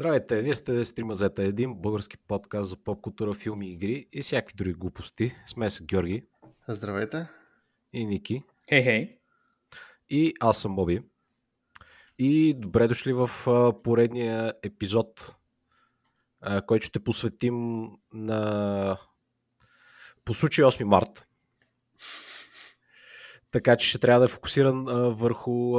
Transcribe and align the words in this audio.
Здравейте, 0.00 0.42
вие 0.42 0.54
сте 0.54 0.84
Стрима 0.84 1.14
Зета, 1.14 1.42
един 1.42 1.74
български 1.74 2.18
подкаст 2.18 2.70
за 2.70 2.76
поп 2.76 3.00
култура, 3.00 3.34
филми, 3.34 3.72
игри 3.72 4.06
и 4.12 4.22
всякакви 4.22 4.56
други 4.56 4.72
глупости. 4.72 5.34
Сме 5.46 5.70
с 5.70 5.82
Георги. 5.82 6.24
Здравейте. 6.68 7.26
И 7.92 8.04
Ники. 8.04 8.42
Хей, 8.68 8.82
хей. 8.82 9.18
И 10.10 10.34
аз 10.40 10.60
съм 10.60 10.76
Боби. 10.76 11.02
И 12.18 12.54
добре 12.58 12.88
дошли 12.88 13.12
в 13.12 13.30
поредния 13.84 14.54
епизод, 14.62 15.36
който 16.66 16.86
ще 16.86 17.04
посветим 17.04 17.88
на 18.12 18.98
по 20.24 20.34
случай 20.34 20.64
8 20.64 20.84
март. 20.84 21.28
Така 23.50 23.76
че 23.76 23.88
ще 23.88 23.98
трябва 23.98 24.18
да 24.18 24.24
е 24.24 24.28
фокусиран 24.28 24.84
върху 25.14 25.78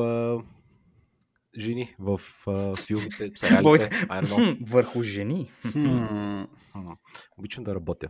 жени 1.59 1.95
в 1.99 2.21
а, 2.47 2.75
филмите, 2.75 3.31
сериалите. 3.35 4.07
Върху 4.61 5.03
жени. 5.03 5.51
Обичам 7.37 7.63
да 7.63 7.75
работя. 7.75 8.09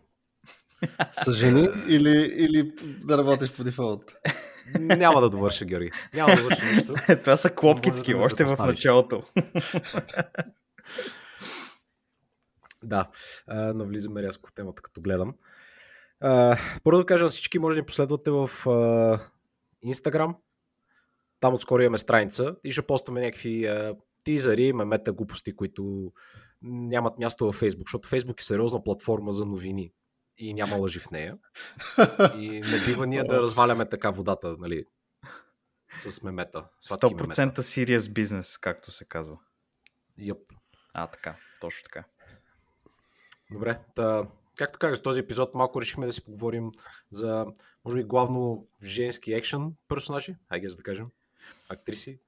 С 1.12 1.34
жени 1.34 1.70
или, 1.88 2.34
или 2.38 2.74
да 3.04 3.18
работиш 3.18 3.52
по 3.54 3.64
дефолт? 3.64 4.14
Няма 4.80 5.22
да 5.22 5.30
довърша, 5.30 5.66
Георги. 5.66 5.92
Няма 6.14 6.36
да 6.36 6.42
довърша 6.42 6.66
нищо. 6.66 6.94
Това 7.24 7.38
са 7.38 7.56
клопки 7.56 7.92
таки, 7.92 8.14
да 8.14 8.18
още 8.20 8.44
в 8.46 8.58
началото. 8.60 9.24
да, 12.84 13.10
навлизаме 13.48 14.24
рязко 14.24 14.50
в 14.50 14.54
темата, 14.54 14.82
като 14.82 15.02
гледам. 15.02 15.36
Първо 16.84 16.98
да 16.98 17.06
кажа 17.06 17.24
на 17.24 17.30
всички, 17.30 17.60
може 17.60 17.76
да 17.76 17.82
ни 17.82 17.86
последвате 17.86 18.32
в 18.32 18.50
Инстаграм, 19.82 20.36
там 21.40 21.54
отскоро 21.54 21.82
имаме 21.82 21.98
страница 21.98 22.56
и 22.64 22.72
ще 22.72 22.82
постваме 22.82 23.22
някакви 23.22 23.66
а, 23.66 23.96
тизъри, 24.24 24.74
мемета, 24.74 25.14
глупости, 25.14 25.56
които 25.56 26.12
нямат 26.62 27.20
място 27.20 27.46
във 27.46 27.56
Фейсбук, 27.56 27.88
защото 27.88 28.08
Фейсбук 28.08 28.42
е 28.42 28.44
сериозна 28.44 28.84
платформа 28.84 29.32
за 29.32 29.46
новини 29.46 29.92
и 30.38 30.54
няма 30.54 30.76
лъжи 30.76 31.00
в 31.00 31.12
нея. 31.12 31.38
И 32.38 32.50
не 32.50 32.86
бива 32.86 33.08
ние 33.08 33.24
да 33.24 33.38
разваляме 33.42 33.90
така 33.90 34.10
водата, 34.10 34.56
нали, 34.60 34.86
с 35.98 36.24
мемета. 36.24 36.66
100% 36.84 37.22
мемета. 37.22 37.62
serious 37.64 38.14
бизнес, 38.14 38.58
както 38.58 38.92
се 38.92 39.06
казва. 39.06 39.38
Йоп. 40.18 40.54
А, 40.94 41.08
така, 41.08 41.36
точно 41.62 41.84
така. 41.84 42.04
Добре, 43.52 43.80
та, 43.96 44.28
както 44.58 44.80
кажа, 44.80 45.02
този 45.02 45.22
епизод 45.22 45.56
малко 45.56 45.82
решихме 45.82 46.06
да 46.06 46.12
си 46.12 46.24
поговорим 46.24 46.72
за, 47.12 47.46
може 47.86 47.98
би, 47.98 48.04
главно 48.04 48.68
женски 48.84 49.34
екшен 49.34 49.74
персонажи, 49.88 50.36
айде 50.50 50.68
да 50.68 50.84
кажем 50.84 51.08
актриси? 51.70 52.20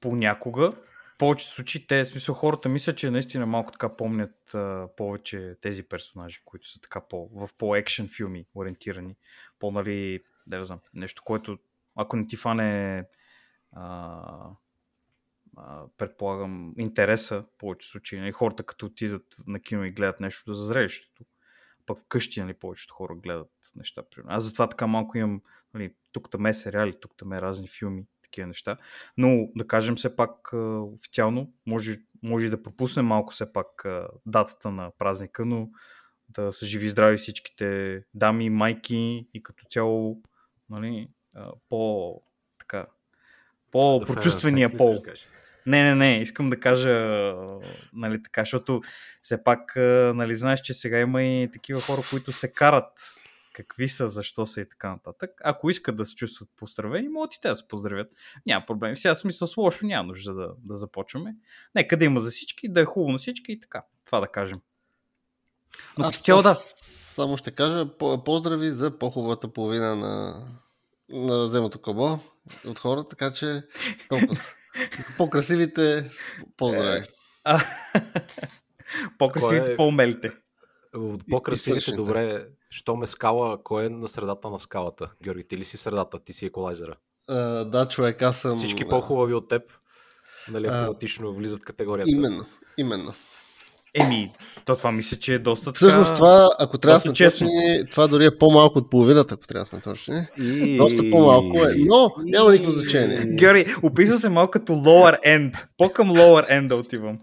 Понякога. 0.00 0.72
В 1.14 1.18
повечето 1.18 1.52
случаи 1.52 1.86
те, 1.86 2.04
смисъл, 2.04 2.34
хората 2.34 2.68
мислят, 2.68 2.98
че 2.98 3.10
наистина 3.10 3.46
малко 3.46 3.72
така 3.72 3.96
помнят 3.96 4.54
а, 4.54 4.88
повече 4.96 5.56
тези 5.62 5.82
персонажи, 5.82 6.40
които 6.44 6.68
са 6.68 6.80
така 6.80 7.00
по, 7.00 7.28
в 7.28 7.48
по-екшен 7.58 8.08
филми 8.08 8.46
ориентирани. 8.54 9.16
По, 9.58 9.70
нали, 9.70 10.24
да 10.46 10.64
знам, 10.64 10.80
нещо, 10.94 11.22
което 11.24 11.58
ако 11.96 12.16
не 12.16 12.26
ти 12.26 12.36
фане 12.36 13.04
а, 13.72 14.50
а, 15.56 15.84
предполагам, 15.96 16.74
интереса, 16.78 17.42
в 17.42 17.58
повечето 17.58 17.90
случаи. 17.90 18.20
Нали, 18.20 18.32
хората 18.32 18.62
като 18.62 18.86
отидат 18.86 19.36
на 19.46 19.60
кино 19.60 19.84
и 19.84 19.90
гледат 19.90 20.20
нещо 20.20 20.54
за 20.54 20.64
зрелището, 20.64 21.24
пък 21.86 22.00
вкъщи 22.00 22.40
нали, 22.40 22.54
повечето 22.54 22.94
хора 22.94 23.14
гледат 23.14 23.50
неща. 23.76 24.02
Аз 24.26 24.44
затова 24.44 24.68
така 24.68 24.86
малко 24.86 25.18
имам, 25.18 25.42
нали, 25.74 25.94
тук 26.12 26.30
там 26.30 26.46
е 26.46 26.54
сериали, 26.54 27.00
тук 27.00 27.12
там 27.16 27.32
е 27.32 27.42
разни 27.42 27.68
филми, 27.68 28.06
такива 28.22 28.46
неща. 28.46 28.76
Но 29.16 29.48
да 29.56 29.66
кажем 29.66 29.96
все 29.96 30.16
пак 30.16 30.52
официално, 30.92 31.52
може, 31.66 31.96
може 32.22 32.50
да 32.50 32.62
пропуснем 32.62 33.06
малко 33.06 33.32
все 33.32 33.52
пак 33.52 33.86
датата 34.26 34.70
на 34.70 34.90
празника, 34.98 35.44
но 35.44 35.70
да 36.28 36.52
са 36.52 36.66
живи 36.66 36.88
здрави 36.88 37.16
всичките 37.16 38.02
дами, 38.14 38.50
майки 38.50 39.28
и 39.34 39.42
като 39.42 39.64
цяло 39.70 40.22
нали, 40.70 41.08
по 41.68 42.22
така 42.58 42.86
по-прочувствения 43.70 44.68
пол. 44.76 45.02
Не, 45.66 45.82
не, 45.82 45.94
не, 45.94 46.22
искам 46.22 46.50
да 46.50 46.60
кажа, 46.60 46.90
нали 47.92 48.22
така, 48.22 48.40
защото 48.40 48.80
все 49.20 49.44
пак, 49.44 49.72
нали, 50.14 50.34
знаеш, 50.34 50.60
че 50.60 50.74
сега 50.74 50.98
има 50.98 51.22
и 51.22 51.50
такива 51.52 51.80
хора, 51.80 52.00
които 52.10 52.32
се 52.32 52.52
карат 52.52 52.92
какви 53.56 53.88
са, 53.88 54.08
защо 54.08 54.46
са 54.46 54.60
и 54.60 54.68
така 54.68 54.90
нататък. 54.90 55.30
Ако 55.44 55.70
искат 55.70 55.96
да 55.96 56.04
се 56.04 56.14
чувстват 56.14 56.48
поздравени, 56.56 57.08
могат 57.08 57.34
и 57.34 57.40
те 57.40 57.48
да 57.48 57.56
се 57.56 57.68
поздравят. 57.68 58.12
Няма 58.46 58.66
проблем. 58.66 58.96
Сега 58.96 59.14
смисъл 59.14 59.48
с 59.48 59.56
лошо 59.56 59.86
няма 59.86 60.06
нужда 60.06 60.34
да, 60.34 60.48
да 60.64 60.74
започваме. 60.74 61.36
Нека 61.74 61.96
да 61.96 62.04
има 62.04 62.20
за 62.20 62.30
всички, 62.30 62.68
да 62.68 62.80
е 62.80 62.84
хубаво 62.84 63.12
на 63.12 63.18
всички 63.18 63.52
и 63.52 63.60
така. 63.60 63.82
Това 64.04 64.20
да 64.20 64.28
кажем. 64.28 64.60
Но 65.98 66.04
Аз 66.04 66.18
цяло 66.18 66.42
да. 66.42 66.54
Само 66.54 67.36
ще 67.36 67.50
кажа 67.50 67.88
поздрави 68.24 68.68
за 68.68 68.98
по-хубавата 68.98 69.48
половина 69.48 69.96
на, 69.96 70.46
на 71.10 71.48
земното 71.48 71.82
кобо 71.82 72.18
от 72.66 72.78
хора, 72.78 73.08
така 73.08 73.32
че 73.32 73.62
толкова. 74.08 74.34
По-красивите 75.16 76.10
поздрави. 76.56 77.02
По-красивите, 79.18 79.72
е... 79.72 79.76
по-умелите. 79.76 80.30
От 80.94 81.22
по-красивите, 81.30 81.92
добре, 81.92 82.46
що 82.70 82.96
ме 82.96 83.06
скала, 83.06 83.62
кой 83.62 83.86
е 83.86 83.88
на 83.88 84.08
средата 84.08 84.50
на 84.50 84.58
скалата? 84.58 85.10
Георги, 85.22 85.44
ти 85.44 85.56
ли 85.56 85.64
си 85.64 85.76
средата? 85.76 86.18
Ти 86.18 86.32
си 86.32 86.46
еколайзера. 86.46 86.96
Uh, 87.30 87.64
да, 87.64 87.88
човек, 87.88 88.22
аз 88.22 88.40
съм... 88.40 88.56
Всички 88.56 88.88
по-хубави 88.88 89.34
от 89.34 89.48
теб, 89.48 89.62
нали, 90.48 90.66
автоматично 90.66 91.28
uh, 91.28 91.36
влизат 91.36 91.60
в 91.60 91.64
категорията. 91.64 92.10
Именно, 92.10 92.44
именно. 92.78 93.14
Еми, 93.96 94.32
то 94.64 94.76
това 94.76 94.92
мисля, 94.92 95.16
че 95.16 95.34
е 95.34 95.38
доста 95.38 95.64
така... 95.64 95.76
Всъщност 95.76 96.14
това, 96.14 96.48
ако 96.58 96.78
трябва 96.78 96.96
да 96.96 97.00
сме 97.00 97.12
честно. 97.12 97.46
точни, 97.46 97.90
това 97.90 98.06
дори 98.06 98.24
е 98.24 98.38
по-малко 98.38 98.78
от 98.78 98.90
половината, 98.90 99.34
ако 99.34 99.46
трябва 99.46 99.64
да 99.64 99.68
сме 99.68 99.80
точни. 99.80 100.26
И... 100.38 100.76
Доста 100.76 101.10
по-малко 101.10 101.58
е, 101.58 101.74
но 101.78 102.10
няма 102.18 102.52
никакво 102.52 102.72
значение. 102.72 103.24
Георги, 103.26 103.74
описва 103.82 104.18
се 104.18 104.28
малко 104.28 104.50
като 104.50 104.72
lower 104.72 105.16
end. 105.26 105.66
По-към 105.78 106.10
lower 106.10 106.50
end 106.50 106.66
да 106.66 106.76
отивам. 106.76 107.18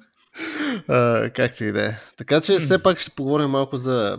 Uh, 0.90 1.32
както 1.32 1.64
и 1.64 1.72
да 1.72 1.86
е. 1.86 1.96
Така 2.18 2.42
че 2.42 2.60
все 2.60 2.84
пак 2.84 3.00
ще 3.00 3.12
поговорим 3.12 3.50
малко 3.50 3.78
за 3.78 4.18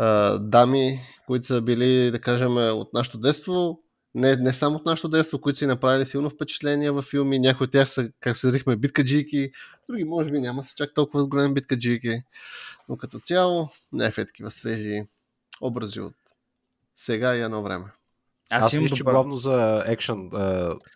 uh, 0.00 0.38
дами, 0.38 0.98
които 1.26 1.46
са 1.46 1.60
били, 1.60 2.10
да 2.10 2.18
кажем, 2.18 2.56
от 2.56 2.88
нашето 2.94 3.18
детство, 3.18 3.78
не, 4.14 4.36
не 4.36 4.52
само 4.52 4.76
от 4.76 4.86
нашето 4.86 5.08
детство, 5.08 5.40
които 5.40 5.58
си 5.58 5.66
направили 5.66 6.06
силно 6.06 6.30
впечатление 6.30 6.90
във 6.90 7.04
филми. 7.04 7.38
Някои 7.38 7.64
от 7.64 7.70
тях 7.70 7.90
са, 7.90 8.10
как 8.20 8.36
се 8.36 8.50
зарихме, 8.50 8.76
биткаджийки, 8.76 9.50
други 9.88 10.04
може 10.04 10.30
би 10.30 10.40
няма 10.40 10.64
са 10.64 10.74
чак 10.76 10.94
толкова 10.94 11.26
големи 11.26 11.54
биткаджийки. 11.54 12.22
Но 12.88 12.96
като 12.96 13.18
цяло, 13.18 13.68
някакви 13.92 14.26
такива 14.26 14.50
свежи 14.50 15.02
образи 15.60 16.00
от 16.00 16.14
сега 16.96 17.36
и 17.36 17.42
едно 17.42 17.62
време. 17.62 17.84
Аз, 18.50 18.64
Аз 18.64 18.74
мисля, 18.74 18.96
че 18.96 19.02
главно 19.02 19.36
за 19.36 19.84
екшен 19.86 20.30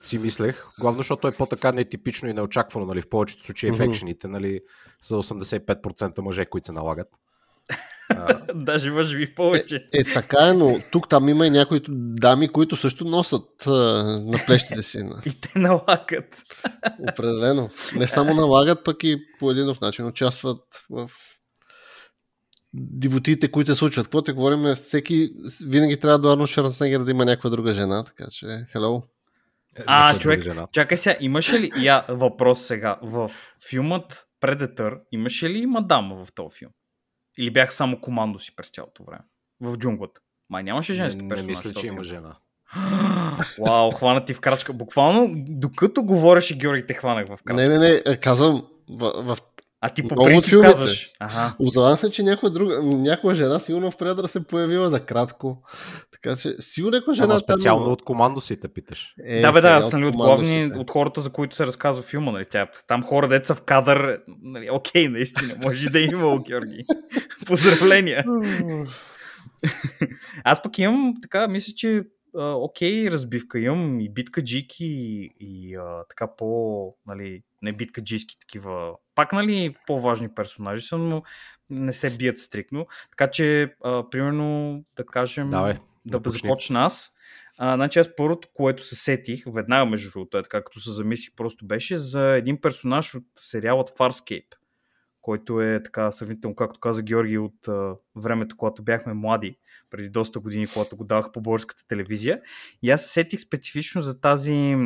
си 0.00 0.18
мислех, 0.18 0.66
главно 0.80 0.98
защото 0.98 1.28
е 1.28 1.32
по-така 1.32 1.72
нетипично 1.72 2.28
и 2.28 2.34
неочаквано, 2.34 2.86
нали, 2.86 3.02
в 3.02 3.08
повечето 3.08 3.44
случаи 3.44 3.72
mm-hmm. 3.72 3.88
в 3.88 3.90
екшените, 3.90 4.28
нали, 4.28 4.60
са 5.00 5.14
85% 5.14 6.20
мъже, 6.20 6.46
които 6.46 6.66
се 6.66 6.72
налагат. 6.72 7.08
Даже 8.54 8.90
може 8.90 9.16
би 9.16 9.34
повече. 9.34 9.88
Е, 9.94 9.98
е, 9.98 10.04
така 10.04 10.48
е, 10.48 10.52
но 10.52 10.76
тук 10.92 11.08
там 11.08 11.28
има 11.28 11.46
и 11.46 11.50
някои 11.50 11.80
дами, 11.88 12.48
които 12.48 12.76
също 12.76 13.04
носят 13.04 13.66
а, 13.66 13.70
на 14.24 14.38
плещите 14.46 14.82
си. 14.82 14.98
и 15.26 15.40
те 15.40 15.58
налагат. 15.58 16.42
Определено. 17.12 17.70
Не 17.94 18.08
само 18.08 18.34
налагат, 18.34 18.84
пък 18.84 19.04
и 19.04 19.22
по 19.38 19.50
един 19.50 19.74
начин 19.82 20.06
участват 20.06 20.60
в 20.90 21.10
дивотиите, 22.74 23.50
които 23.50 23.70
се 23.70 23.78
случват. 23.78 24.06
Какво 24.06 24.22
те 24.22 24.32
говорим, 24.32 24.74
всеки 24.74 25.30
винаги 25.66 25.96
трябва 25.96 26.18
до 26.18 26.32
Арнолд 26.32 26.48
Шварценегер 26.48 27.00
да 27.00 27.10
има 27.10 27.24
някаква 27.24 27.50
друга 27.50 27.72
жена, 27.72 28.04
така 28.04 28.24
че, 28.30 28.46
hello. 28.46 29.02
Е, 29.78 29.82
а, 29.86 30.18
човек, 30.18 30.44
чакай 30.72 30.98
сега, 30.98 31.16
имаше 31.20 31.60
ли 31.60 31.70
я 31.76 32.04
въпрос 32.08 32.66
сега 32.66 32.98
в 33.02 33.30
филмът 33.68 34.26
Predator, 34.42 35.00
имаше 35.12 35.50
ли 35.50 35.66
мадама 35.66 36.24
в 36.24 36.32
този 36.32 36.56
филм? 36.58 36.70
Или 37.38 37.50
бях 37.50 37.74
само 37.74 38.00
командо 38.00 38.38
си 38.38 38.56
през 38.56 38.70
цялото 38.70 39.04
време? 39.04 39.24
В 39.60 39.76
джунглата. 39.76 40.20
Май 40.50 40.62
нямаше 40.62 40.92
женски 40.92 41.22
не, 41.22 41.28
персонаж. 41.28 41.46
Не 41.46 41.50
мисля, 41.50 41.80
че 41.80 41.86
има 41.86 42.02
жена. 42.02 42.36
Вау, 43.58 43.90
хвана 43.90 44.24
ти 44.24 44.34
в 44.34 44.40
крачка. 44.40 44.72
Буквално, 44.72 45.28
докато 45.34 46.02
говореше 46.02 46.58
Георги, 46.58 46.86
те 46.86 46.94
хванах 46.94 47.26
в 47.26 47.28
крачка. 47.28 47.54
Не, 47.54 47.68
не, 47.68 47.78
не, 47.78 48.02
е, 48.06 48.16
казвам, 48.16 48.66
в, 48.90 49.12
в 49.24 49.38
а 49.80 49.88
ти 49.88 50.08
по 50.08 50.24
принцип 50.24 50.60
казваш. 50.60 51.10
Ага. 51.20 51.96
Се, 51.96 52.10
че 52.10 52.22
някоя, 52.22 52.50
друга, 52.50 52.82
някоя 52.82 53.34
жена 53.34 53.58
сигурно 53.58 53.90
в 53.90 53.96
предър 53.96 54.26
се 54.26 54.46
появила 54.46 54.90
за 54.90 55.00
кратко. 55.00 55.62
Така 56.12 56.36
че 56.36 56.56
сигурно 56.60 56.96
някоя 56.96 57.14
жена... 57.14 57.26
Ама 57.26 57.38
специално 57.38 57.84
там... 57.84 57.92
от 57.92 58.04
командо 58.04 58.40
си 58.40 58.60
те 58.60 58.68
питаш. 58.68 59.14
Е, 59.24 59.40
да, 59.40 59.52
бе, 59.52 59.60
да, 59.60 59.68
аз 59.68 59.90
съм 59.90 60.02
ли 60.02 60.06
от 60.06 60.16
главни 60.16 60.72
от 60.76 60.90
хората, 60.90 61.20
за 61.20 61.30
които 61.30 61.56
се 61.56 61.66
разказва 61.66 62.02
филма. 62.02 62.32
Нали? 62.32 62.44
Тя, 62.50 62.66
там 62.88 63.02
хора, 63.02 63.28
деца 63.28 63.54
в 63.54 63.62
кадър. 63.62 64.20
Нали? 64.42 64.70
Окей, 64.70 65.08
наистина, 65.08 65.54
може 65.62 65.90
да 65.90 66.00
има, 66.00 66.38
Георги. 66.46 66.84
Поздравления. 67.46 68.24
аз 70.44 70.62
пък 70.62 70.78
имам, 70.78 71.14
така, 71.22 71.48
мисля, 71.48 71.72
че 71.76 72.02
окей, 72.34 73.10
разбивка 73.10 73.58
имам 73.58 74.00
и 74.00 74.08
битка 74.08 74.44
джики 74.44 74.86
и, 74.86 75.30
и 75.40 75.74
а, 75.74 76.04
така 76.08 76.36
по, 76.36 76.94
нали, 77.06 77.42
не 77.62 77.72
битка 77.72 78.02
джиски 78.02 78.38
такива, 78.38 78.92
пак, 79.18 79.32
нали, 79.32 79.74
по-важни 79.86 80.34
персонажи 80.34 80.86
са, 80.86 80.98
но 80.98 81.22
не 81.70 81.92
се 81.92 82.16
бият 82.16 82.38
стрикно. 82.38 82.86
Така 83.10 83.30
че, 83.30 83.74
а, 83.84 84.10
примерно, 84.10 84.84
да 84.96 85.06
кажем, 85.06 85.50
Давай, 85.50 85.74
да 85.74 86.16
започни. 86.16 86.38
започна 86.38 86.84
аз. 86.84 87.12
А, 87.58 87.74
значи 87.74 87.98
аз 87.98 88.16
първото, 88.16 88.48
което 88.54 88.84
се 88.84 88.94
сетих, 88.94 89.42
веднага 89.46 89.86
между 89.90 90.10
другото, 90.10 90.38
е 90.38 90.42
така 90.42 90.64
като 90.64 90.80
се 90.80 90.92
замислих, 90.92 91.34
просто 91.36 91.66
беше 91.66 91.98
за 91.98 92.36
един 92.36 92.60
персонаж 92.60 93.14
от 93.14 93.24
сериалът 93.36 93.90
Farscape, 93.90 94.54
който 95.22 95.60
е 95.60 95.82
така 95.82 96.10
сравнително, 96.10 96.56
както 96.56 96.80
каза 96.80 97.02
Георги, 97.02 97.38
от 97.38 97.68
а, 97.68 97.94
времето, 98.16 98.56
когато 98.56 98.82
бяхме 98.82 99.14
млади, 99.14 99.58
преди 99.90 100.08
доста 100.08 100.40
години, 100.40 100.66
когато 100.74 100.96
го 100.96 101.04
давах 101.04 101.32
по 101.32 101.40
българската 101.40 101.86
телевизия. 101.86 102.40
И 102.82 102.90
аз 102.90 103.02
се 103.02 103.08
сетих 103.08 103.40
специфично 103.40 104.02
за 104.02 104.20
тази, 104.20 104.76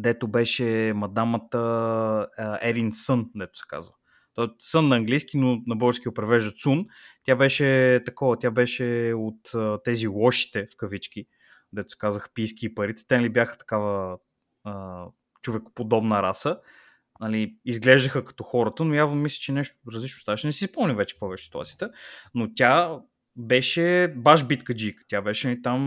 дето 0.00 0.28
беше 0.28 0.92
мадамата 0.94 2.28
Ерин 2.62 2.90
Сън, 2.94 3.30
дето 3.34 3.58
се 3.58 3.64
казва. 3.68 3.94
Той 4.34 4.44
е 4.44 4.48
сън 4.58 4.88
на 4.88 4.96
английски, 4.96 5.38
но 5.38 5.62
на 5.66 5.76
български 5.76 6.08
го 6.08 6.14
превеждат 6.14 6.60
Сун. 6.60 6.86
Тя 7.24 7.36
беше 7.36 8.00
такова, 8.06 8.38
тя 8.38 8.50
беше 8.50 9.12
от 9.16 9.50
тези 9.84 10.06
лошите, 10.06 10.66
в 10.72 10.76
кавички, 10.76 11.26
дето 11.72 11.94
казах 11.98 12.30
пийски 12.34 12.66
и 12.66 12.74
парите. 12.74 13.02
Те 13.08 13.20
ли 13.20 13.28
бяха 13.28 13.58
такава 13.58 14.18
а, 14.64 15.04
човекоподобна 15.42 16.22
раса. 16.22 16.60
Нали, 17.20 17.56
изглеждаха 17.64 18.24
като 18.24 18.44
хората, 18.44 18.84
но 18.84 18.94
явно 18.94 19.16
мисля, 19.16 19.38
че 19.40 19.52
нещо 19.52 19.76
различно 19.92 20.20
ставаше. 20.20 20.46
Не 20.46 20.52
си 20.52 20.64
спомням 20.64 20.96
вече 20.96 21.16
беше 21.30 21.44
ситуацията, 21.44 21.90
но 22.34 22.54
тя 22.54 22.98
беше 23.36 24.14
баш 24.16 24.46
битка 24.46 24.74
джик. 24.74 25.00
Тя 25.08 25.22
беше 25.22 25.48
нали, 25.48 25.62
там 25.62 25.80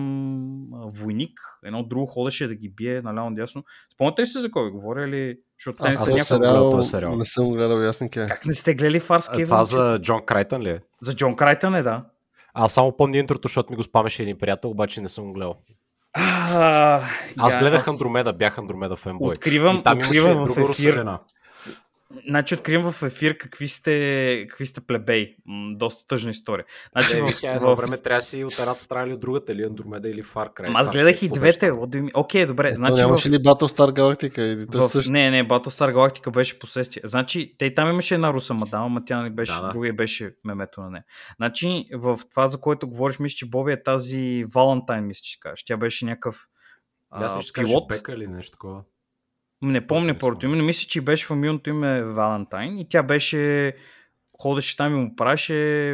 войник. 0.72 1.40
Едно 1.66 1.84
друго 1.84 2.06
ходеше 2.06 2.48
да 2.48 2.56
ги 2.56 2.70
бие 2.70 3.02
наляво 3.02 3.30
надясно. 3.30 3.64
Спомняте 3.94 4.22
ли 4.22 4.28
се 4.28 4.40
за 4.40 4.52
кой 4.52 4.72
говоря 4.72 5.08
или... 5.08 5.38
Защото 5.60 5.84
те 5.84 5.90
не 5.90 5.96
са 5.98 6.06
сериал, 6.20 6.84
сериал. 6.84 7.16
не 7.16 7.26
съм 7.26 7.52
гледал 7.52 7.78
ясника. 7.78 8.28
Как 8.28 8.46
не 8.46 8.54
сте 8.54 8.74
гледали 8.76 8.98
А, 8.98 9.02
Фарски? 9.02 9.44
това 9.44 9.64
за 9.64 10.00
Джон 10.02 10.22
Крайтън 10.26 10.62
ли 10.62 10.70
е? 10.70 10.80
за 11.02 11.16
Джон 11.16 11.36
Крайтън 11.36 11.76
е, 11.76 11.84
да. 11.84 12.06
Аз 12.54 12.74
само 12.74 12.98
помня 12.98 13.18
интрото, 13.18 13.48
защото 13.48 13.74
ми 13.74 13.78
го 13.78 13.84
спамеше 13.84 14.24
един 14.24 14.38
приятел, 14.38 14.70
обаче 14.70 15.02
не 15.02 15.10
съм 15.10 15.26
го 15.26 15.34
гледал. 15.34 15.56
А, 16.14 17.02
Аз 17.38 17.54
я- 17.54 17.60
гледах 17.60 17.88
Андромеда, 17.88 18.34
бях 18.34 18.58
Андромеда 18.58 18.96
фенбой. 18.96 19.34
Откривам, 19.36 19.76
И 19.76 19.84
там 19.84 19.98
откривам 19.98 20.46
в 20.46 20.58
ефир. 20.70 21.06
Значи 22.28 22.54
откривам 22.54 22.92
в 22.92 23.04
ефир 23.04 23.38
какви 23.38 23.68
сте, 23.68 24.46
какви 24.50 24.66
сте 24.66 24.82
плебей. 24.82 25.36
М, 25.46 25.74
доста 25.76 26.08
тъжна 26.08 26.32
история. 26.32 26.66
Значи 26.92 27.18
Е, 27.18 27.22
в, 27.22 27.30
тя 27.42 27.54
едно 27.54 27.76
в... 27.76 27.78
време 27.78 27.98
трябва 27.98 28.18
да 28.18 28.22
си 28.22 28.44
от 28.44 28.60
едната 28.60 28.82
страна 28.82 29.06
или 29.06 29.14
от 29.14 29.20
другата, 29.20 29.52
или 29.52 29.64
Андромеда, 29.64 30.10
или 30.10 30.24
Far 30.24 30.54
Cry. 30.54 30.68
Ама 30.68 30.80
аз 30.80 30.90
гледах 30.90 31.22
и 31.22 31.26
е 31.26 31.30
двете. 31.30 31.72
mean? 31.72 32.12
Окей, 32.14 32.46
добре. 32.46 32.68
Ето, 32.68 32.76
значи 32.76 32.94
в, 32.94 33.06
нямаше 33.06 33.30
ли 33.30 33.36
Battlestar 33.36 33.92
Galactica? 34.00 34.42
Или 34.42 34.68
той 34.68 34.82
в... 34.82 34.88
също? 34.88 35.12
Не, 35.12 35.32
не, 35.32 35.48
Battlestar 35.48 35.94
Galactica 35.94 36.32
беше 36.32 36.60
последствие. 36.60 37.02
Значи, 37.06 37.56
те 37.58 37.66
и 37.66 37.76
там 37.76 37.90
имаше 37.90 38.14
една 38.14 38.34
руса 38.34 38.54
мадама, 38.54 38.86
ама 38.86 39.06
тя 39.06 39.22
не 39.22 39.30
беше, 39.30 39.54
Да, 39.54 39.62
да. 39.62 39.72
другия 39.72 39.94
беше 39.94 40.36
мемето 40.44 40.82
на 40.82 40.90
нея. 40.90 41.04
Значи, 41.36 41.86
в 41.94 42.20
това, 42.32 42.48
за 42.48 42.58
което 42.58 42.88
говориш, 42.88 43.20
мисля, 43.20 43.36
че 43.36 43.50
Боби 43.50 43.72
е 43.72 43.84
тази 43.84 44.46
Валентайн, 44.56 45.08
мисля, 45.08 45.22
че 45.24 45.40
кажеш. 45.40 45.64
Тя 45.64 45.78
беше 45.78 46.06
някакъв 46.06 46.48
Аз 47.10 47.32
а, 47.32 47.36
мисля, 47.36 47.46
че 47.48 47.54
пилот. 47.54 47.88
Бека 47.88 48.14
или 48.14 48.28
нещо 48.28 48.52
такова. 48.52 48.82
Не 49.64 49.88
помня 49.88 50.18
първото 50.20 50.46
име, 50.46 50.58
но 50.58 50.64
мисля, 50.64 50.88
че 50.88 51.02
беше 51.02 51.26
фамилното 51.26 51.70
име 51.70 52.04
Валентайн 52.04 52.78
и 52.78 52.90
тя 52.90 53.04
беше 53.04 53.74
ходеше 54.42 54.78
там 54.78 54.94
и 54.94 54.96
му 54.96 55.16
правеше 55.16 55.92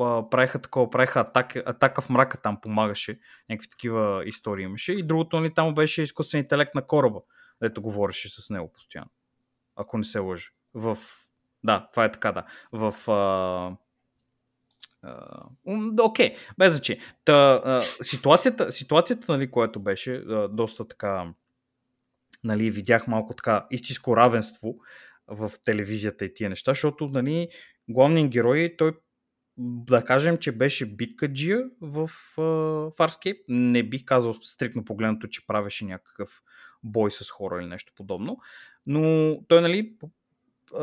а, 0.00 0.30
правиха 0.30 0.62
такова, 0.62 0.90
правиха 0.90 1.20
атака, 1.20 1.62
атака 1.66 2.02
в 2.02 2.10
мрака 2.10 2.40
там 2.42 2.60
помагаше, 2.60 3.18
някакви 3.50 3.68
такива 3.68 4.22
истории 4.26 4.64
имаше 4.64 4.92
и 4.92 5.02
другото 5.02 5.40
нали, 5.40 5.54
там 5.54 5.74
беше 5.74 6.02
изкуствен 6.02 6.40
интелект 6.40 6.74
на 6.74 6.86
кораба, 6.86 7.20
дето 7.62 7.82
говореше 7.82 8.28
с 8.28 8.50
него 8.50 8.72
постоянно, 8.72 9.10
ако 9.76 9.98
не 9.98 10.04
се 10.04 10.18
лъжа. 10.18 10.48
В... 10.74 10.98
Да, 11.64 11.88
това 11.92 12.04
е 12.04 12.12
така, 12.12 12.32
да. 12.32 12.44
В... 12.72 13.10
А... 13.10 13.76
Окей, 16.02 16.34
без 16.58 16.72
значение. 16.72 17.02
Та, 17.24 17.62
а, 17.64 17.80
ситуацията, 17.80 18.72
ситуацията, 18.72 19.32
нали, 19.32 19.50
което 19.50 19.80
беше 19.80 20.14
а, 20.14 20.48
доста 20.48 20.88
така 20.88 21.32
нали, 22.46 22.70
видях 22.70 23.06
малко 23.06 23.34
така 23.34 23.66
истинско 23.70 24.16
равенство 24.16 24.76
в 25.28 25.52
телевизията 25.64 26.24
и 26.24 26.34
тия 26.34 26.50
неща, 26.50 26.70
защото 26.70 27.08
нали, 27.08 27.48
главният 27.88 28.30
герой, 28.30 28.74
той 28.78 28.92
да 29.58 30.04
кажем, 30.04 30.38
че 30.38 30.52
беше 30.52 30.96
биткаджия 30.96 31.64
в 31.80 32.10
uh, 32.36 32.96
Farscape. 32.96 33.40
Не 33.48 33.82
бих 33.82 34.04
казал 34.04 34.34
стрикно 34.34 34.84
погледнато, 34.84 35.26
че 35.28 35.46
правеше 35.46 35.84
някакъв 35.84 36.42
бой 36.82 37.10
с 37.10 37.30
хора 37.30 37.60
или 37.60 37.68
нещо 37.68 37.92
подобно, 37.96 38.38
но 38.86 39.36
той 39.48 39.60
нали, 39.60 39.96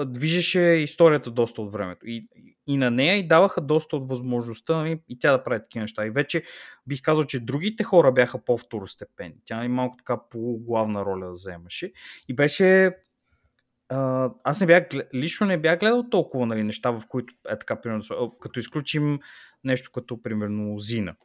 движеше 0.06 0.59
историята 0.59 1.31
доста 1.31 1.62
от 1.62 1.71
времето. 1.71 2.07
И, 2.07 2.27
и 2.68 2.77
на 2.77 2.91
нея 2.91 3.15
и 3.15 3.27
даваха 3.27 3.62
доста 3.62 3.95
от 3.95 4.09
възможността 4.09 4.77
нали, 4.77 5.00
и 5.09 5.19
тя 5.19 5.31
да 5.31 5.44
прави 5.44 5.62
такива 5.62 5.81
неща. 5.81 6.06
И 6.06 6.09
вече 6.09 6.44
бих 6.88 7.01
казал, 7.01 7.24
че 7.24 7.39
другите 7.39 7.83
хора 7.83 8.12
бяха 8.12 8.45
по-второстепенни. 8.45 9.35
Тя 9.45 9.57
нали, 9.57 9.68
малко 9.68 9.97
така 9.97 10.18
полуглавна 10.30 11.06
роля 11.06 11.27
да 11.27 11.35
заемаше. 11.35 11.91
И 12.27 12.35
беше 12.35 12.95
аз 14.44 14.62
не 14.62 14.68
бях, 14.68 14.83
лично 15.13 15.47
не 15.47 15.57
бях 15.57 15.80
гледал 15.80 16.09
толкова 16.09 16.45
нали, 16.45 16.63
неща, 16.63 16.91
в 16.91 17.03
които 17.07 17.33
е 17.50 17.59
така, 17.59 17.81
примерно, 17.81 18.36
като 18.41 18.59
изключим 18.59 19.19
нещо 19.63 19.91
като, 19.91 20.21
примерно, 20.21 20.79
Зина, 20.79 21.15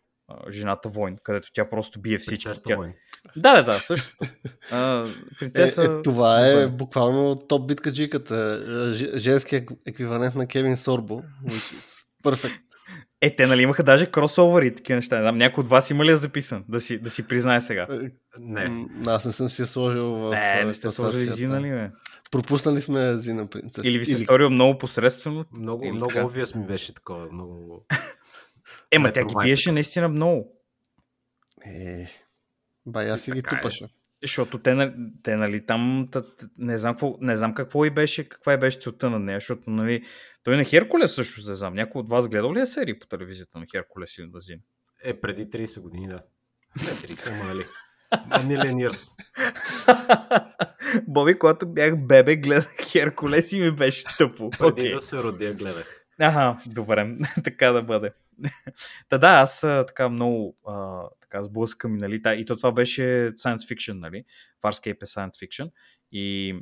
жената 0.51 0.89
войн, 0.89 1.17
където 1.23 1.49
тя 1.53 1.69
просто 1.69 2.01
бие 2.01 2.19
всички. 2.19 2.51
Тя... 2.65 2.77
войн. 2.77 2.93
Да, 3.37 3.55
да, 3.55 3.63
да, 3.63 3.79
също. 3.79 4.17
А, 4.71 5.01
Е, 5.01 5.13
принцеса... 5.39 5.83
е, 5.83 6.03
това 6.03 6.47
е 6.47 6.67
буквално 6.69 7.37
топ 7.39 7.69
битка 7.69 7.93
джиката. 7.93 8.63
Ж- 8.95 9.17
Женския 9.17 9.65
еквивалент 9.87 10.35
на 10.35 10.47
Кевин 10.47 10.77
Сорбо. 10.77 11.23
Which 11.47 11.75
is 11.75 12.03
perfect. 12.25 12.61
Е, 13.21 13.37
те 13.37 13.47
нали 13.47 13.63
имаха 13.63 13.83
даже 13.83 14.07
кросовери 14.07 14.67
и 14.67 14.75
такива 14.75 14.97
неща. 14.97 15.17
Не 15.17 15.23
знам, 15.23 15.39
някой 15.39 15.63
от 15.63 15.69
вас 15.69 15.91
има 15.91 16.05
ли 16.05 16.11
я 16.11 16.17
записан? 16.17 16.65
Да 16.69 16.81
си, 16.81 16.99
да 16.99 17.11
си 17.11 17.23
признае 17.23 17.61
сега. 17.61 17.87
Е, 17.91 18.11
Не. 18.39 18.87
Аз 19.07 19.25
не 19.25 19.33
съм 19.33 19.51
си 19.51 19.63
я 19.63 19.67
сложил 19.67 20.05
в 20.05 20.31
Не, 20.31 20.61
а, 20.63 20.65
не 20.67 20.75
сте 20.75 20.91
сложили. 20.91 21.25
Зина 21.25 21.61
ли, 21.61 21.71
бе? 21.71 21.91
Пропуснали 22.31 22.81
сме 22.81 23.15
Зина 23.15 23.47
принцеса. 23.47 23.89
Или 23.89 23.99
ви 23.99 24.07
се 24.07 24.19
сторил 24.19 24.51
много 24.51 24.79
посредствено? 24.79 25.45
Много, 25.53 25.85
Или 25.85 25.93
много 25.93 26.13
obvious 26.13 26.57
ми 26.57 26.67
беше 26.67 26.95
такова. 26.95 27.27
Много... 27.33 27.85
Ема, 28.91 29.13
тя 29.13 29.21
ги 29.21 29.25
Метровайт 29.25 29.47
биеше 29.47 29.73
наистина 29.73 30.09
много. 30.09 30.63
Е, 31.67 32.09
бай, 32.87 33.11
аз 33.11 33.23
си 33.23 33.31
ги 33.33 33.43
Така 33.43 33.57
е. 33.57 33.61
тупаше. 33.61 33.89
Защото 34.23 34.59
те, 34.59 34.75
нали- 34.75 34.95
те 35.23 35.37
нали, 35.37 35.67
там, 35.67 36.09
т- 36.13 36.35
т- 36.37 36.49
не 36.59 36.79
знам, 36.79 36.95
какво, 36.95 37.17
не 37.21 37.37
знам 37.37 37.55
какво 37.55 37.85
и 37.85 37.91
беше, 37.91 38.29
каква 38.29 38.53
и 38.53 38.57
беше 38.57 38.79
целта 38.81 39.11
на 39.11 39.19
нея, 39.19 39.37
защото 39.41 39.71
нали, 39.71 40.05
той 40.43 40.57
на 40.57 40.65
Херкулес 40.65 41.15
също 41.15 41.51
не 41.51 41.55
знам. 41.57 41.75
Някой 41.75 42.01
от 42.01 42.09
вас 42.09 42.29
гледал 42.29 42.55
ли 42.55 42.61
е 42.61 42.67
серии 42.67 42.99
по 42.99 43.07
телевизията 43.07 43.59
на 43.59 43.67
Херкулес 43.73 44.19
или 44.19 44.27
на 44.27 44.41
Зин? 44.41 44.59
Е, 45.05 45.21
преди 45.21 45.51
30 45.51 45.81
години, 45.81 46.09
да. 46.09 46.23
Не 46.83 46.91
30, 46.91 47.29
ама 47.33 47.45
нали. 47.45 47.65
Years. 48.11 49.15
Боби, 51.09 51.39
когато 51.39 51.67
бях 51.73 52.07
бебе, 52.07 52.37
гледах 52.37 52.77
Херкулес 52.83 53.53
и 53.53 53.61
ми 53.61 53.71
беше 53.71 54.05
тъпо. 54.19 54.51
Преди 54.51 54.73
Окей. 54.73 54.93
да 54.93 55.01
се 55.01 55.17
родя, 55.17 55.55
гледах. 55.55 55.98
Ага, 56.21 56.63
добре, 56.67 57.17
така 57.45 57.73
да 57.73 57.83
бъде. 57.83 58.11
Та 59.09 59.19
да, 59.19 59.29
аз 59.29 59.61
така 59.61 60.09
много 60.09 60.57
а, 60.67 61.03
така 61.21 61.43
сблъскам 61.43 61.95
и, 61.95 61.99
нали, 61.99 62.23
та, 62.23 62.35
и 62.35 62.45
то 62.45 62.57
това 62.57 62.73
беше 62.73 63.03
science 63.37 63.59
fiction, 63.59 63.93
нали? 63.93 64.25
Farscape 64.63 65.03
е 65.03 65.07
science 65.07 65.47
fiction 65.47 65.71
и 66.13 66.57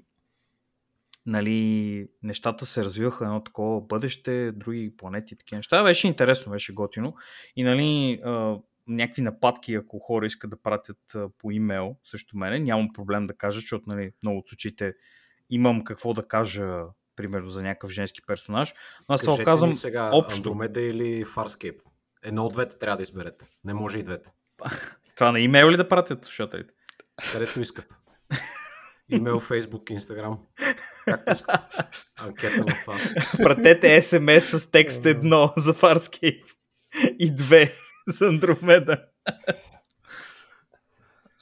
нали, 1.26 2.08
нещата 2.22 2.66
се 2.66 2.84
развиваха 2.84 3.24
едно 3.24 3.44
такова 3.44 3.80
бъдеще, 3.80 4.52
други 4.52 4.96
планети 4.96 5.36
такива 5.36 5.58
неща. 5.58 5.82
Беше 5.82 6.06
интересно, 6.06 6.52
беше 6.52 6.74
готино. 6.74 7.14
И 7.56 7.62
нали, 7.62 8.20
а, 8.24 8.56
някакви 8.86 9.22
нападки, 9.22 9.74
ако 9.74 9.98
хора 9.98 10.26
искат 10.26 10.50
да 10.50 10.62
пратят 10.62 10.98
по 11.38 11.50
имейл 11.50 11.96
срещу 12.04 12.36
мене, 12.36 12.58
нямам 12.58 12.92
проблем 12.92 13.26
да 13.26 13.34
кажа, 13.34 13.60
защото 13.60 13.84
нали, 13.86 14.12
много 14.22 14.38
от 14.38 14.48
случаите 14.48 14.94
имам 15.50 15.84
какво 15.84 16.14
да 16.14 16.28
кажа 16.28 16.84
примерно 17.16 17.50
за 17.50 17.62
някакъв 17.62 17.90
женски 17.90 18.20
персонаж. 18.26 18.74
Но 19.08 19.14
аз 19.14 19.20
това 19.20 19.44
казвам 19.44 19.72
сега, 19.72 20.10
общо. 20.12 20.48
Андромеда 20.48 20.80
или 20.80 21.24
Farscape? 21.24 21.80
Едно 22.22 22.44
от 22.44 22.52
двете 22.52 22.78
трябва 22.78 22.96
да 22.96 23.02
изберете. 23.02 23.46
Не 23.64 23.74
може 23.74 23.98
и 23.98 24.02
двете. 24.02 24.30
Това 25.16 25.32
на 25.32 25.40
имейл 25.40 25.70
ли 25.70 25.76
да 25.76 25.88
пратят 25.88 26.24
слушателите? 26.24 26.74
Където 27.32 27.60
искат. 27.60 28.00
Имейл, 29.08 29.40
Фейсбук, 29.40 29.90
Инстаграм. 29.90 30.38
Както 31.04 31.32
искат. 31.32 31.60
Анкета 32.16 32.62
в 32.62 32.84
това. 32.84 32.96
Пратете 33.42 34.02
СМС 34.02 34.44
с 34.44 34.70
текст 34.70 35.06
едно 35.06 35.52
за 35.56 35.74
Farscape 35.74 36.44
и 37.18 37.34
две 37.34 37.72
за 38.06 38.28
Андромеда. 38.28 39.04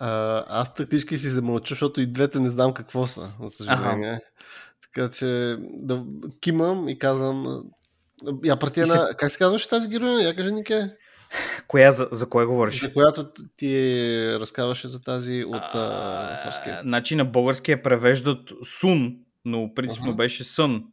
А, 0.01 0.45
аз 0.49 0.75
тактически 0.75 1.19
си 1.19 1.29
замълча, 1.29 1.75
защото 1.75 2.01
и 2.01 2.07
двете 2.07 2.41
не 2.41 2.51
знам 2.51 2.75
какво 2.75 3.07
са, 3.07 3.33
за 3.43 3.51
съжаление. 3.51 4.21
Така 4.95 5.11
че 5.11 5.57
да 5.61 6.05
кимам 6.41 6.89
и 6.89 6.99
казвам... 6.99 7.47
а, 7.47 7.63
Я 8.45 8.57
прати 8.57 8.81
И 8.81 8.85
се- 8.85 8.93
една... 8.93 9.09
Как 9.09 9.33
се 9.33 9.39
казваше 9.39 9.69
тази 9.69 9.89
героиня? 9.89 10.23
Я 10.23 10.37
кажи, 10.37 10.53
Нике. 10.53 10.91
Коя, 11.67 11.93
за, 11.93 12.09
за 12.13 12.29
кое 12.29 12.45
говориш? 12.45 12.81
За 12.81 12.93
която 12.93 13.27
ти 13.57 13.97
разказваше 14.41 14.89
за 14.89 15.03
тази 15.03 15.45
от 15.45 15.75
а, 15.75 16.41
Фарския. 16.45 16.81
Значи 16.83 17.17
на 17.17 17.25
българския 17.25 17.83
превеждат 17.83 18.53
Сун, 18.65 19.17
но 19.45 19.75
принципно 19.75 20.09
Аха. 20.11 20.17
беше 20.17 20.45
Сън. 20.45 20.85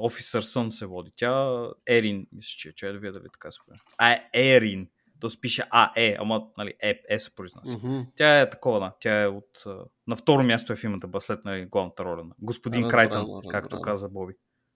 Офисър 0.00 0.42
Сън 0.42 0.70
се 0.70 0.86
води. 0.86 1.10
Тя 1.16 1.62
Ерин, 1.88 2.26
мисля, 2.32 2.54
че, 2.58 2.72
че 2.74 2.86
да 2.86 2.98
видя 2.98 3.12
дали 3.12 3.26
така 3.32 3.50
се. 3.50 3.58
А, 3.98 4.18
Ерин. 4.34 4.88
То 5.20 5.30
се 5.30 5.40
пише 5.40 5.64
А, 5.70 5.92
Е, 5.96 6.16
ама 6.20 6.46
нали, 6.58 6.72
Е, 6.82 7.00
е 7.08 7.18
се 7.18 7.34
произнася. 7.34 7.76
Мгм. 7.76 8.00
Тя 8.16 8.40
е 8.40 8.50
такова, 8.50 8.80
да. 8.80 8.92
Тя 9.00 9.22
е 9.22 9.26
от... 9.26 9.64
На 10.06 10.16
второ 10.16 10.42
място 10.42 10.72
е 10.72 10.76
в 10.76 10.84
имата 10.84 11.06
ба, 11.06 11.20
след 11.20 11.44
нали, 11.44 11.66
главната 11.66 12.04
роля 12.04 12.24
на 12.24 12.34
господин 12.42 12.82
Разбрано, 12.84 12.90
Крайтън, 12.90 13.20
разбрано. 13.20 13.48
както 13.50 13.80
каза 13.80 14.08
Боби. 14.08 14.34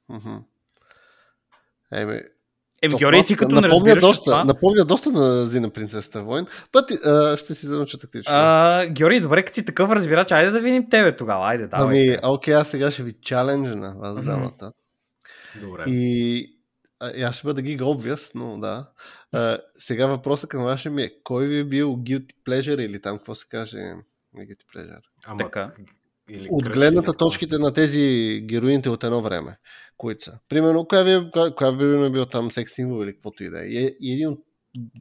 Мгм. 0.09 0.35
Еми, 1.93 2.21
Еми, 2.83 2.93
то 2.93 2.99
Георги, 2.99 3.23
ти 3.25 3.37
просто 3.37 3.37
като 3.37 3.55
не 3.55 3.61
напомня 3.61 3.79
разбираш 3.79 4.05
от 4.05 4.11
доста, 4.11 4.25
това... 4.25 4.45
Напомня 4.45 4.85
доста 4.85 5.11
на 5.13 5.47
Зина 5.47 5.71
принцесата 5.71 6.23
войн. 6.23 6.47
Пъти, 6.73 6.95
а, 7.05 7.37
ще 7.37 7.55
си 7.55 7.67
занауча 7.67 7.99
тактично. 7.99 8.33
А, 8.35 8.87
Георги, 8.87 9.21
добре, 9.21 9.43
като 9.43 9.55
си 9.55 9.65
такъв 9.65 9.91
разбирач, 9.91 10.33
айде 10.33 10.51
да 10.51 10.61
видим 10.61 10.91
тебе 10.91 11.17
тогава. 11.17 11.47
Айде, 11.47 11.67
давай. 11.67 12.09
ами, 12.09 12.17
окей, 12.25 12.55
аз 12.55 12.69
сега 12.69 12.91
ще 12.91 13.03
ви 13.03 13.13
чаленджа 13.23 13.77
на 13.77 13.95
вас 13.99 14.17
Мгм. 14.17 14.25
двамата. 14.25 14.73
Добре. 15.61 15.85
И 15.87 16.52
и 17.17 17.23
аз 17.23 17.37
ще 17.37 17.47
бъда 17.47 17.63
ги 17.63 17.79
obvious, 17.79 18.35
но 18.35 18.59
да. 18.59 18.91
А, 19.33 19.59
сега 19.75 20.07
въпросът 20.07 20.51
към 20.51 20.65
ваше 20.65 20.91
ми 20.91 21.03
е, 21.03 21.11
кой 21.25 21.49
ви 21.49 21.59
е 21.59 21.65
бил 21.65 21.97
guilty 21.97 22.35
pleasure 22.47 22.81
или 22.81 23.01
там 23.01 23.17
какво 23.17 23.35
се 23.35 23.49
каже 23.49 23.79
guilty 24.37 24.65
pleasure? 24.75 25.01
Ама, 25.27 25.39
така. 25.39 25.73
Или 26.31 26.49
От 26.51 26.69
гледната 26.69 27.13
точките 27.13 27.59
на 27.59 27.75
тези 27.75 28.41
героините 28.45 28.89
от 28.89 29.05
едно 29.05 29.23
време, 29.23 29.59
които 29.97 30.23
са. 30.23 30.39
Примерно, 30.49 30.87
коя 30.89 31.03
ви 31.03 31.13
е, 31.13 31.31
коя, 31.57 31.73
би 31.73 31.85
ми 31.85 32.13
бил 32.13 32.27
там 32.27 32.53
секс 32.53 32.73
символ 32.73 33.05
или 33.05 33.13
каквото 33.13 33.45
и 33.45 33.51
да 33.51 33.65
е. 33.65 33.67
И, 33.67 33.97
и 34.01 34.13
един 34.13 34.29
от 34.29 34.45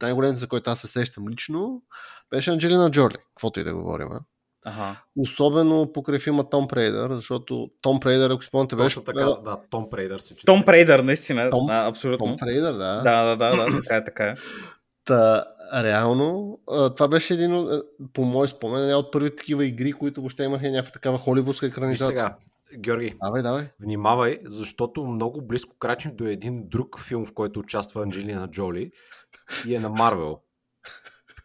най-големите, 0.02 0.40
за 0.40 0.48
който 0.48 0.70
аз 0.70 0.82
се 0.82 0.88
сещам 0.88 1.30
лично, 1.30 1.84
беше 2.30 2.52
Анджелина 2.52 2.92
Джоли, 2.92 3.16
каквото 3.18 3.60
и 3.60 3.64
да 3.64 3.76
говорим. 3.76 4.08
а. 4.12 4.20
Ага. 4.66 5.02
Особено 5.18 5.92
покрай 5.94 6.20
филма 6.20 6.44
Том 6.44 6.68
Прейдър, 6.68 7.14
защото 7.14 7.70
Том 7.82 8.00
Прейдър, 8.00 8.32
ако 8.32 8.44
спомняте, 8.44 8.76
беше 8.76 8.96
Точно 8.96 9.04
така, 9.04 9.26
да, 9.26 9.58
Том 9.70 9.90
Прейдър 9.90 10.20
се 10.20 10.36
чете. 10.36 10.46
Том 10.46 10.64
Прейдър, 10.66 11.00
наистина. 11.00 11.50
Том- 11.50 11.66
да, 11.68 11.86
абсолютно. 11.88 12.26
Том 12.26 12.36
Прейдър, 12.38 12.74
да. 12.74 13.02
Да, 13.02 13.26
да, 13.26 13.36
да, 13.36 13.56
да, 13.56 13.82
така 13.82 13.96
е, 13.96 14.06
така 14.06 14.26
е. 14.26 14.36
Та, 15.06 15.46
реално, 15.76 16.60
това 16.96 17.08
беше 17.08 17.34
един, 17.34 17.68
по 18.14 18.26
мой 18.26 18.48
спомен, 18.48 18.84
една 18.84 18.98
от 18.98 19.12
първите 19.12 19.36
такива 19.36 19.66
игри, 19.66 19.94
които 19.94 20.22
въобще 20.22 20.44
имаха 20.44 20.72
някаква 20.72 20.92
такава 20.92 21.18
холивудска 21.18 21.66
екранизация. 21.66 22.16
сега, 22.16 22.36
Георги, 22.78 23.16
Давай, 23.24 23.42
давай. 23.42 23.68
внимавай, 23.80 24.40
защото 24.46 25.06
много 25.06 25.42
близко 25.42 25.76
крачим 25.80 26.16
до 26.16 26.26
един 26.26 26.70
друг 26.70 27.00
филм, 27.00 27.26
в 27.26 27.34
който 27.34 27.60
участва 27.60 28.04
Анджелина 28.04 28.48
Джоли 28.48 28.92
и 29.68 29.76
е 29.76 29.80
на 29.80 29.90
Марвел. 29.90 30.40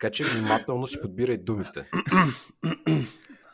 Така 0.01 0.11
че 0.11 0.25
внимателно 0.25 0.87
си 0.87 1.01
подбирай 1.01 1.37
думите. 1.37 1.87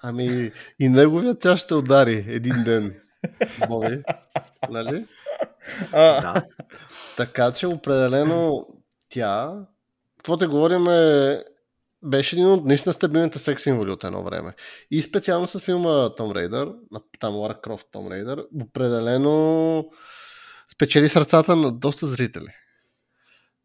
Ами 0.03 0.51
и 0.79 0.89
неговият 0.89 1.41
тя 1.41 1.57
ще 1.57 1.75
удари 1.75 2.25
един 2.29 2.65
ден. 2.65 2.95
Боби. 3.69 4.03
Нали? 4.71 5.07
А, 5.93 6.21
Да. 6.21 6.45
Така 7.17 7.53
че 7.53 7.67
определено 7.67 8.67
тя, 9.09 9.53
каквото 10.19 10.51
говорим 10.51 10.89
е, 10.89 11.39
беше 12.03 12.37
един 12.37 12.47
от 12.47 12.65
наистина 12.65 12.93
стабилните 12.93 13.39
секс 13.39 13.63
символи 13.63 13.91
от 13.91 14.05
едно 14.05 14.23
време. 14.23 14.55
И 14.91 15.03
специално 15.03 15.47
с 15.47 15.61
филма 15.61 16.15
Том 16.15 16.33
Рейдър, 16.33 16.73
на 16.91 17.01
там 17.21 17.37
Лара 17.37 17.61
Крофт 17.61 17.87
Том 17.93 18.13
Рейдър, 18.13 18.45
определено 18.63 19.85
спечели 20.73 21.09
сърцата 21.09 21.57
на 21.57 21.73
доста 21.73 22.07
зрители. 22.07 22.49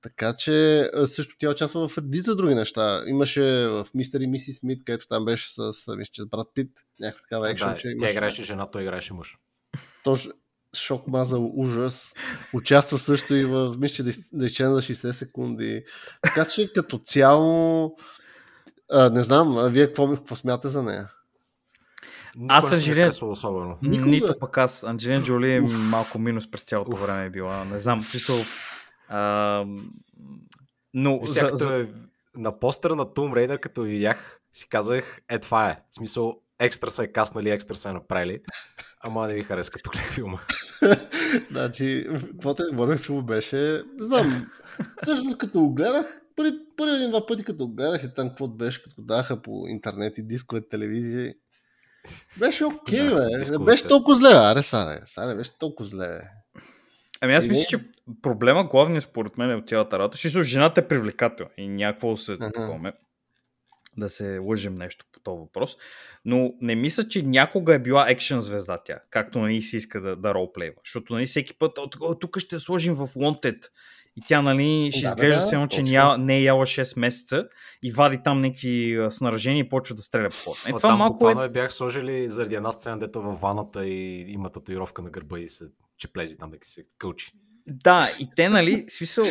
Така 0.02 0.34
че 0.34 0.90
също 1.06 1.36
тя 1.40 1.50
участва 1.50 1.88
в 1.88 1.98
редица 1.98 2.36
други 2.36 2.56
неща. 2.56 3.04
Имаше 3.08 3.44
в 3.68 3.88
Мистер 3.94 4.22
и 4.22 4.28
Миси 4.28 4.54
Смит, 4.54 4.84
където 4.86 5.08
там 5.08 5.26
беше 5.26 5.50
с, 5.50 5.72
мисля, 5.98 6.12
че 6.12 6.22
с 6.22 6.26
брат 6.26 6.48
Пит, 6.54 6.72
някаква 7.00 7.22
такава 7.22 7.50
екшен, 7.50 7.70
да 7.70 7.78
че 7.78 7.82
тя 7.82 7.92
имаше. 7.92 8.12
играеше 8.12 8.44
жена, 8.44 8.72
той 8.72 8.82
играеше 8.82 9.14
мъж. 9.14 9.38
Точно 10.04 10.32
шок, 10.76 11.08
мазал, 11.08 11.52
ужас. 11.56 12.14
Участва 12.54 12.98
също 12.98 13.36
и 13.36 13.46
в, 13.46 13.76
мисля, 13.80 14.04
че 14.04 14.10
изчезна 14.46 14.76
за 14.76 14.82
60 14.82 15.12
секунди. 15.12 15.84
Така 16.22 16.46
че 16.46 16.74
като 16.74 16.98
цяло, 16.98 17.96
а, 18.92 19.10
не 19.10 19.24
знам, 19.24 19.58
а 19.58 19.70
вие 19.70 19.88
какво, 19.88 20.16
какво 20.16 20.36
смятате 20.36 20.70
за 20.70 20.84
нея? 20.84 21.10
Никога 22.36 22.56
Аз 22.56 22.86
харесвал 22.86 23.32
особено. 23.32 23.78
Никога. 23.82 24.10
Нито 24.10 24.40
пък 24.40 24.58
аз. 24.58 24.84
Анджелина 24.84 25.24
Джоли 25.24 25.52
е 25.52 25.62
малко 25.62 26.20
минус 26.20 26.52
през 26.52 26.64
цялото 26.64 26.92
Уф. 26.92 27.02
време 27.02 27.26
е 27.26 27.30
била. 27.30 27.66
Не 27.66 27.80
знам, 27.80 28.04
в 28.04 28.10
смисъл... 28.10 28.38
А, 29.08 29.66
но 30.94 31.20
Виж 31.20 31.30
за, 31.30 31.50
за, 31.54 31.80
е 31.80 31.86
на 32.36 32.60
постера 32.60 32.96
на 32.96 33.06
Tomb 33.06 33.34
Raider, 33.34 33.60
като 33.60 33.82
видях, 33.82 34.40
си 34.54 34.70
казах, 34.70 35.22
е 35.30 35.40
това 35.40 35.70
е. 35.70 35.82
В 35.90 35.96
смисъл, 35.96 36.42
екстра 36.60 36.90
са 36.90 37.04
е 37.04 37.08
каснали, 37.08 37.50
екстра 37.50 37.76
са 37.76 37.90
е 37.90 37.94
направили. 37.94 38.40
Ама 39.02 39.28
не 39.28 39.34
ви 39.34 39.44
хареса 39.44 39.72
като 39.72 39.90
гледах 39.90 40.14
филма. 40.14 40.40
Значи, 41.52 42.08
каквото 42.32 42.64
е 42.64 42.72
говорим, 42.72 42.98
филм 42.98 43.26
беше, 43.26 43.84
не 44.00 44.06
знам, 44.06 44.48
всъщност 45.02 45.38
като 45.38 45.60
го 45.60 45.74
гледах, 45.74 46.22
първи, 46.36 46.52
първи 46.78 46.96
един-два 46.96 47.26
пъти 47.26 47.44
като 47.44 47.68
го 47.68 47.76
гледах 47.76 48.04
и 48.04 48.14
там 48.14 48.30
какво 48.30 48.48
беше, 48.48 48.84
като 48.84 49.02
даха 49.02 49.42
по 49.42 49.66
интернет 49.68 50.18
и 50.18 50.28
дискове, 50.28 50.68
телевизия, 50.68 51.34
беше 52.40 52.66
окей, 52.66 53.10
Да, 53.10 53.16
бе. 53.16 53.52
Не 53.52 53.66
беше 53.66 53.88
толкова 53.88 54.18
зле, 54.18 54.30
аре, 54.34 54.64
саре, 54.64 55.02
саре, 55.06 55.36
беше 55.36 55.58
толкова 55.58 55.90
зле, 55.90 56.08
бе. 56.08 56.22
Ами 57.22 57.34
аз 57.34 57.46
И 57.46 57.50
мисля, 57.50 57.66
че 57.70 57.80
проблема 58.22 58.64
главният 58.64 59.04
според 59.04 59.38
мен 59.38 59.52
е 59.52 59.56
от 59.56 59.70
цялата 59.70 60.00
работа. 60.00 60.18
Смисъл, 60.18 60.44
жената 60.44 60.82
е 60.82 60.88
привлекателна 60.88 61.52
и 61.58 61.68
някакво 61.68 62.18
се 62.18 62.34
Аха. 62.34 62.52
таковаме, 62.52 62.94
да 63.98 64.10
се 64.10 64.38
лъжим 64.38 64.76
нещо 64.76 65.06
по 65.14 65.20
този 65.20 65.40
въпрос. 65.40 65.78
Но 66.26 66.54
не 66.62 66.76
мисля, 66.76 67.08
че 67.08 67.22
някога 67.22 67.74
е 67.74 67.80
била 67.80 68.10
екшен 68.10 68.42
звезда 68.42 68.78
тя, 68.86 69.00
както 69.10 69.40
нали 69.40 69.62
си 69.62 69.78
иска 69.78 70.02
да, 70.02 70.16
да 70.16 70.34
ролплейва. 70.34 70.76
Защото 70.86 71.14
нали, 71.14 71.26
всеки 71.26 71.54
път, 71.54 71.78
«О, 71.78 71.88
тук- 71.90 72.20
тук 72.20 72.40
ще 72.40 72.60
сложим 72.60 72.96
в 72.96 73.08
Wanted. 73.08 73.66
И 74.18 74.22
тя, 74.28 74.42
нали, 74.42 74.92
ще 74.92 75.02
Да, 75.02 75.08
да, 75.08 75.10
изглежда 75.10 75.42
да, 75.42 75.48
се 75.48 75.56
едно, 75.56 75.68
че 75.68 75.82
ня, 75.82 76.18
не 76.18 76.38
е 76.38 76.42
яла 76.42 76.66
6 76.66 77.00
месеца 77.00 77.48
и 77.84 77.92
вади 77.92 78.20
там 78.24 78.42
някакви 78.42 78.96
а, 78.96 79.12
снаряжения 79.12 79.60
и 79.60 79.70
почва 79.70 79.96
да 79.96 80.02
стреля 80.02 80.30
по 80.30 80.36
хората. 80.36 80.70
Е, 80.70 80.70
това 80.70 80.80
там 80.80 80.98
малко 80.98 81.30
е... 81.30 81.34
я 81.34 81.50
бях 81.50 81.74
сложили 81.74 82.30
заради 82.30 82.56
една 82.56 82.72
сцена, 82.72 83.00
дето 83.00 83.20
е 83.20 83.22
във 83.22 83.42
ваната 83.42 83.86
и 83.88 84.26
има 84.28 84.50
татуировка 84.50 85.02
на 85.02 85.10
гърба 85.10 85.40
и 85.40 85.50
се 85.50 85.66
чеплези 85.98 86.38
там 86.38 86.52
да 86.52 86.58
се 86.62 86.84
кълчи. 86.98 87.32
Да, 87.68 88.08
и 88.20 88.28
те, 88.36 88.50
нали, 88.50 88.86
смисъл, 88.90 89.26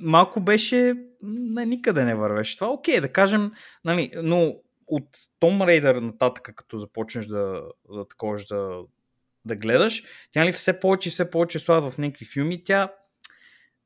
малко 0.00 0.40
беше, 0.40 0.94
не, 1.22 1.66
никъде 1.66 2.04
не 2.04 2.14
вървеше 2.14 2.56
това. 2.56 2.70
Окей, 2.70 3.00
да 3.00 3.12
кажем, 3.12 3.52
нали, 3.84 4.10
но 4.22 4.54
от 4.86 5.08
Том 5.40 5.62
Рейдър 5.62 5.94
нататък, 5.94 6.52
като 6.56 6.78
започнеш 6.78 7.26
да, 7.26 7.62
да 7.92 8.08
таковаш 8.08 8.44
да, 8.44 8.80
да 9.44 9.56
гледаш, 9.56 10.02
тя 10.30 10.40
нали, 10.40 10.52
все 10.52 10.80
повече 10.80 11.08
и 11.08 11.12
все 11.12 11.30
повече 11.30 11.58
слава 11.58 11.90
в 11.90 11.98
някакви 11.98 12.24
филми, 12.24 12.64
тя 12.64 12.92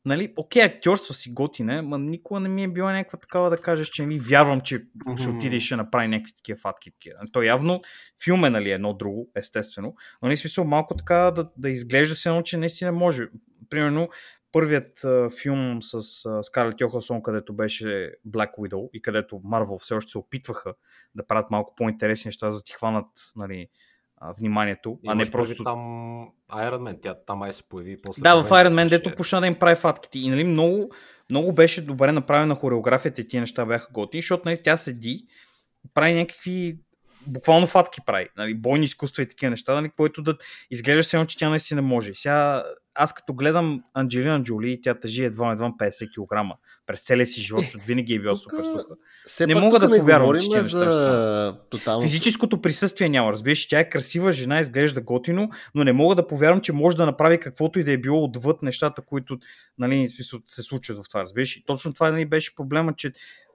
нали, 0.07 0.33
окей, 0.37 0.63
актьорства 0.63 1.15
си 1.15 1.33
готине, 1.33 1.83
ма 1.83 1.99
никога 1.99 2.41
не 2.41 2.49
ми 2.49 2.65
е 2.65 2.69
била 2.69 2.93
някаква 2.93 3.19
такава 3.19 3.51
да 3.51 3.57
кажеш, 3.57 3.89
че 3.89 4.07
нали, 4.07 4.19
вярвам, 4.19 4.61
че 4.61 4.87
ще 5.17 5.29
Мгм. 5.29 5.37
отиде 5.37 5.57
и 5.57 5.61
ще 5.61 5.77
направи 5.77 6.09
някакви 6.09 6.35
такива 6.35 6.59
фатки. 6.59 6.91
такива. 6.91 7.19
То 7.33 7.43
явно 7.43 7.81
филм 8.25 8.45
е 8.45 8.51
нали, 8.51 8.71
едно 8.71 8.95
друго, 8.95 9.31
естествено, 9.37 9.95
но 10.23 10.29
не 10.29 10.37
смисъл 10.37 10.65
малко 10.65 10.95
така 10.95 11.31
да, 11.31 11.51
да 11.57 11.71
изглежда 11.71 12.15
се 12.15 12.29
едно, 12.29 12.43
че 12.43 12.57
наистина 12.57 12.93
може. 12.93 13.29
Примерно, 13.71 14.09
първият 14.53 15.05
а, 15.05 15.31
филм 15.43 15.79
с 15.83 15.95
а, 16.27 16.43
Скарлет 16.43 16.81
Йохансон, 16.81 17.23
където 17.23 17.55
беше 17.55 18.15
Black 18.29 18.51
Widow 18.59 18.91
и 18.93 19.03
където 19.03 19.41
Марвел 19.45 19.79
все 19.79 19.95
още 19.95 20.11
се 20.11 20.19
опитваха 20.19 20.75
да 21.15 21.27
правят 21.27 21.51
малко 21.51 21.75
по-интересни 21.77 22.29
неща, 22.29 22.51
за 22.51 22.59
да 22.59 22.65
ти 22.65 22.73
хванат 22.73 23.07
нали, 23.37 23.69
а, 24.17 24.33
вниманието, 24.33 24.99
а 25.07 25.15
не 25.15 25.31
просто... 25.31 25.63
там 25.63 25.79
Iron 26.51 26.79
Man, 26.79 27.03
тя 27.03 27.15
там 27.15 27.39
май 27.39 27.53
се 27.53 27.69
появи 27.69 27.93
и 27.93 27.97
после. 28.03 28.23
Да, 28.23 28.43
в 28.43 28.49
Iron 28.49 28.75
Man, 28.75 28.89
дето 28.89 29.15
почна 29.15 29.41
да 29.41 29.47
им 29.47 29.55
прави 29.55 29.77
фатките. 29.77 30.19
И 30.19 30.29
нали, 30.29 30.45
много, 30.45 30.93
много 31.31 31.53
беше 31.53 31.87
добре 31.87 32.13
направена 32.13 32.55
хореографията 32.55 33.21
и 33.21 33.29
тия 33.29 33.41
неща 33.41 33.65
бяха 33.65 33.93
готини, 33.93 34.23
защото 34.23 34.43
нали, 34.45 34.63
тя 34.63 34.77
седи, 34.77 35.27
прави 35.95 36.15
някакви 36.15 36.79
буквално 37.27 37.67
фатки 37.67 38.01
прави, 38.07 38.29
нали, 38.37 38.55
бойни 38.55 38.85
изкуства 38.85 39.23
и 39.23 39.29
такива 39.29 39.51
неща, 39.51 39.75
нали, 39.75 39.91
което 39.97 40.23
да 40.23 40.37
изглежда 40.71 41.05
се 41.05 41.17
едно, 41.17 41.27
че 41.27 41.39
тя 41.39 41.49
наистина 41.49 41.83
може. 41.83 42.15
Сега, 42.15 42.65
аз 42.99 43.15
като 43.15 43.35
гледам 43.35 43.83
Анджелина 43.95 44.43
Джоли, 44.43 44.81
тя 44.83 44.95
тъжи 44.95 45.25
едва 45.25 45.53
едва 45.53 45.73
50 45.81 46.09
кг 46.11 46.59
през 46.87 47.03
целия 47.03 47.27
си 47.27 47.41
живот, 47.41 47.63
защото 47.63 47.85
винаги 47.85 48.15
е 48.15 48.19
била 48.19 48.33
Тук- 48.33 48.39
супер 48.39 48.65
суха. 48.65 49.47
Не 49.47 49.55
мога 49.61 49.79
да 49.79 49.89
не 49.89 49.99
повярвам, 49.99 50.41
че 50.41 50.49
неща 50.49 50.59
ще 50.59 50.69
за 50.69 51.57
тотално... 51.71 52.03
Физическото 52.03 52.63
присъствие 52.63 53.09
няма, 53.09 53.33
разбираш, 53.33 53.69
тя 53.69 53.81
е 53.81 53.89
красива 53.89 54.33
жена, 54.33 54.61
изглежда 54.61 55.01
готино, 55.01 55.51
но 55.75 55.85
не 55.85 55.93
мога 55.93 56.15
да 56.15 56.27
повярвам, 56.27 56.61
че 56.61 56.73
може 56.73 56.97
да 56.97 57.07
направи 57.07 57.41
каквото 57.41 57.79
и 57.79 57.85
да 57.85 57.93
е 57.93 57.99
било 57.99 58.25
отвъд 58.25 58.63
нещата, 58.63 59.03
които 59.03 59.39
нали, 59.79 60.09
се 60.47 60.63
случват 60.63 60.99
в 60.99 61.09
това, 61.09 61.23
разбираш. 61.23 61.57
И 61.57 61.65
точно 61.65 61.95
това 61.95 62.11
нали, 62.11 62.27
беше 62.27 62.55
проблема, 62.55 62.95
че 62.95 63.13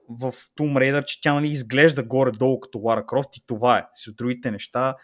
в 0.08 0.32
Tomb 0.32 0.78
Raider, 0.78 1.04
че 1.04 1.20
тя 1.20 1.34
нали, 1.34 1.48
изглежда 1.48 2.02
горе-долу 2.02 2.60
като 2.60 2.78
Лара 2.78 3.06
Крофт 3.06 3.36
и 3.36 3.46
това 3.46 3.78
е. 3.78 3.86
С 3.94 4.12
другите 4.12 4.50
неща, 4.50 4.96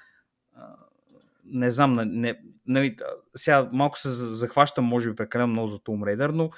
не 1.53 1.71
знам, 1.71 1.95
не, 1.95 2.05
не, 2.05 2.39
нали, 2.67 2.97
сега 3.37 3.69
малко 3.73 3.99
се 3.99 4.09
за- 4.09 4.35
захващам, 4.35 4.85
може 4.85 5.11
би 5.11 5.17
прекалено 5.17 5.53
много 5.53 5.69
за 5.69 5.79
Tomb 5.79 6.17
Raider, 6.17 6.31
но 6.33 6.51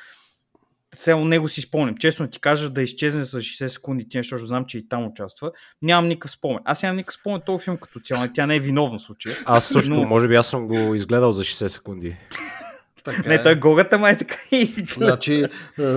Сега 0.94 1.16
него 1.16 1.48
си 1.48 1.60
спомням. 1.60 1.96
Честно 1.96 2.28
ти 2.28 2.40
кажа 2.40 2.70
да 2.70 2.82
изчезне 2.82 3.24
за 3.24 3.38
60 3.38 3.66
секунди, 3.66 4.08
тя, 4.08 4.18
защото 4.18 4.46
знам, 4.46 4.64
че 4.64 4.78
и 4.78 4.88
там 4.88 5.06
участва. 5.06 5.52
Нямам 5.82 6.08
никакъв 6.08 6.30
спомен. 6.30 6.58
Аз 6.64 6.82
нямам 6.82 6.96
никакъв 6.96 7.14
спомен 7.14 7.40
този 7.46 7.64
филм 7.64 7.76
като 7.76 8.00
цяло. 8.00 8.24
Тя 8.34 8.46
не 8.46 8.56
е 8.56 8.60
виновна 8.60 8.98
в 8.98 9.02
случая. 9.02 9.36
Аз 9.44 9.64
също, 9.64 9.90
Но- 9.90 10.04
може 10.06 10.28
би 10.28 10.34
аз 10.34 10.48
съм 10.48 10.66
го 10.68 10.94
изгледал 10.94 11.32
за 11.32 11.42
60 11.42 11.66
секунди. 11.66 12.16
Така 13.04 13.28
Не, 13.28 13.34
е. 13.34 13.42
той 13.42 13.56
гогата 13.56 13.98
ма 13.98 14.10
е 14.10 14.16
така 14.16 14.36
и 14.52 14.64
Значи 14.96 15.44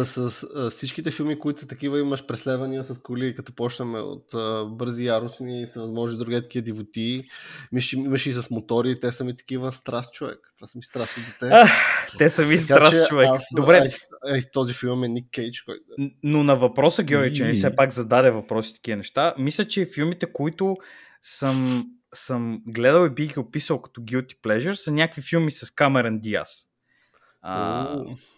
с 0.03 0.17
а, 0.55 0.69
всичките 0.69 1.11
филми, 1.11 1.39
които 1.39 1.59
са 1.59 1.67
такива, 1.67 1.99
имаш 1.99 2.25
преследвания 2.25 2.83
с 2.83 2.97
коли, 2.97 3.35
като 3.35 3.55
почнем 3.55 3.95
от 3.95 4.33
а, 4.33 4.65
бързи 4.65 5.05
яростни, 5.05 5.67
с 5.67 5.75
възможни 5.75 6.17
други 6.17 6.41
такива 6.41 6.63
дивоти. 6.63 7.23
Имаш, 7.71 7.93
имаш 7.93 8.25
и 8.25 8.33
с 8.33 8.49
мотори, 8.49 8.99
те 8.99 9.11
са 9.11 9.23
ми 9.23 9.35
такива 9.35 9.73
страст 9.73 10.13
човек. 10.13 10.39
Това 10.55 10.67
са 10.67 10.77
ми 10.77 10.83
страст 10.83 11.17
от 11.17 11.23
дете. 11.49 11.55
Те 12.17 12.29
са 12.29 12.41
ми 12.41 12.55
Така 12.55 12.63
страст, 12.63 13.03
че 13.03 13.07
човек. 13.09 13.27
Аз, 13.31 13.45
Добре, 13.55 13.89
А, 14.27 14.37
и, 14.37 14.41
този 14.53 14.73
филм 14.73 15.03
е 15.03 15.07
Ник 15.07 15.27
Кейдж, 15.31 15.61
който 15.61 15.83
Н- 15.99 16.11
Но 16.23 16.43
на 16.43 16.55
въпроса, 16.55 17.03
Георги, 17.03 17.35
че 17.35 17.43
не 17.45 17.51
И- 17.51 17.53
все 17.53 17.75
пак 17.75 17.93
зададе 17.93 18.31
въпроси 18.31 18.69
и 18.71 18.75
такива 18.75 18.97
неща, 18.97 19.33
мисля, 19.37 19.65
че 19.65 19.85
филмите, 19.85 20.33
които 20.33 20.75
съм, 21.21 21.85
съм 22.13 22.61
гледал 22.67 23.05
и 23.05 23.09
бих 23.09 23.33
ги 23.33 23.39
описал 23.39 23.81
като 23.81 24.01
Guilty 24.01 24.35
Pleasure, 24.43 24.71
са 24.73 24.91
някакви 24.91 25.21
филми 25.21 25.51
с 25.51 25.71
Камеран 25.71 26.19
Диас. 26.19 26.65
А, 27.43 27.97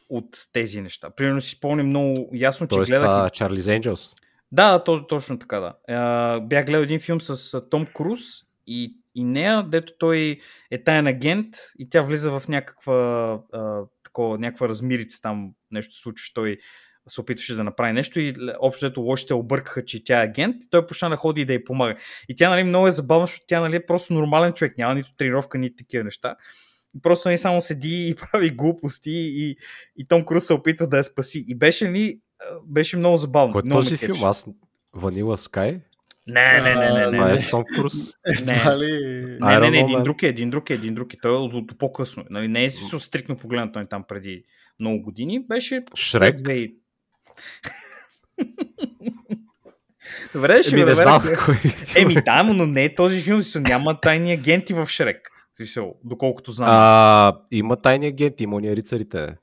от 0.10 0.30
тези 0.54 0.82
неща. 0.82 1.10
Примерно 1.10 1.42
си 1.42 1.50
спомням 1.50 1.88
много 1.88 2.30
ясно, 2.34 2.68
че 2.68 2.76
Тоест, 2.76 2.90
гледах... 2.90 3.08
това 3.08 3.28
и- 3.28 3.36
Чарлиз 3.36 3.66
Angels. 3.66 4.12
Да, 4.52 4.84
то, 4.84 5.08
точно 5.08 5.40
така, 5.40 5.60
да. 5.60 5.74
А, 5.96 6.40
бях 6.40 6.66
гледал 6.66 6.84
един 6.84 7.00
филм 7.00 7.22
с 7.22 7.54
а, 7.54 7.70
Том 7.70 7.86
Круз 7.86 8.20
и, 8.68 8.98
и 9.16 9.24
нея, 9.24 9.64
дето 9.64 9.94
той 10.00 10.40
е 10.72 10.84
таен 10.84 11.08
агент 11.08 11.56
и 11.80 11.90
тя 11.90 12.02
влиза 12.02 12.40
в 12.40 12.48
някаква, 12.48 12.94
а, 13.54 13.82
такова, 14.04 14.38
някаква 14.38 14.70
размирица 14.70 15.22
там, 15.22 15.52
нещо 15.72 15.96
случва, 15.96 16.32
той 16.34 16.58
се 17.08 17.22
опитваше 17.22 17.56
да 17.56 17.64
направи 17.64 17.94
нещо 17.94 18.20
и 18.20 18.36
общо 18.60 18.88
дето 18.88 19.02
лошите 19.02 19.34
объркаха, 19.34 19.86
че 19.86 20.04
тя 20.04 20.22
е 20.22 20.26
агент 20.26 20.64
и 20.64 20.70
той 20.70 20.88
почна 20.88 21.10
да 21.10 21.16
ходи 21.16 21.42
и 21.42 21.46
да 21.46 21.54
й 21.54 21.64
помага. 21.64 21.96
И 22.30 22.36
тя 22.36 22.50
нали, 22.50 22.64
много 22.64 22.88
е 22.88 22.92
забавна, 22.92 23.28
защото 23.28 23.46
тя 23.48 23.62
нали, 23.62 23.76
е 23.76 23.86
просто 23.86 24.14
нормален 24.14 24.54
човек, 24.54 24.78
няма 24.78 24.96
нито 24.96 25.16
тренировка, 25.18 25.58
нито 25.58 25.76
такива 25.76 26.04
неща. 26.04 26.36
Просто 27.02 27.30
не 27.30 27.38
само 27.38 27.62
седи 27.62 28.08
и 28.10 28.16
прави 28.32 28.50
глупости 28.50 29.12
и, 29.12 29.56
и 29.98 30.08
Том 30.08 30.25
Круз 30.25 30.46
се 30.46 30.54
опитва 30.54 30.88
да 30.88 30.98
я 30.98 31.04
спаси. 31.04 31.46
И 31.48 31.56
беше 31.56 31.92
ли, 31.92 32.20
беше 32.66 32.98
много 32.98 33.18
забавно. 33.18 33.54
Кой 33.54 33.62
е 33.66 33.70
този 33.70 33.98
филм? 33.98 34.24
Аз 34.24 34.48
Ванила 34.94 35.38
Скай? 35.38 35.80
Не, 36.28 36.62
не, 36.62 36.75
не, 36.75 36.94
не, 36.94 37.04
Това 37.04 37.28
не. 37.28 37.34
е 37.34 37.50
Том 37.50 37.64
Круз. 37.75 37.94
Не. 38.46 38.64
Не, 39.40 39.60
не, 39.60 39.70
не, 39.70 39.80
един 39.80 39.98
Man. 39.98 40.04
друг 40.04 40.24
е, 40.24 40.28
един 40.28 40.50
друг 40.50 40.70
е, 40.70 40.74
един 40.74 40.96
друг 40.96 41.14
е. 41.14 41.18
Той 41.22 41.32
е 41.32 41.38
от, 41.38 41.54
от 41.54 41.78
по-късно. 41.78 42.25
Нали, 42.30 42.48
не 42.48 42.66
е 42.66 42.72
смисъл 42.72 43.00
стрикно 43.00 43.38
погледнат 43.38 43.74
той 43.74 43.86
там 43.86 44.04
преди 44.08 44.44
много 44.80 45.02
години. 45.02 45.46
Беше 45.48 45.84
Шрек? 45.96 46.42
Добре, 50.34 50.64
ще 50.64 50.75
Еми, 50.75 50.86
не 50.86 50.94
знам 50.94 51.22
кой. 51.46 51.56
Еми 51.96 52.14
да, 52.14 52.44
но 52.44 52.66
не 52.66 52.84
е 52.84 52.96
този 52.96 53.22
филм. 53.22 53.42
Няма 53.56 54.00
тайни 54.02 54.34
агенти 54.34 54.74
в 54.74 54.88
Шрек. 54.88 55.35
Смисъл, 55.58 55.96
доколкото 56.04 56.52
знам. 56.52 56.70
А, 56.72 57.42
има 57.52 57.76
тайни 57.76 58.08
агенти, 58.08 58.44
има 58.44 58.56
уния 58.56 58.76
рицарите. 58.76 59.18
А, 59.18 59.36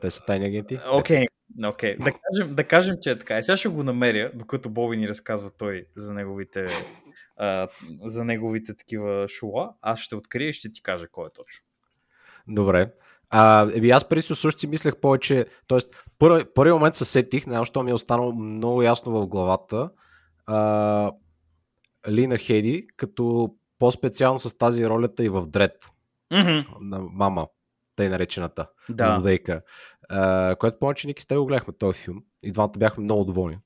Те 0.00 0.10
са 0.10 0.24
тайни 0.24 0.46
агенти. 0.46 0.78
Окей, 0.92 1.24
окей. 1.64 1.96
Да, 1.96 2.10
кажем, 2.10 2.54
да 2.54 2.64
кажем, 2.64 2.96
че 3.02 3.10
е 3.10 3.18
така. 3.18 3.38
И 3.38 3.42
сега 3.42 3.56
ще 3.56 3.68
го 3.68 3.82
намеря, 3.82 4.30
докато 4.34 4.70
Боби 4.70 4.96
ни 4.96 5.08
разказва 5.08 5.50
той 5.50 5.86
за 5.96 6.14
неговите, 6.14 6.66
а, 7.36 7.68
за 8.04 8.24
неговите 8.24 8.76
такива 8.76 9.28
шула. 9.28 9.74
Аз 9.82 10.00
ще 10.00 10.16
открия 10.16 10.48
и 10.48 10.52
ще 10.52 10.72
ти 10.72 10.82
кажа 10.82 11.08
кой 11.08 11.26
е 11.26 11.32
точно. 11.34 11.64
Добре. 12.48 12.92
А, 13.30 13.68
еби 13.74 13.90
аз 13.90 14.08
преди 14.08 14.22
също 14.22 14.60
си 14.60 14.66
мислех 14.66 14.96
повече, 14.96 15.46
т.е. 15.68 15.78
първи, 16.18 16.44
първи 16.54 16.72
момент 16.72 16.94
се 16.94 17.04
сетих, 17.04 17.46
не 17.46 17.64
що 17.64 17.82
ми 17.82 17.90
е 17.90 17.94
останало 17.94 18.32
много 18.32 18.82
ясно 18.82 19.12
в 19.12 19.26
главата, 19.26 19.90
а, 20.46 21.12
Лина 22.08 22.38
Хеди, 22.38 22.86
като 22.96 23.54
по-специално 23.78 24.38
с 24.38 24.58
тази 24.58 24.86
ролята 24.86 25.24
и 25.24 25.28
в 25.28 25.46
Дред 25.46 25.84
Мгм. 26.32 26.58
на 26.80 26.98
мама, 27.00 27.46
тъй 27.96 28.08
наречената, 28.08 28.66
Да. 28.88 29.14
злодейка. 29.14 29.62
А, 30.08 30.56
което 30.56 30.78
помня, 30.78 30.94
че 30.94 31.06
Ники 31.06 31.22
с 31.22 31.26
теб 31.26 31.38
го 31.38 31.44
гледахме 31.46 31.74
този 31.78 31.98
филм 31.98 32.24
и 32.42 32.52
двамата 32.52 32.72
бяхме 32.78 33.04
много 33.04 33.24
доволни. 33.24 33.58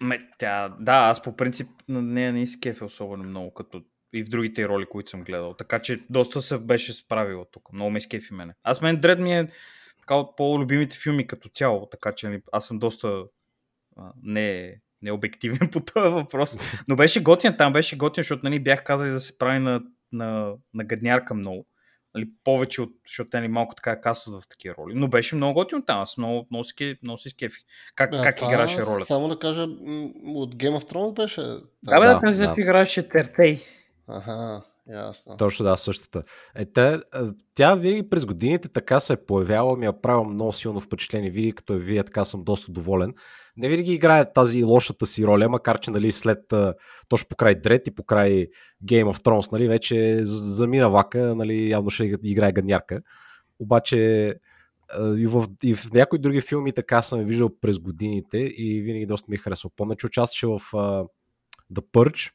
Ме, 0.00 0.28
тя, 0.38 0.76
да, 0.80 0.92
аз 0.92 1.22
по 1.22 1.36
принцип 1.36 1.68
на 1.88 2.02
нея 2.02 2.32
не 2.32 2.46
си 2.46 2.60
кефе 2.60 2.84
особено 2.84 3.24
много, 3.24 3.54
като 3.54 3.82
и 4.12 4.24
в 4.24 4.28
другите 4.28 4.68
роли, 4.68 4.86
които 4.86 5.10
съм 5.10 5.22
гледал. 5.22 5.54
Така 5.54 5.78
че 5.78 6.00
доста 6.10 6.42
се 6.42 6.58
беше 6.58 6.92
справила 6.92 7.44
тук. 7.52 7.72
Много 7.72 7.90
ме 7.90 7.98
изкефи 7.98 8.34
мене. 8.34 8.54
Аз 8.62 8.80
мен 8.82 9.00
Дред 9.00 9.18
ми 9.18 9.38
е 9.38 9.48
така 10.00 10.14
от 10.14 10.36
по-любимите 10.36 10.96
филми 10.96 11.26
като 11.26 11.48
цяло, 11.48 11.86
така 11.86 12.12
че 12.12 12.42
аз 12.52 12.66
съм 12.66 12.78
доста 12.78 13.24
а, 13.96 14.12
не, 14.22 14.80
не 15.02 15.12
обективен 15.12 15.70
по 15.72 15.80
този 15.80 16.08
въпрос. 16.08 16.56
Но 16.88 16.96
беше 16.96 17.22
готин, 17.22 17.56
там 17.58 17.72
беше 17.72 17.96
готин, 17.96 18.22
защото 18.22 18.40
нали, 18.44 18.60
бях 18.60 18.84
казали 18.84 19.10
да 19.10 19.20
се 19.20 19.38
прави 19.38 19.58
на, 19.58 19.82
на, 20.12 20.52
на 20.74 20.84
гаднярка 20.84 21.34
много. 21.34 21.66
Нали, 22.14 22.28
повече 22.44 22.82
от, 22.82 22.90
защото 23.06 23.30
те 23.30 23.40
ни 23.40 23.48
малко 23.48 23.74
така 23.74 24.00
касват 24.00 24.42
в 24.42 24.48
такива 24.48 24.74
роли. 24.78 24.92
Но 24.94 25.08
беше 25.08 25.36
много 25.36 25.54
готин 25.54 25.82
там. 25.86 26.00
Аз 26.00 26.16
много, 26.16 26.46
много, 26.50 26.64
си 26.64 26.98
много 27.02 27.18
си 27.18 27.30
скефих. 27.30 27.62
Как, 27.94 28.14
А, 28.14 28.22
как 28.22 28.42
играше 28.42 28.82
ролята? 28.82 29.04
Само 29.04 29.28
да 29.28 29.38
кажа, 29.38 29.62
от 29.62 30.54
Game 30.54 30.78
of 30.78 30.92
Thrones 30.92 31.14
беше. 31.14 31.40
Да, 31.82 32.00
бе, 32.00 32.06
Да, 32.06 32.14
да, 32.14 32.20
тази, 32.20 32.40
да. 32.40 32.48
дето 32.48 32.60
играеше 32.60 33.08
Тертей. 33.08 33.62
Аха, 34.08 34.62
ясно. 34.92 35.36
Точно 35.36 35.64
да, 35.64 35.76
същата. 35.76 36.22
Е, 36.54 36.64
те, 36.64 37.00
а, 37.12 37.32
тя 37.54 37.74
винаги 37.74 38.10
през 38.10 38.26
годините 38.26 38.68
така 38.68 39.00
се 39.00 39.12
е 39.12 39.24
появяла, 39.26 39.76
ми 39.76 39.86
е 39.86 39.92
правила 40.02 40.24
много 40.24 40.52
силно 40.52 40.80
впечатление. 40.80 41.30
Винаги 41.30 41.52
като 41.52 41.72
я 41.72 41.78
видя, 41.78 42.04
така 42.04 42.24
съм 42.24 42.44
доста 42.44 42.72
доволен. 42.72 43.14
Не 43.58 43.68
винаги 43.68 43.92
играе 43.92 44.32
тази 44.32 44.64
лошата 44.64 45.06
си 45.06 45.26
роля, 45.26 45.48
макар 45.48 45.80
че 45.80 45.90
нали, 45.90 46.12
след 46.12 46.54
точно 47.08 47.28
покрай 47.28 47.54
Дред 47.54 47.86
и 47.86 47.94
покрай 47.94 48.46
Game 48.84 49.04
of 49.04 49.24
Thrones, 49.24 49.52
нали, 49.52 49.68
вече 49.68 50.20
замина 50.22 50.90
влака, 50.90 51.34
нали, 51.34 51.70
явно 51.70 51.90
ще 51.90 52.16
играе 52.22 52.52
гаднярка. 52.52 53.02
Обаче 53.58 54.34
и 55.16 55.26
в, 55.26 55.46
и 55.62 55.74
в 55.74 55.92
някои 55.92 56.18
други 56.18 56.40
филми 56.40 56.72
така 56.72 57.02
съм 57.02 57.24
виждал 57.24 57.50
през 57.60 57.78
годините 57.78 58.38
и 58.38 58.80
винаги 58.82 59.06
доста 59.06 59.26
ми 59.28 59.34
е 59.34 59.38
харесал. 59.38 59.70
Помня, 59.76 59.96
че 59.96 60.06
участваше 60.06 60.46
в 60.46 60.60
а, 60.72 61.04
The 61.72 61.80
Purge, 61.92 62.32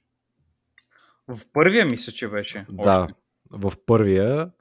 В 1.27 1.39
първия 1.53 1.85
мисля, 1.85 2.11
че 2.11 2.27
беше. 2.27 2.65
да, 2.69 3.01
Още. 3.01 3.13
в 3.51 3.73
първия. 3.85 4.51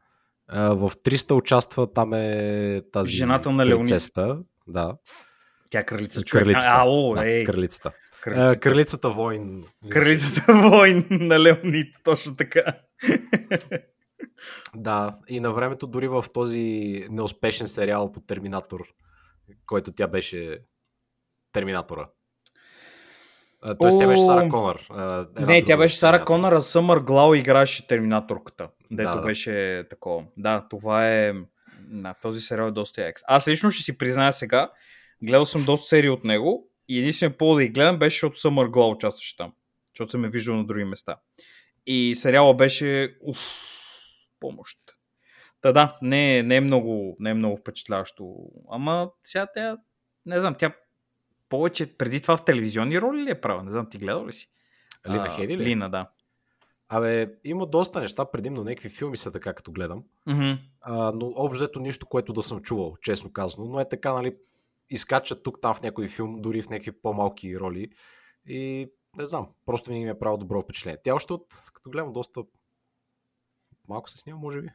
А, 0.48 0.74
в 0.74 0.90
300 0.90 1.32
участва, 1.32 1.92
там 1.92 2.12
е 2.14 2.82
тази 2.92 3.12
Жената 3.12 3.50
на 3.50 3.66
Леонид. 3.66 4.12
Да, 4.66 4.96
Тя 5.72 5.80
е 5.80 5.84
кралица 5.86 6.22
човек. 6.22 6.44
кралицата. 6.44 6.70
А, 6.74 6.84
о, 6.86 7.14
да, 7.14 7.28
ей, 7.28 7.44
кралицата. 7.44 7.92
кралицата. 8.20 8.52
А, 8.52 8.60
кралицата 8.60 9.10
войн. 9.10 9.64
Кралицата 9.90 10.52
войн 10.54 11.06
на 11.10 11.40
Леонид, 11.40 11.94
точно 12.04 12.36
така. 12.36 12.62
Да, 14.76 15.18
и 15.28 15.40
на 15.40 15.52
времето 15.52 15.86
дори 15.86 16.08
в 16.08 16.24
този 16.34 16.60
неуспешен 17.10 17.66
сериал 17.66 18.12
по 18.12 18.20
Терминатор, 18.20 18.80
който 19.66 19.92
тя 19.92 20.06
беше 20.06 20.58
Терминатора. 21.52 22.08
Тоест 23.78 23.98
тя 24.00 24.06
беше 24.06 24.22
Сара 24.22 24.48
Конър. 24.48 24.88
не, 25.40 25.64
тя 25.64 25.76
беше 25.76 25.96
Сара. 25.96 26.24
Конър, 26.24 26.52
а 26.52 26.60
Съмър 26.62 26.98
Глау 26.98 27.34
играше 27.34 27.86
Терминаторката. 27.86 28.68
Дето 28.90 29.08
Да, 29.10 29.16
да. 29.16 29.22
беше 29.22 29.84
такова. 29.90 30.24
Да, 30.36 30.66
това 30.70 31.08
е... 31.08 31.32
На 31.88 32.14
този 32.22 32.40
сериал 32.40 32.66
е 32.66 32.70
доста 32.70 33.04
екс. 33.04 33.24
Аз 33.28 33.48
лично 33.48 33.70
ще 33.70 33.82
си 33.82 33.98
призная 33.98 34.32
сега, 34.32 34.70
гледал 35.22 35.46
съм 35.46 35.64
доста 35.64 35.88
серии 35.88 36.10
от 36.10 36.24
него 36.24 36.70
и 36.88 36.98
единствено 36.98 37.36
повод 37.36 37.58
да 37.58 37.64
ги 37.64 37.68
гледам 37.68 37.98
беше, 37.98 38.14
защото 38.14 38.40
Съмър 38.40 38.66
Глау 38.66 38.90
участваше 38.90 39.36
там. 39.36 39.52
Защото 39.94 40.10
съм 40.10 40.24
е 40.24 40.28
виждал 40.28 40.56
на 40.56 40.64
други 40.64 40.84
места. 40.84 41.16
И 41.86 42.14
сериала 42.14 42.54
беше... 42.54 43.16
Уф, 43.20 43.38
помощ. 44.40 44.78
Та 45.60 45.72
да, 45.72 45.98
не, 46.02 46.38
е- 46.38 46.42
не, 46.42 46.56
е 46.56 46.60
много, 46.60 47.16
не 47.20 47.30
е 47.30 47.34
много 47.34 47.56
впечатляващо. 47.56 48.36
Ама 48.70 49.10
сега 49.24 49.46
тя, 49.54 49.78
не 50.26 50.40
знам, 50.40 50.54
тя 50.58 50.72
повече 51.48 51.96
преди 51.96 52.20
това 52.20 52.36
в 52.36 52.44
телевизионни 52.44 53.00
роли 53.00 53.22
ли 53.22 53.30
е 53.30 53.40
права? 53.40 53.62
Не 53.62 53.70
знам, 53.70 53.90
ти 53.90 53.98
гледал 53.98 54.26
ли 54.26 54.32
си? 54.32 54.48
Лина 55.08 55.26
А, 55.28 55.28
Хеди 55.28 55.56
ли? 55.56 55.64
Лина, 55.64 55.90
да. 55.90 56.10
Абе, 56.88 57.34
има 57.44 57.66
доста 57.66 58.00
неща, 58.00 58.24
предимно 58.24 58.64
някакви 58.64 58.88
филми 58.88 59.16
са 59.16 59.32
така, 59.32 59.54
като 59.54 59.72
гледам. 59.72 60.04
Мгм. 60.26 60.52
А, 60.80 61.12
но 61.12 61.32
общо 61.36 61.80
нищо, 61.80 62.06
което 62.06 62.32
да 62.32 62.42
съм 62.42 62.60
чувал, 62.60 62.96
честно 63.02 63.32
казано. 63.32 63.66
Но 63.66 63.80
е 63.80 63.88
така, 63.88 64.12
нали, 64.12 64.36
изкачат 64.92 65.42
тук, 65.42 65.60
там 65.60 65.74
в 65.74 65.82
някой 65.82 66.08
филм, 66.08 66.42
дори 66.42 66.62
в 66.62 66.70
някакви 66.70 66.92
по-малки 66.92 67.58
роли. 67.58 67.88
И 68.46 68.90
не 69.16 69.26
знам, 69.26 69.48
просто 69.66 69.90
винаги 69.90 70.04
ми 70.04 70.10
е 70.10 70.18
правил 70.18 70.36
добро 70.36 70.62
впечатление. 70.62 70.98
Тя 71.04 71.14
още 71.14 71.32
от, 71.32 71.46
като 71.74 71.90
гледам, 71.90 72.12
доста 72.12 72.42
малко 73.88 74.10
се 74.10 74.18
снима, 74.18 74.38
може 74.38 74.62
би. 74.62 74.68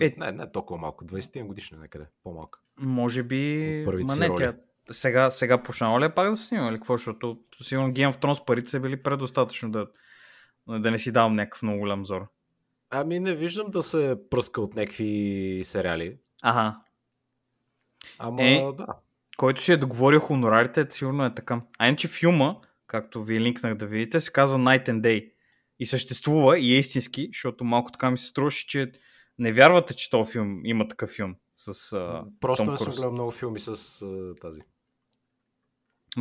Е. 0.00 0.14
Не, 0.18 0.32
не 0.32 0.52
толкова 0.52 0.80
малко, 0.80 1.04
20 1.04 1.46
годишна 1.46 1.78
някъде, 1.78 2.06
по-малко. 2.22 2.58
Може 2.78 3.22
би... 3.22 3.84
Ма 3.86 4.16
не, 4.16 4.28
роли. 4.28 4.38
тя... 4.38 4.56
Сега, 4.90 5.30
сега 5.30 5.62
почнала 5.62 6.00
ли 6.00 6.04
е 6.04 6.14
пак 6.14 6.30
да 6.30 6.36
се 6.36 6.44
снима 6.44 6.68
или 6.68 6.76
какво? 6.76 6.96
Защото 6.96 7.40
сигурно 7.62 7.92
Game 7.92 8.12
of 8.12 8.22
Thrones 8.22 8.44
парите 8.44 8.70
са 8.70 8.80
били 8.80 9.02
предостатъчно 9.02 9.70
да, 9.70 9.86
да 10.68 10.90
не 10.90 10.98
си 10.98 11.12
давам 11.12 11.34
някакъв 11.34 11.62
много 11.62 11.78
голям 11.78 12.06
зор. 12.06 12.26
Ами 12.90 13.20
не 13.20 13.34
виждам 13.34 13.70
да 13.70 13.82
се 13.82 14.16
пръска 14.30 14.60
от 14.60 14.74
някакви 14.74 15.60
сериали. 15.64 16.18
Ага. 16.42 16.80
Ама 18.18 18.42
Е, 18.42 18.72
да. 18.72 18.86
Който 19.36 19.62
си 19.62 19.72
е 19.72 19.76
договорил 19.76 20.20
хонорарите, 20.20 20.86
сигурно 20.90 21.24
е 21.24 21.34
така. 21.34 21.60
А 21.78 21.88
иначе 21.88 22.08
филма, 22.08 22.56
както 22.86 23.22
ви 23.22 23.40
линкнах 23.40 23.74
да 23.74 23.86
видите, 23.86 24.20
се 24.20 24.32
казва 24.32 24.58
Night 24.58 24.88
and 24.88 25.00
Day. 25.00 25.32
И 25.78 25.86
съществува 25.86 26.58
и 26.58 26.74
е 26.74 26.78
истински, 26.78 27.28
защото 27.32 27.64
малко 27.64 27.92
така 27.92 28.10
ми 28.10 28.18
се 28.18 28.26
струваше, 28.26 28.66
че 28.66 28.92
не 29.38 29.52
вярвате, 29.52 29.94
че 29.94 30.10
този 30.10 30.32
филм 30.32 30.60
има 30.64 30.88
такъв 30.88 31.10
филм 31.10 31.36
с 31.56 31.92
а, 31.92 32.24
Просто 32.40 32.64
Том 32.64 32.72
не 32.72 32.78
съм 32.78 32.92
гледал 32.92 33.12
много 33.12 33.30
филми 33.30 33.58
с 33.58 34.02
а, 34.02 34.34
тази. 34.40 34.60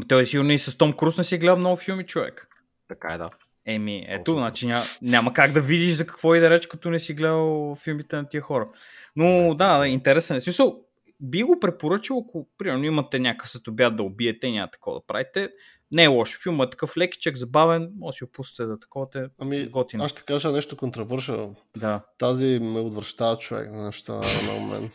Той 0.08 0.26
сигурно 0.26 0.52
и 0.52 0.60
с 0.60 0.78
Том 0.78 0.94
Круз 0.94 1.18
не 1.18 1.24
си 1.24 1.38
гледал 1.38 1.58
много 1.58 1.76
филми, 1.76 2.06
човек. 2.06 2.48
Така 2.88 3.14
е, 3.14 3.18
да. 3.18 3.30
Еми, 3.66 4.06
ето, 4.08 4.24
Точно. 4.24 4.40
значи 4.40 4.68
ня, 4.68 4.82
няма 5.02 5.34
как 5.34 5.52
да 5.52 5.62
видиш 5.62 5.94
за 5.94 6.08
какво 6.08 6.36
и 6.36 6.40
да 6.40 6.50
реч, 6.50 6.68
като 6.68 6.90
не 6.90 7.00
си 7.00 7.14
гледал 7.14 7.76
филмите 7.76 8.16
на 8.16 8.30
тия 8.30 8.42
хора. 8.42 8.70
Но 9.16 9.56
да, 9.56 9.78
да, 9.78 9.88
интересен 9.88 10.38
е. 10.38 10.42
Смисъл, 10.42 10.85
би 11.20 11.44
го 11.44 11.60
препоръчал, 11.60 12.26
ако 12.28 12.48
примерно 12.58 12.84
имате 12.84 13.20
някакъв 13.20 13.50
след 13.50 13.68
обяд 13.68 13.96
да 13.96 14.04
убиете, 14.04 14.52
няма 14.52 14.72
такова 14.72 15.00
да 15.00 15.06
правите. 15.08 15.50
Не 15.92 16.04
е 16.04 16.08
лош. 16.08 16.40
Филмът 16.44 16.68
е 16.68 16.70
такъв 16.70 16.98
лекичък, 16.98 17.38
забавен, 17.38 17.92
може 18.00 18.14
да 18.14 18.18
си 18.18 18.24
опустите 18.24 18.66
да 18.66 18.80
такова 18.80 19.10
те 19.10 19.26
Ами, 19.40 19.68
готин. 19.68 20.02
аз 20.02 20.12
ще 20.12 20.24
кажа 20.24 20.52
нещо 20.52 20.78
контравършал. 20.78 21.56
Да. 21.78 22.02
Тази 22.18 22.60
ме 22.60 22.80
отвръщава 22.80 23.38
човек 23.38 23.72
на 23.72 23.86
неща, 23.86 24.14
know, 24.14 24.80
man. 24.80 24.92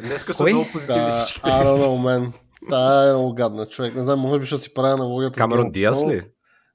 Днеска 0.00 0.34
са 0.34 0.44
много 0.44 0.68
позитивни 0.72 1.02
Да, 1.02 1.10
всичките. 1.10 1.48
I 1.48 1.62
don't 1.62 1.78
know, 1.78 1.98
man. 2.06 2.32
Та 2.70 3.08
е 3.08 3.12
много 3.12 3.34
гадна 3.34 3.66
човек. 3.66 3.94
Не 3.94 4.02
знам, 4.02 4.20
може 4.20 4.38
би, 4.38 4.42
защото 4.42 4.62
си 4.62 4.74
правя 4.74 4.94
аналогията. 4.94 5.36
с 5.36 5.38
Камерон 5.38 5.70
Диас 5.70 6.06
ли? 6.06 6.20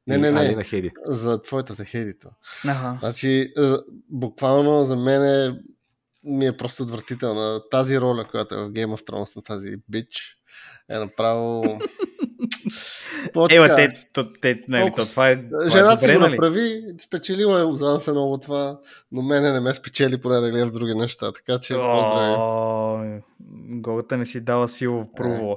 Не, 0.08 0.17
не, 0.17 0.31
не. 0.31 0.63
Хейди. 0.63 0.91
За 1.05 1.41
твоята 1.41 1.73
за 1.73 1.86
Хейдито. 1.86 2.29
Ага. 2.67 2.97
Значи, 2.99 3.39
е, 3.41 3.71
буквално 4.10 4.84
за 4.84 4.95
мен 4.95 5.23
е, 5.23 5.60
ми 6.25 6.47
е 6.47 6.57
просто 6.57 6.83
отвратителна. 6.83 7.61
Тази 7.71 7.99
роля, 7.99 8.27
която 8.27 8.55
е 8.55 8.57
в 8.57 8.71
Game 8.71 8.97
of 8.97 9.09
Thrones 9.09 9.35
на 9.35 9.41
тази 9.41 9.75
бич, 9.89 10.38
е 10.89 10.97
направо... 10.97 11.79
Ева, 13.51 13.75
те, 13.75 13.89
то, 14.13 14.33
те, 14.41 14.63
нали, 14.67 14.93
то, 14.95 15.05
това 15.05 15.29
е, 15.29 15.49
това 15.49 15.69
Жената 15.69 16.05
е 16.05 16.07
добре, 16.07 16.13
го 16.13 16.19
нали? 16.19 16.31
направи, 16.31 16.83
спечелила 17.01 17.59
е, 17.59 17.63
озана 17.63 17.99
се 17.99 18.11
много 18.11 18.38
това, 18.38 18.79
но 19.11 19.21
мене 19.21 19.53
не 19.53 19.59
ме 19.59 19.75
спечели 19.75 20.21
поне 20.21 20.39
да 20.39 20.51
гледам 20.51 20.71
други 20.71 20.95
неща, 20.95 21.31
така 21.31 21.59
че. 21.59 21.73
О, 21.75 23.19
Голата 23.69 24.17
не 24.17 24.25
си 24.25 24.41
дава 24.41 24.69
сила 24.69 25.03
в 25.03 25.13
провола. 25.15 25.55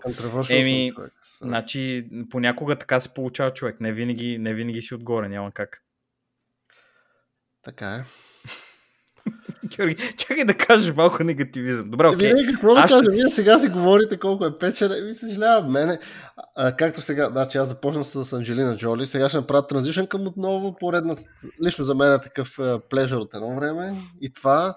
Е, 0.50 0.58
Еми. 0.58 0.92
Значи, 1.40 2.08
понякога 2.30 2.76
така 2.76 3.00
се 3.00 3.08
получава 3.08 3.50
човек. 3.50 3.80
Не 3.80 3.92
винаги, 3.92 4.38
не 4.38 4.54
винаги 4.54 4.82
си 4.82 4.94
отгоре, 4.94 5.28
няма 5.28 5.52
как. 5.52 5.82
Така 7.62 7.94
е. 7.94 8.04
Георги, 9.76 9.96
чакай 10.16 10.44
да 10.44 10.54
кажеш 10.54 10.94
малко 10.94 11.24
негативизъм. 11.24 11.90
Добре, 11.90 12.06
окей. 12.08 12.32
Вие 12.34 12.46
какво 12.46 12.74
да 12.74 12.80
Аз 12.80 12.90
ще- 12.90 12.98
кажа? 12.98 13.10
Вие 13.10 13.30
сега 13.30 13.58
си 13.58 13.68
говорите 13.68 14.16
колко 14.16 14.44
е 14.46 14.54
печен. 14.54 15.06
Ви 15.06 15.14
съжалявам, 15.14 15.72
мене. 15.72 15.98
А, 16.56 16.72
както 16.72 17.00
сега, 17.00 17.28
значи 17.32 17.58
аз 17.58 17.68
започна 17.68 18.04
с 18.04 18.32
Анджелина 18.32 18.76
Джоли, 18.76 19.06
сега 19.06 19.28
ще 19.28 19.38
направя 19.38 19.66
транзишън 19.66 20.06
към 20.06 20.26
отново 20.26 20.76
поредна. 20.76 21.16
Лично 21.64 21.84
за 21.84 21.94
мен 21.94 22.12
е 22.12 22.20
такъв 22.20 22.58
плежър 22.90 23.16
от 23.16 23.34
едно 23.34 23.54
време. 23.56 23.94
И 24.20 24.32
това, 24.32 24.74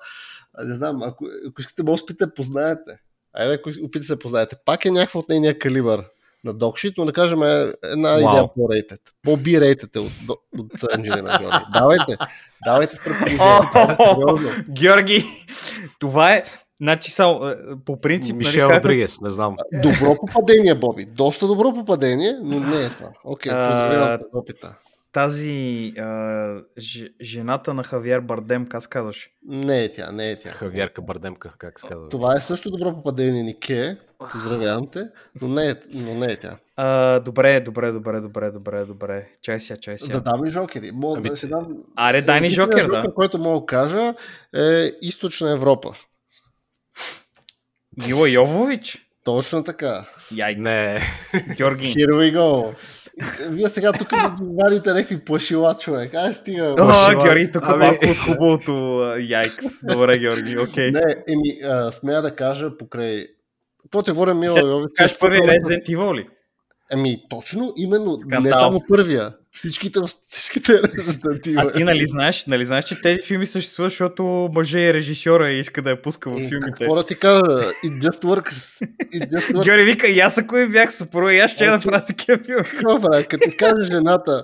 не 0.64 0.76
знам, 0.76 1.04
ако, 1.04 1.26
ако 1.50 1.62
искате, 1.62 1.84
може 1.84 2.04
да 2.10 2.18
те 2.18 2.34
познаете. 2.34 2.98
Айде, 3.34 3.54
ако 3.54 3.70
опитате 3.84 4.08
се 4.08 4.20
познаете. 4.20 4.56
Пак 4.66 4.86
е 4.86 4.92
някаква 4.92 5.20
от 5.20 5.30
нейния 5.30 5.60
калибър 5.60 6.04
на 6.43 6.54
докшит, 6.54 6.93
но 6.97 7.06
да 7.06 7.13
кажем 7.13 7.43
е 7.43 7.73
една 7.84 8.10
Вау. 8.10 8.30
идея 8.30 8.47
по-рейтед. 8.56 8.99
По-би 9.23 9.62
рейтед 9.62 9.95
от, 9.95 10.12
от 10.58 10.93
Анджелина 10.97 11.39
Джоли. 11.41 11.63
Давайте. 11.73 12.17
Давайте 12.65 12.95
с 12.95 13.04
предположение. 13.04 14.51
Георги, 14.69 15.25
това 15.99 16.34
е... 16.34 16.43
Значи, 16.82 17.12
само, 17.12 17.47
е, 17.47 17.56
по 17.86 17.97
принцип... 17.97 18.36
Мишел 18.36 18.67
нали, 18.67 18.77
Родригес, 18.77 19.21
не 19.21 19.30
знам. 19.30 19.56
Добро 19.73 20.15
попадение, 20.15 20.75
Боби. 20.75 21.06
Доста 21.06 21.47
добро 21.47 21.73
попадение, 21.73 22.38
но 22.43 22.60
не 22.60 22.86
е 22.86 22.89
това. 22.89 23.10
Окей, 23.23 23.51
А, 23.51 23.69
поздравявам 23.69 24.17
за 24.34 24.39
опита. 24.39 24.75
Тази 25.12 25.93
а, 25.97 26.62
ж, 26.78 27.06
жената 27.21 27.74
на 27.74 27.84
Хавиер 27.84 28.19
Бардем, 28.19 28.65
как 28.65 28.82
се 28.82 28.89
казваш? 28.89 29.30
Не 29.43 29.84
е 29.84 29.91
тя, 29.91 30.12
не 30.12 30.32
е 30.32 30.39
тя. 30.39 30.50
Хавиерка 30.50 31.02
Бардемка, 31.02 31.54
как 31.58 31.80
се 31.80 31.88
казва. 31.88 32.10
Това 32.10 32.36
е 32.36 32.41
също 32.41 32.71
добро 32.71 32.93
попадение, 32.93 33.43
Нике. 33.43 33.97
Поздравявам 34.32 34.88
те, 34.88 35.08
но 35.41 35.47
не 35.47 35.69
е, 35.69 35.76
но 35.93 36.13
не 36.13 36.26
е 36.26 36.36
тя. 36.36 36.58
А, 36.76 37.19
добре, 37.19 37.60
добре, 37.60 37.91
добре, 37.91 38.21
добре, 38.21 38.52
добре, 38.52 38.86
добре. 38.86 39.30
Чай 39.41 39.60
сега, 39.60 39.80
чай 39.80 39.97
сега. 39.97 40.19
Да 40.19 40.32
дам 40.32 40.45
и 40.45 40.52
жокери. 40.52 40.91
Мога 40.91 41.17
Ами, 41.19 41.30
да 41.30 41.38
ще 41.38 41.47
дам... 41.47 41.84
Аре, 41.95 42.21
дай 42.21 42.41
ни 42.41 42.47
Единственият 42.47 42.71
Жокер, 42.71 42.89
да. 42.89 42.95
жокер, 42.95 43.13
който 43.13 43.38
мога 43.38 43.60
да 43.60 43.65
кажа 43.65 44.13
е 44.56 44.91
Източна 45.02 45.52
Европа. 45.52 45.93
Мила 48.08 48.30
Йовович? 48.30 49.08
Точно 49.24 49.63
така. 49.63 50.06
Яйкс. 50.36 50.62
Не, 50.62 51.00
Георги. 51.58 51.93
Here 51.93 52.12
we 52.12 52.36
go. 52.36 52.76
Вие 53.50 53.69
сега 53.69 53.91
тук 53.91 54.10
вадите 54.63 54.89
някакви 54.93 55.19
плашила, 55.19 55.78
човек. 55.78 56.13
Ай, 56.13 56.34
стига. 56.34 56.76
О. 56.80 57.24
Георги, 57.24 57.52
тук 57.52 57.63
Ами- 57.65 57.86
малко 57.86 58.06
от 58.10 58.17
хубавото. 58.17 59.04
Яйкс. 59.19 59.65
Добре, 59.84 60.17
Георги, 60.19 60.58
окей. 60.60 60.91
Не, 60.91 61.02
еми, 61.28 61.62
а, 61.63 61.91
смея 61.91 62.21
да 62.21 62.36
кажа 62.36 62.78
покрай... 62.78 63.28
Какво 63.84 64.04
те 64.04 64.12
говоря, 64.12 64.34
Мила 64.34 64.54
Сега 64.54 64.67
Йовиц? 64.67 64.89
Кажеш 64.97 65.19
първи 65.19 65.38
Resident 65.38 65.89
Evil 65.89 66.15
ли? 66.15 66.28
Ами, 66.93 67.24
точно, 67.30 67.74
именно, 67.78 68.12
не 68.12 68.17
Скандал. 68.17 68.60
само 68.60 68.84
първия. 68.89 69.34
Всичките, 69.54 70.00
всичките. 70.28 70.82
А 71.58 71.72
ти 71.72 71.84
нали 71.84 72.08
знаеш, 72.08 72.46
нали 72.46 72.66
знаеш, 72.66 72.86
че 72.86 73.02
тези 73.02 73.22
филми 73.22 73.46
съществуват, 73.46 73.92
защото 73.92 74.50
мъже 74.54 74.80
и 74.80 74.94
режисьора 74.94 75.50
иска 75.52 75.82
да 75.82 75.90
я 75.90 76.02
пуска 76.02 76.30
в 76.30 76.38
филмите. 76.50 76.78
Какво 76.80 76.96
да 76.96 77.04
ти 77.04 77.16
кажа? 77.16 77.42
It 77.84 78.02
just 78.10 78.24
works. 78.24 78.88
It 79.14 79.32
just 79.32 79.54
works. 79.54 79.64
Георги 79.64 79.84
вика, 79.84 80.08
и 80.08 80.20
аз 80.20 80.38
ако 80.38 80.58
им 80.58 80.72
бях 80.72 80.94
съпруга, 80.94 81.34
и 81.34 81.40
аз 81.40 81.52
ще 81.52 81.66
да 81.66 81.72
Значи- 81.72 81.88
правя 81.88 82.06
такива 82.06 82.38
филми. 82.44 82.64
Какво 82.64 83.02
правя? 83.02 83.24
Като 83.24 83.50
ти 83.50 83.58
каже 83.58 83.84
жената 83.84 84.44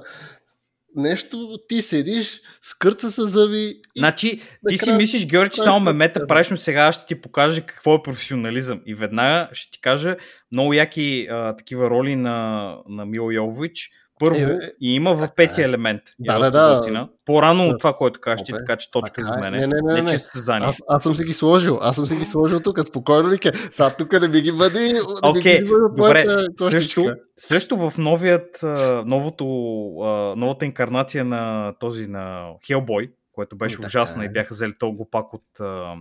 нещо, 0.97 1.59
ти 1.67 1.81
седиш, 1.81 2.41
скърца 2.61 3.11
с 3.11 3.27
зъби 3.27 3.75
Значи, 3.97 4.41
ти 4.69 4.77
си 4.77 4.91
мислиш, 4.91 5.25
Георги, 5.27 5.49
че 5.49 5.61
е 5.61 5.63
само 5.63 5.77
което 5.85 5.93
мемета 5.93 6.27
правиш, 6.27 6.49
но 6.49 6.57
сега 6.57 6.91
ще 6.91 7.05
ти 7.05 7.21
покажа 7.21 7.61
какво 7.61 7.95
е 7.95 8.01
професионализъм. 8.03 8.81
И 8.85 8.95
веднага 8.95 9.49
ще 9.53 9.71
ти 9.71 9.81
кажа 9.81 10.15
много 10.51 10.73
яки 10.73 11.27
а, 11.31 11.55
такива 11.55 11.89
роли 11.89 12.15
на, 12.15 12.75
на 12.89 13.05
Мило 13.05 13.31
Йовович. 13.31 13.89
Първо, 14.19 14.35
Е, 14.37 14.59
и 14.81 14.95
има 14.95 15.13
в 15.13 15.21
така 15.21 15.33
петия 15.35 15.61
е. 15.63 15.65
елемент. 15.65 16.01
Да, 16.19 16.35
е 16.35 16.39
да, 16.39 16.51
да. 16.51 17.09
По-рано 17.25 17.63
Да. 17.63 17.69
от 17.69 17.77
това, 17.77 17.93
което 17.93 18.19
кажеш 18.19 18.43
ти, 18.45 18.51
така 18.51 18.75
че 18.75 18.91
точка 18.91 19.13
Така 19.15 19.27
за 19.27 19.33
е. 19.33 19.37
мен. 19.41 19.51
Не, 19.51 19.59
не, 19.59 19.81
не, 19.83 19.93
не 19.93 20.01
не. 20.01 20.09
че 20.09 20.15
е 20.15 20.19
състезание. 20.19 20.67
Аз, 20.67 20.77
аз 20.87 21.03
съм 21.03 21.15
си 21.15 21.23
ги 21.23 21.33
сложил. 21.33 21.79
Аз 21.81 21.95
съм 21.95 22.05
си 22.07 22.15
ги 22.15 22.25
сложил 22.25 22.59
тук. 22.59 22.79
Спокойно 22.79 23.29
ли 23.29 23.39
ке? 23.39 23.51
Сега 23.71 23.89
тук 23.89 24.21
не 24.21 24.27
ми 24.27 24.41
ги 24.41 24.51
бъди. 24.51 24.93
Окей, 25.23 25.63
от 25.63 25.95
добре. 25.95 26.25
Също, 26.57 27.15
също 27.37 27.77
в 27.79 27.93
новият, 27.97 28.59
новото, 29.05 29.45
новата 30.37 30.65
инкарнация 30.65 31.25
на 31.25 31.73
този 31.79 32.07
на 32.07 32.49
Hellboy, 32.69 33.11
което 33.31 33.57
беше 33.57 33.75
Така 33.75 33.85
ужасна 33.87 34.23
е. 34.23 34.25
и 34.25 34.29
бяха 34.29 34.53
взели 34.53 34.73
този 34.79 34.93
глупак 34.93 35.33
от 35.33 35.43
а, 35.59 35.95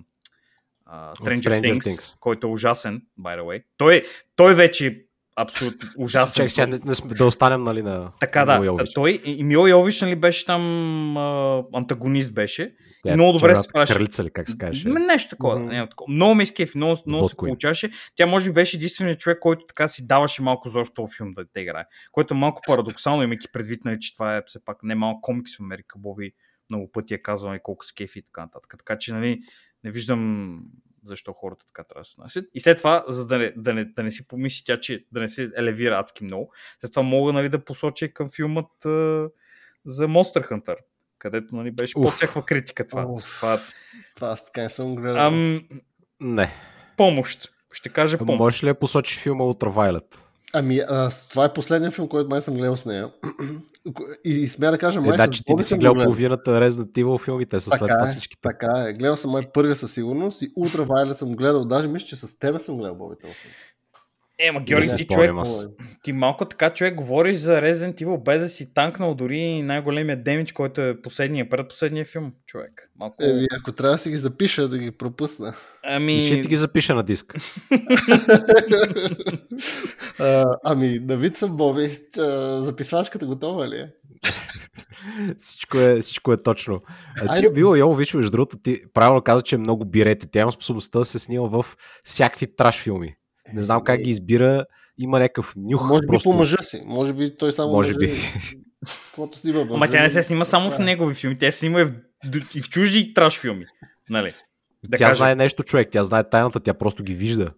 Stranger, 1.15 1.37
Stranger 1.37 1.63
Things, 1.63 1.81
Things. 1.81 2.17
който 2.21 2.47
е 2.47 2.51
ужасен, 2.51 3.03
by 3.21 3.41
the 3.41 3.43
way. 3.43 3.63
Той, 3.77 4.03
той 4.37 4.55
вече 4.55 4.87
е 4.87 4.95
абсолютно 5.37 5.89
ужасен. 5.99 6.35
Чакай 6.35 6.49
сега, 6.49 6.67
не, 6.67 6.81
не, 6.85 6.95
сме- 6.95 7.15
да 7.15 7.25
останем 7.25 7.63
нали, 7.63 7.83
на 7.83 8.13
Така 8.21 8.45
на 8.45 8.59
да, 8.59 8.65
Йович. 8.65 8.93
той 8.93 9.21
и 9.25 9.45
Мило 9.45 9.67
Йович 9.67 10.01
нали, 10.01 10.17
беше 10.17 10.47
там 10.47 11.17
а, 11.17 11.63
антагонист 11.75 12.35
беше. 12.35 12.75
Тя 13.05 13.13
е 13.13 13.17
много 13.17 13.33
добре 13.33 13.55
се 13.55 13.63
справяше. 13.63 13.93
Кралица 13.93 14.25
ли, 14.25 14.31
как 14.31 14.51
се 14.51 14.59
каже? 14.59 14.89
Нещо 14.89 15.31
такова. 15.31 15.59
Mm-hmm. 15.59 15.91
такова. 15.91 16.13
Много 16.13 16.35
ме 16.35 16.43
изкефи, 16.43 16.79
много, 16.79 17.03
много 17.07 17.29
се 17.29 17.37
получаваше. 17.37 17.91
Тя 18.15 18.27
може 18.27 18.51
би 18.51 18.55
беше 18.55 18.77
единственият 18.77 19.21
човек, 19.21 19.39
който 19.41 19.67
така 19.67 19.89
си 19.89 20.07
даваше 20.07 20.43
малко 20.43 20.69
зор 20.69 20.87
в 20.87 20.95
този 20.95 21.17
филм 21.17 21.33
да 21.33 21.45
те 21.53 21.61
играе. 21.61 21.85
Което 22.13 22.35
е 22.35 22.37
малко 22.37 22.63
парадоксално, 22.67 23.23
имайки 23.23 23.47
предвид, 23.53 23.85
нали, 23.85 24.01
че 24.01 24.13
това 24.13 24.37
е 24.37 24.43
все 24.47 24.65
пак 24.65 24.83
не 24.83 24.95
малко 24.95 25.21
комикс 25.21 25.57
в 25.57 25.61
Америка. 25.61 25.99
Боби 25.99 26.33
много 26.71 26.93
пъти 26.93 27.15
е 27.15 27.23
казвал 27.23 27.51
нали, 27.51 27.61
колко 27.63 27.85
се 27.85 27.95
кефи 27.95 28.19
и 28.19 28.23
така 28.23 28.41
нататък. 28.41 28.75
Така 28.79 28.99
че 28.99 29.13
нали, 29.13 29.41
не 29.85 29.91
виждам 29.91 30.61
защо 31.07 31.33
хората 31.33 31.67
така 31.67 31.85
трябва 31.85 32.01
да 32.01 32.05
се 32.05 32.15
отнасят. 32.15 32.45
И 32.55 32.61
след 32.61 32.79
това, 32.79 33.05
за 33.09 33.27
да 33.27 33.39
не, 33.39 33.53
да 33.57 33.75
не, 33.75 33.85
да 33.85 34.03
не 34.03 34.11
си 34.11 34.29
помисли 34.29 34.65
тя, 34.67 34.81
че 34.81 35.07
да 35.13 35.21
не 35.21 35.29
се 35.29 35.51
елевира 35.57 35.99
адски 35.99 36.25
много, 36.25 36.53
след 36.81 36.93
това 36.93 37.03
мога 37.03 37.33
нали, 37.33 37.49
да 37.49 37.65
посоча 37.65 38.05
и 38.05 38.15
към 38.15 38.31
филмът 38.31 38.85
а, 38.85 39.29
за 39.85 40.09
Monster 40.09 40.51
Hunter, 40.51 40.77
където 41.19 41.57
нали, 41.57 41.71
беше 41.71 41.99
Уф. 41.99 42.05
под 42.05 42.13
всякаква 42.13 42.45
критика 42.45 42.87
това. 42.87 43.07
Уф. 43.09 43.37
това 43.37 43.61
Това 44.15 44.29
аз 44.29 44.45
така 44.45 44.63
не 44.63 44.71
съм 44.71 44.95
гледал. 44.95 45.27
ам, 45.27 45.69
Не. 46.21 46.53
помощ. 46.97 47.53
Ще 47.73 47.89
кажа 47.89 48.19
помощ. 48.19 48.39
Можеш 48.39 48.63
ли 48.63 48.67
да 48.67 48.79
посочиш 48.79 49.19
филма 49.19 49.45
Ultraviolet? 49.45 50.26
Ами, 50.53 50.79
а, 50.89 51.11
това 51.31 51.45
е 51.45 51.53
последният 51.53 51.95
филм, 51.95 52.09
който 52.09 52.31
май 52.31 52.41
съм 52.41 52.55
гледал 52.55 52.77
с 52.77 52.85
нея. 52.85 53.09
И, 54.25 54.31
и 54.31 54.49
смея 54.49 54.73
да 54.73 54.79
кажа, 54.79 54.99
Е, 54.99 55.03
май 55.03 55.17
да, 55.17 55.27
с 55.27 55.31
че 55.31 55.45
ти 55.45 55.55
не 55.55 55.63
си 55.63 55.75
гледал 55.75 55.95
половината 55.95 56.51
Resident 56.51 56.93
Evil 56.93 57.25
филмите, 57.25 57.61
са 57.61 57.71
след 57.71 57.81
Така 57.81 57.95
това 57.95 58.09
е, 58.09 58.13
всичките. 58.13 58.41
така 58.43 58.85
е. 58.89 58.93
Гледал 58.93 59.17
съм 59.17 59.31
май 59.31 59.43
първия 59.55 59.77
със 59.77 59.93
сигурност 59.93 60.43
и 60.43 60.55
Ultraviolet 60.55 61.13
съм 61.13 61.33
гледал. 61.33 61.65
Даже 61.65 61.89
мисля, 61.89 62.07
че 62.07 62.17
с 62.17 62.39
тебе 62.39 62.61
съм 62.61 62.77
гледал 62.77 62.95
Боби 62.95 63.15
този 63.23 63.35
филм. 63.35 63.53
Е, 64.39 64.53
ма 64.53 64.61
Не 64.61 64.65
Георги, 64.65 64.89
ти 64.97 65.07
човек, 65.07 65.31
аз. 65.37 65.69
ти 66.03 66.13
малко 66.13 66.45
така 66.45 66.75
човек 66.75 66.95
говориш 66.95 67.37
за 67.37 67.53
Resident 67.53 68.03
Evil 68.03 68.23
без 68.23 68.41
да 68.41 68.49
си 68.49 68.75
танкнал 68.75 69.15
дори 69.15 69.63
най-големия 69.63 70.23
демидж, 70.23 70.53
който 70.53 70.81
е 70.81 71.03
последния, 71.03 71.49
предпоследния 71.49 72.05
филм, 72.05 72.33
човек. 72.47 72.91
Малко... 72.99 73.25
Еми, 73.25 73.47
ако 73.59 73.73
трябва 73.73 73.97
да 73.97 74.03
си 74.03 74.11
ги 74.11 74.17
запиша, 74.17 74.69
да 74.69 74.79
ги 74.79 74.91
пропусна. 74.91 75.55
Ами... 75.85 76.23
И 76.23 76.27
ще 76.27 76.43
ти 76.43 76.49
ги 76.49 76.57
запиша 76.57 76.95
на 76.95 77.03
диск. 77.03 77.35
А, 80.19 80.45
ами, 80.65 80.99
Давид 80.99 81.37
съм 81.37 81.57
Боби. 81.57 81.99
Записвачката 82.59 83.27
готова 83.27 83.69
ли 83.69 83.77
е? 83.77 83.91
всичко, 85.39 85.79
е, 85.79 86.01
всичко 86.01 86.33
е 86.33 86.43
точно. 86.43 86.83
А, 87.23 87.41
ти 87.41 87.49
Мила 87.49 87.79
Йовович, 87.79 88.15
между 88.15 88.31
другото, 88.31 88.59
ти 88.59 88.83
правилно 88.95 89.23
каза, 89.23 89.43
че 89.43 89.55
е 89.55 89.59
много 89.59 89.85
бирете. 89.85 90.27
Тя 90.27 90.41
има 90.41 90.53
способността 90.53 90.99
да 90.99 91.05
се 91.05 91.19
снима 91.19 91.47
в 91.49 91.67
всякакви 92.05 92.57
траш 92.57 92.83
филми. 92.83 93.17
Не 93.53 93.63
знам 93.63 93.85
как 93.85 94.01
ги 94.01 94.11
избира. 94.11 94.65
Има 94.99 95.19
някакъв 95.19 95.55
нюх. 95.57 95.89
Може 95.89 96.01
би 96.01 96.07
просто... 96.07 96.31
по 96.31 96.37
мъжа 96.37 96.63
си. 96.63 96.83
Може 96.87 97.13
би 97.13 97.37
той 97.37 97.53
само 97.53 97.73
Може 97.73 97.95
би. 97.95 98.13
Каквото 99.07 99.39
снима 99.39 99.59
мъжа. 99.59 99.75
Ама 99.75 99.91
тя 99.91 100.03
не 100.03 100.11
се 100.11 100.23
снима 100.23 100.45
само 100.45 100.71
в 100.71 100.79
негови 100.79 101.15
филми, 101.15 101.39
тя 101.39 101.53
се 101.53 101.59
снима 101.59 101.81
и 101.81 101.85
в, 101.85 101.93
и 102.55 102.63
в 102.63 102.69
чужди 102.69 103.15
траш 103.15 103.41
филми. 103.41 103.65
Нали? 104.11 104.35
Да 104.85 104.99
тя 104.99 105.05
кажем. 105.05 105.17
знае 105.17 105.35
нещо, 105.35 105.63
човек. 105.63 105.89
Тя 105.93 106.05
знае 106.05 106.29
тайната, 106.29 106.61
тя 106.61 106.75
просто 106.75 107.03
ги 107.03 107.15
вижда. 107.15 107.53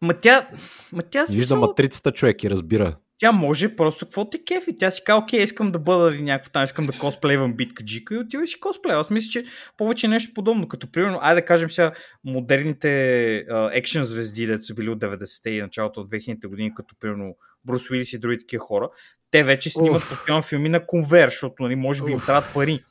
Ма 0.00 0.14
тя, 0.14 0.48
ма 0.92 1.02
тя, 1.02 1.24
Вижда 1.30 1.56
матрицата, 1.56 2.12
човек, 2.12 2.44
и 2.44 2.50
разбира. 2.50 2.96
Тя 3.22 3.32
може 3.32 3.76
просто 3.76 4.06
какво 4.06 4.30
те 4.30 4.44
кефи. 4.44 4.78
Тя 4.78 4.90
си 4.90 5.04
казва, 5.04 5.22
окей, 5.22 5.42
искам 5.42 5.72
да 5.72 5.78
бъда 5.78 6.12
ли 6.12 6.22
някакво 6.22 6.50
там, 6.50 6.64
искам 6.64 6.86
да 6.86 6.98
косплейвам 6.98 7.56
битка 7.56 7.84
джика 7.84 8.14
и 8.14 8.18
отива 8.18 8.46
си 8.46 8.60
косплея. 8.60 8.98
Аз 8.98 9.10
мисля, 9.10 9.30
че 9.30 9.44
повече 9.76 10.08
нещо 10.08 10.34
подобно, 10.34 10.68
като 10.68 10.90
примерно, 10.90 11.18
айде 11.22 11.40
да 11.40 11.44
кажем 11.44 11.70
сега, 11.70 11.92
модерните 12.24 13.44
екшен 13.72 14.04
звезди, 14.04 14.46
дето 14.46 14.64
са 14.64 14.74
били 14.74 14.90
от 14.90 14.98
90-те 14.98 15.50
и 15.50 15.62
началото 15.62 16.00
от 16.00 16.10
2000-те 16.10 16.46
години, 16.46 16.74
като 16.74 16.94
примерно 17.00 17.36
Брус 17.64 17.90
Уилис 17.90 18.12
и 18.12 18.18
други 18.18 18.38
такива 18.38 18.64
хора, 18.64 18.90
те 19.30 19.44
вече 19.44 19.70
снимат 19.70 20.02
постоянно 20.08 20.42
филми 20.42 20.68
на 20.68 20.86
конвер, 20.86 21.28
защото 21.28 21.62
нали, 21.62 21.76
може 21.76 22.04
би 22.04 22.12
им 22.12 22.20
трябват 22.20 22.54
пари. 22.54 22.84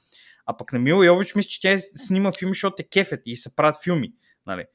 А 0.46 0.58
пък 0.58 0.74
на 0.74 0.80
Мила 0.80 1.06
Йович 1.06 1.36
мисля, 1.36 1.50
че 1.50 1.62
тя 1.62 1.78
снима 1.78 2.32
филми, 2.32 2.52
защото 2.52 2.76
те 2.76 2.84
кефят 2.84 3.22
и 3.26 3.36
се 3.36 3.56
правят 3.56 3.84
филми. 3.84 4.14
Нали. 4.48 4.66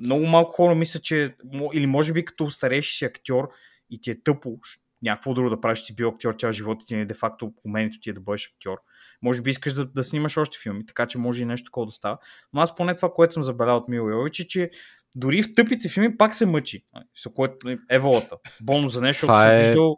Много 0.00 0.26
малко 0.26 0.52
хора 0.52 0.74
мисля, 0.74 1.00
че 1.00 1.34
или 1.74 1.86
може 1.86 2.12
би 2.12 2.24
като 2.24 2.50
старейши 2.50 2.96
си 2.96 3.04
актьор 3.04 3.48
и 3.90 4.00
ти 4.00 4.10
е 4.10 4.22
тъпо 4.22 4.58
някакво 5.02 5.34
друго 5.34 5.50
да 5.50 5.60
правиш, 5.60 5.84
ти 5.84 5.94
бил 5.94 6.08
актьор 6.08 6.32
цял 6.32 6.52
живот 6.52 6.82
и 6.82 6.86
ти 6.86 6.96
не 6.96 7.06
де 7.06 7.14
факто 7.14 7.52
умението 7.64 7.98
ти 8.00 8.10
е 8.10 8.12
да 8.12 8.20
бъдеш 8.20 8.52
актьор. 8.54 8.78
Може 9.22 9.42
би 9.42 9.50
искаш 9.50 9.72
да, 9.72 9.84
да 9.84 10.04
снимаш 10.04 10.36
още 10.36 10.58
филми, 10.62 10.86
така 10.86 11.06
че 11.06 11.18
може 11.18 11.42
и 11.42 11.46
нещо 11.46 11.64
такова 11.64 11.86
да 11.86 11.92
става. 11.92 12.18
Но 12.52 12.60
аз 12.60 12.74
поне 12.74 12.94
това, 12.94 13.12
което 13.12 13.32
съм 13.32 13.42
забелял 13.42 13.76
от 13.76 13.88
Мила 13.88 14.10
Йович, 14.10 14.40
е, 14.40 14.48
че 14.48 14.70
дори 15.16 15.42
в 15.42 15.54
тъпите 15.54 15.88
филми 15.88 16.16
пак 16.16 16.34
се 16.34 16.46
мъчи. 16.46 16.84
Нали, 16.94 17.04
За 17.22 17.34
което 17.34 17.76
е 17.90 17.98
волата. 17.98 18.36
Болно 18.62 18.88
за 18.88 19.00
нещо, 19.00 19.26
защото 19.26 19.50
е- 19.50 19.58
виждал 19.58 19.96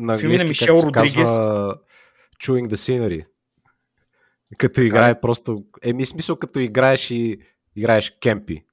На 0.00 0.18
Филми 0.18 0.36
на 0.36 0.44
Мишел 0.44 0.74
Родригес. 0.84 1.14
казва, 1.14 1.74
Chewing 2.42 2.68
the 2.68 2.74
scenery. 2.74 3.26
Като 4.58 4.80
играе 4.80 5.20
просто... 5.20 5.64
Еми, 5.82 6.06
смисъл, 6.06 6.36
като 6.36 6.58
играеш 6.58 7.10
и 7.10 7.38
играеш 7.76 8.12
кемпи. 8.22 8.64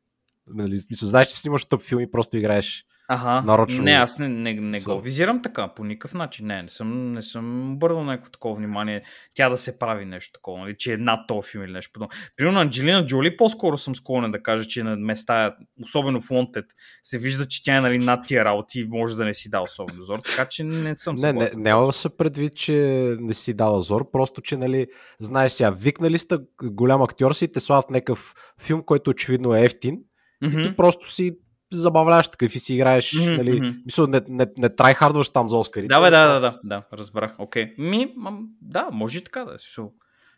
Нали, 0.47 0.77
смисъл, 0.77 1.09
знаеш, 1.09 1.27
че 1.27 1.35
снимаш 1.39 1.65
тъп 1.65 1.81
филм 1.81 2.01
и 2.01 2.11
просто 2.11 2.37
играеш. 2.37 2.85
Ага. 3.07 3.41
Нарочно. 3.45 3.83
Не, 3.83 3.91
аз 3.91 4.19
не, 4.19 4.29
не, 4.29 4.53
не 4.53 4.79
го 4.81 5.01
визирам 5.01 5.41
така, 5.41 5.67
по 5.67 5.83
никакъв 5.83 6.13
начин. 6.13 6.47
Не, 6.47 6.63
не 6.63 6.69
съм, 6.69 7.13
не 7.13 7.21
съм 7.21 7.73
обърнал 7.73 8.03
някакво 8.03 8.31
такова 8.31 8.55
внимание. 8.55 9.03
Тя 9.33 9.49
да 9.49 9.57
се 9.57 9.79
прави 9.79 10.05
нещо 10.05 10.33
такова, 10.33 10.59
нали, 10.59 10.75
че 10.77 10.93
е 10.93 10.97
над 10.97 11.19
този 11.27 11.49
филм 11.49 11.63
или 11.63 11.71
нещо 11.71 11.91
подобно. 11.93 12.09
Примерно 12.37 12.59
Анджелина 12.59 13.05
Джоли 13.05 13.37
по-скоро 13.37 13.77
съм 13.77 13.95
склонен 13.95 14.31
да 14.31 14.43
кажа, 14.43 14.67
че 14.67 14.83
на 14.83 14.95
места, 14.95 15.55
особено 15.83 16.21
в 16.21 16.29
Wanted, 16.29 16.65
се 17.03 17.17
вижда, 17.17 17.47
че 17.47 17.63
тя 17.63 17.77
е 17.77 17.81
нали, 17.81 17.97
над 17.97 18.25
тия 18.27 18.45
работи 18.45 18.79
и 18.79 18.87
може 18.87 19.15
да 19.15 19.25
не 19.25 19.33
си 19.33 19.49
дал 19.49 19.63
особен 19.63 19.95
зор, 19.99 20.19
така 20.19 20.45
че 20.45 20.63
не 20.63 20.95
съм 20.95 21.15
Не, 21.15 21.33
не, 21.33 21.47
няма 21.55 21.85
да 21.85 21.93
се 21.93 22.17
предвид, 22.17 22.55
че 22.55 22.73
не 23.19 23.33
си 23.33 23.53
дала 23.53 23.81
зор, 23.81 24.11
просто, 24.11 24.41
че, 24.41 24.57
нали, 24.57 24.87
знаеш 25.19 25.51
сега, 25.51 25.69
викнали 25.69 26.17
сте 26.17 26.37
голям 26.63 27.01
актьор 27.01 27.33
си 27.33 27.51
те 27.51 27.59
славят 27.59 27.89
някакъв 27.89 28.33
филм, 28.61 28.81
който 28.81 29.09
очевидно 29.09 29.55
е 29.55 29.63
ефтин, 29.63 29.97
Мгм. 30.41 30.59
и 30.59 30.63
ти 30.63 30.75
просто 30.75 31.11
си 31.11 31.37
забавляваш 31.77 32.29
такъв 32.29 32.55
и 32.55 32.59
си 32.59 32.73
играеш, 32.75 33.13
Мгм, 33.13 33.35
нали, 33.35 33.75
мисъл, 33.85 34.07
не, 34.07 34.21
не, 34.29 34.47
не 34.57 34.75
трайхардваш 34.75 35.29
там 35.29 35.49
за 35.49 35.57
Оскарите. 35.57 35.87
Да, 35.87 36.01
бе, 36.01 36.09
да, 36.09 36.33
да, 36.33 36.39
да, 36.39 36.59
да, 36.63 36.83
разбрах. 36.93 37.35
Окей. 37.37 37.73
Ми, 37.77 38.13
мам, 38.17 38.47
да, 38.61 38.89
може 38.91 39.17
и 39.17 39.23
така 39.23 39.45
да 39.45 39.55
е. 39.55 39.59
Смисъл, 39.59 39.91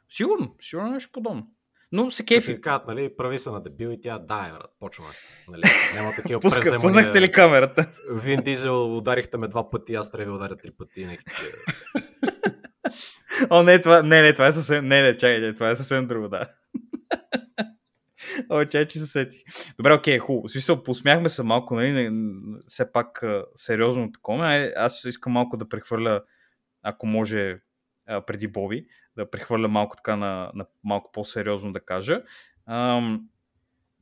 Сигурно, 0.10 0.56
сигурно 0.62 0.88
е 0.88 0.91
нещо 0.91 1.12
подобно. 1.13 1.47
Но 1.91 2.12
се 2.12 2.23
Като 2.23 2.36
кефи. 2.36 2.62
кажат, 2.62 2.88
нали, 2.88 3.15
прави 3.17 3.38
се 3.38 3.50
на 3.50 3.63
дебил 3.63 3.88
и 3.88 4.02
тя, 4.02 4.19
да, 4.19 4.45
е, 4.50 4.52
брат, 4.52 4.71
почваме. 4.80 5.10
Нали, 5.50 5.62
няма 5.95 6.12
такива 6.15 6.39
Пуска, 6.41 6.60
преземания. 6.60 6.82
пуснахте 6.82 7.21
ли 7.21 7.32
камерата? 7.32 7.86
Вин 8.12 8.41
Дизел 8.41 8.97
ударихте 8.97 9.38
ме 9.38 9.47
два 9.47 9.69
пъти, 9.69 9.95
аз 9.95 10.12
трябва 10.12 10.32
да 10.32 10.36
ударя 10.36 10.58
три 10.58 10.71
пъти. 10.78 11.06
Нека 11.06 11.23
такива. 11.23 11.52
О, 13.50 13.63
не, 13.63 13.82
това, 13.82 14.04
не, 14.04 14.21
не, 14.21 14.34
това 14.34 14.47
е 14.47 14.54
съвсем, 14.54 14.88
не, 14.88 15.02
не, 15.02 15.17
чакай, 15.17 15.54
това 15.54 15.69
е 15.69 15.76
съвсем 15.76 16.08
друго, 16.08 16.28
да. 16.28 16.47
О, 18.50 18.65
чай, 18.65 18.88
че 18.88 19.00
се 19.00 19.08
сети. 19.08 19.43
Добре, 19.78 19.93
окей, 19.93 20.17
хубаво. 20.17 20.47
В 20.47 20.52
смисъл, 20.52 20.84
посмяхме 20.84 21.30
се 21.30 21.43
малко, 21.43 21.76
нали, 21.76 22.10
все 22.67 22.91
пак 22.91 23.23
сериозно 23.56 24.12
такова. 24.12 24.71
Аз 24.76 25.04
искам 25.06 25.34
малко 25.34 25.58
да 25.58 25.69
прехвърля, 25.69 26.23
ако 26.84 27.08
може, 27.08 27.60
преди 28.28 28.47
Боби, 28.47 28.88
да 29.15 29.30
прехвърля 29.30 29.67
малко 29.67 29.95
така 29.95 30.15
на, 30.15 30.52
на 30.54 30.65
малко 30.84 31.12
по-сериозно 31.12 31.73
да 31.73 31.80
кажа. 31.80 32.21
Ам, 32.65 33.30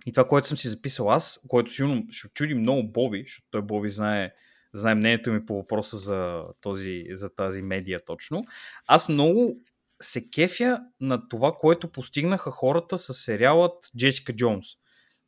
и 0.06 0.12
това, 0.12 0.28
което 0.28 0.48
съм 0.48 0.58
си 0.58 0.70
записал 0.70 1.12
аз, 1.12 1.40
което 1.48 1.72
сигурно 1.72 2.04
ще 2.12 2.28
чуди 2.34 2.54
много 2.54 2.92
Боби, 2.92 3.24
защото 3.28 3.48
той 3.52 3.62
Боби 3.62 3.90
знае, 3.90 4.32
знае 4.74 4.96
мнението 4.96 5.32
ми 5.32 5.46
по 5.46 5.56
въпроса 5.56 5.98
за, 5.98 6.44
този, 6.62 7.06
за 7.12 7.36
тази 7.36 7.62
медия 7.62 8.06
точно. 8.06 8.46
Аз 8.88 9.10
много 9.10 9.62
се 10.02 10.30
кефя 10.30 10.80
на 11.02 11.28
това, 11.30 11.52
което 11.52 11.92
постигнаха 11.92 12.52
хората 12.52 12.98
с 12.98 13.14
сериалът 13.14 13.92
Джесика 13.98 14.34
Джонс. 14.34 14.66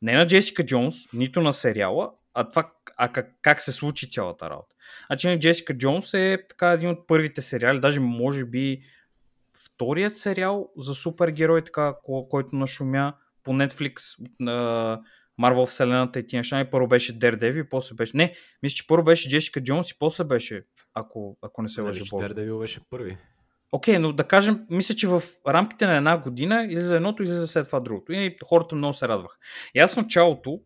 Не 0.02 0.12
на 0.12 0.26
Джесика 0.26 0.66
Джонс, 0.66 0.94
нито 1.12 1.40
на 1.40 1.52
сериала, 1.52 2.10
а 2.34 2.48
това 2.48 2.72
а 2.96 3.12
как, 3.12 3.38
как 3.42 3.62
се 3.62 3.72
случи 3.72 4.10
цялата 4.10 4.50
работа. 4.50 4.74
Значи 5.06 5.38
Джесика 5.38 5.78
Джонс 5.78 6.14
е 6.14 6.38
така 6.48 6.72
един 6.72 6.90
от 6.90 7.06
първите 7.06 7.42
сериали, 7.42 7.80
даже 7.80 8.00
може 8.00 8.44
би 8.44 8.82
вторият 9.64 10.16
сериал 10.16 10.70
за 10.76 10.94
супергерой, 10.94 11.64
така, 11.64 11.94
ко- 12.04 12.28
който 12.28 12.56
нашумя 12.56 13.14
по 13.42 13.50
Netflix 13.50 14.18
Марвел 15.38 15.66
Вселената 15.66 16.18
и 16.18 16.26
тия 16.26 16.38
неща. 16.38 16.60
И 16.60 16.70
първо 16.70 16.88
беше 16.88 17.18
Daredevil, 17.18 17.66
и 17.66 17.68
после 17.68 17.94
беше... 17.94 18.16
Не, 18.16 18.34
мисля, 18.62 18.74
че 18.74 18.86
първо 18.86 19.04
беше 19.04 19.28
Джесика 19.28 19.62
Джонс 19.62 19.90
и 19.90 19.98
после 19.98 20.24
беше, 20.24 20.62
ако, 20.94 21.38
ако 21.42 21.62
не 21.62 21.68
се 21.68 21.80
лъжа 21.80 22.04
Бог. 22.10 22.22
Daredevil 22.22 22.58
беше 22.58 22.80
първи. 22.90 23.16
Окей, 23.72 23.98
но 23.98 24.12
да 24.12 24.24
кажем, 24.24 24.66
мисля, 24.70 24.94
че 24.94 25.08
в 25.08 25.22
рамките 25.48 25.86
на 25.86 25.96
една 25.96 26.18
година 26.18 26.66
излиза 26.70 26.96
едното, 26.96 27.22
излиза 27.22 27.48
след 27.48 27.66
това 27.66 27.80
другото. 27.80 28.12
И 28.12 28.36
хората 28.44 28.74
много 28.74 28.94
се 28.94 29.08
радваха. 29.08 29.38
И 29.74 29.78
аз 29.78 29.94
в 29.94 29.96
началото, 29.96 30.60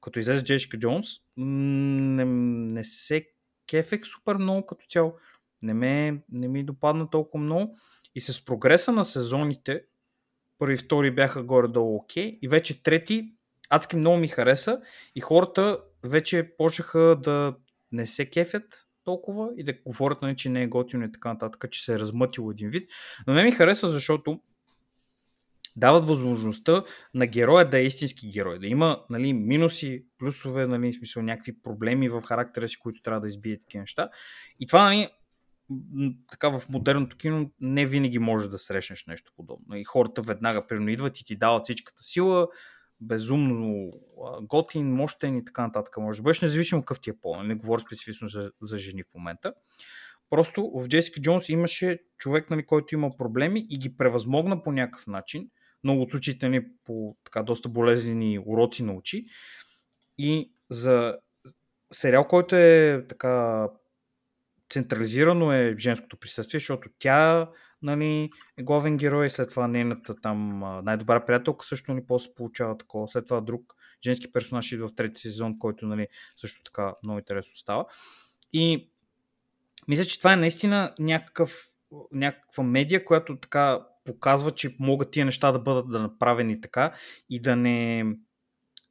като 0.00 0.18
излезе 0.18 0.44
Джесика 0.44 0.78
Джонс, 0.78 1.06
не, 1.36 2.24
не 2.24 2.84
се 2.84 3.26
кефех 3.66 4.06
супер 4.06 4.36
много 4.36 4.66
като 4.66 4.86
цяло. 4.88 5.14
Не, 5.62 5.74
ме, 5.74 6.22
не 6.32 6.48
ми 6.48 6.64
допадна 6.64 7.10
толкова 7.10 7.44
много. 7.44 7.76
И 8.14 8.20
с 8.20 8.44
прогреса 8.44 8.92
на 8.92 9.04
сезоните, 9.04 9.82
първи 10.58 10.74
и 10.74 10.76
втори 10.76 11.14
бяха 11.14 11.42
горе-долу 11.42 11.96
окей, 11.96 12.38
и 12.42 12.48
вече 12.48 12.82
трети 12.82 13.32
адски 13.70 13.96
много 13.96 14.16
ми 14.16 14.28
хареса 14.28 14.80
и 15.14 15.20
хората 15.20 15.80
вече 16.04 16.56
почнаха 16.58 17.16
да 17.22 17.56
не 17.92 18.06
се 18.06 18.30
кефят 18.30 18.87
толкова 19.08 19.50
и 19.56 19.64
да 19.64 19.72
говорят, 19.86 20.22
нали, 20.22 20.36
че 20.36 20.50
не 20.50 20.62
е 20.62 20.66
готино 20.68 21.04
и 21.04 21.12
така 21.12 21.32
нататък, 21.32 21.70
че 21.70 21.84
се 21.84 21.94
е 21.94 21.98
размътило 21.98 22.50
един 22.50 22.70
вид. 22.70 22.90
Но 23.26 23.34
не 23.34 23.44
ми 23.44 23.52
хареса, 23.52 23.90
защото 23.90 24.40
дават 25.76 26.08
възможността 26.08 26.84
на 27.14 27.26
героя 27.26 27.70
да 27.70 27.78
е 27.78 27.84
истински 27.84 28.30
герой, 28.30 28.58
да 28.58 28.66
има 28.66 29.04
нали, 29.10 29.32
минуси, 29.32 30.04
плюсове, 30.18 30.66
нали, 30.66 30.92
в 30.92 30.96
смисъл 30.96 31.22
някакви 31.22 31.62
проблеми 31.62 32.08
в 32.08 32.22
характера 32.22 32.68
си, 32.68 32.78
които 32.78 33.02
трябва 33.02 33.20
да 33.20 33.28
избие 33.28 33.58
такива 33.58 33.82
неща. 33.82 34.08
И 34.60 34.66
това, 34.66 34.84
нали, 34.84 35.08
така 36.30 36.48
в 36.48 36.68
модерното 36.68 37.16
кино 37.16 37.50
не 37.60 37.86
винаги 37.86 38.18
може 38.18 38.50
да 38.50 38.58
срещнеш 38.58 39.06
нещо 39.06 39.32
подобно. 39.36 39.76
И 39.76 39.84
хората 39.84 40.22
веднага 40.22 40.66
примерно 40.66 40.90
идват 40.90 41.20
и 41.20 41.24
ти 41.24 41.36
дават 41.36 41.64
всичката 41.64 42.02
сила, 42.02 42.48
безумно 43.00 43.92
готин, 44.42 44.94
мощен 44.94 45.36
и 45.36 45.44
така 45.44 45.62
нататък. 45.62 45.96
Може 45.96 46.18
да 46.18 46.22
бъдеш 46.22 46.40
независимо 46.40 46.82
какъв 46.82 47.00
ти 47.00 47.10
е 47.10 47.20
пол. 47.20 47.42
Не 47.42 47.54
говоря 47.54 47.80
специфично 47.80 48.28
за, 48.28 48.52
за 48.62 48.78
жени 48.78 49.02
в 49.02 49.14
момента. 49.14 49.54
Просто 50.30 50.72
в 50.74 50.88
Джесика 50.88 51.20
Джонс 51.20 51.48
имаше 51.48 51.98
човек, 52.18 52.50
нали, 52.50 52.66
който 52.66 52.94
има 52.94 53.10
проблеми 53.18 53.66
и 53.70 53.78
ги 53.78 53.96
превъзмогна 53.96 54.62
по 54.62 54.72
някакъв 54.72 55.06
начин. 55.06 55.50
Много 55.84 56.02
от 56.02 56.10
случаите 56.10 56.48
ни 56.48 56.60
по 56.84 57.16
така 57.24 57.42
доста 57.42 57.68
болезнени 57.68 58.38
уроци 58.46 58.82
научи. 58.82 59.26
И 60.18 60.52
за 60.70 61.16
сериал, 61.92 62.28
който 62.28 62.56
е 62.56 63.04
така 63.08 63.66
централизирано 64.70 65.52
е 65.52 65.74
женското 65.78 66.16
присъствие, 66.16 66.60
защото 66.60 66.88
тя 66.98 67.48
нали, 67.82 68.30
е 68.58 68.62
главен 68.62 68.96
герой, 68.96 69.30
след 69.30 69.48
това 69.48 69.68
нейната 69.68 70.16
там 70.20 70.58
най-добра 70.84 71.24
приятелка 71.24 71.66
също 71.66 71.92
нали, 71.92 72.04
после 72.06 72.34
получава 72.34 72.78
такова, 72.78 73.08
след 73.08 73.26
това 73.26 73.40
друг 73.40 73.74
женски 74.04 74.32
персонаж 74.32 74.72
идва 74.72 74.88
в 74.88 74.94
трети 74.94 75.20
сезон, 75.20 75.58
който 75.58 75.86
нали, 75.86 76.06
също 76.36 76.62
така 76.62 76.94
много 77.02 77.18
интересно 77.18 77.56
става. 77.56 77.86
И 78.52 78.90
мисля, 79.88 80.04
че 80.04 80.18
това 80.18 80.32
е 80.32 80.36
наистина 80.36 80.94
някакъв, 80.98 81.68
някаква 82.12 82.64
медия, 82.64 83.04
която 83.04 83.36
така 83.36 83.86
показва, 84.04 84.50
че 84.50 84.76
могат 84.80 85.10
тия 85.10 85.24
неща 85.24 85.52
да 85.52 85.58
бъдат 85.58 85.90
да 85.90 86.00
направени 86.00 86.60
така 86.60 86.94
и 87.30 87.42
да 87.42 87.56
не, 87.56 88.04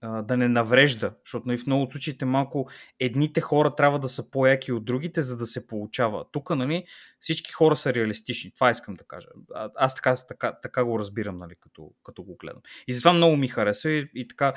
да 0.02 0.38
не 0.38 0.48
наврежда, 0.48 1.14
защото 1.26 1.48
нали, 1.48 1.58
в 1.58 1.68
много 1.68 1.84
от 1.84 1.92
случаите 1.92 2.26
малко 2.26 2.70
едните 3.00 3.42
хора 3.42 3.76
трябва 3.76 4.00
да 4.00 4.10
са 4.10 4.32
по-яки 4.32 4.72
от 4.72 4.86
другите, 4.86 5.22
за 5.22 5.38
да 5.38 5.46
се 5.46 5.68
получава. 5.68 6.26
Тук 6.32 6.50
нали, 6.50 6.86
всички 7.20 7.52
хора 7.52 7.76
са 7.76 7.94
реалистични. 7.94 8.52
Това 8.52 8.70
искам 8.70 8.96
да 8.96 9.04
кажа. 9.04 9.28
Аз 9.76 9.96
така, 9.96 10.16
така, 10.28 10.60
така 10.62 10.86
го 10.86 11.00
разбирам, 11.00 11.38
нали, 11.38 11.56
като, 11.60 11.92
като 12.04 12.24
го 12.24 12.36
гледам. 12.36 12.62
И 12.88 12.94
затова 12.94 13.14
много 13.14 13.38
ми 13.38 13.48
хареса 13.48 13.90
и, 13.90 14.10
и 14.16 14.28
така. 14.28 14.54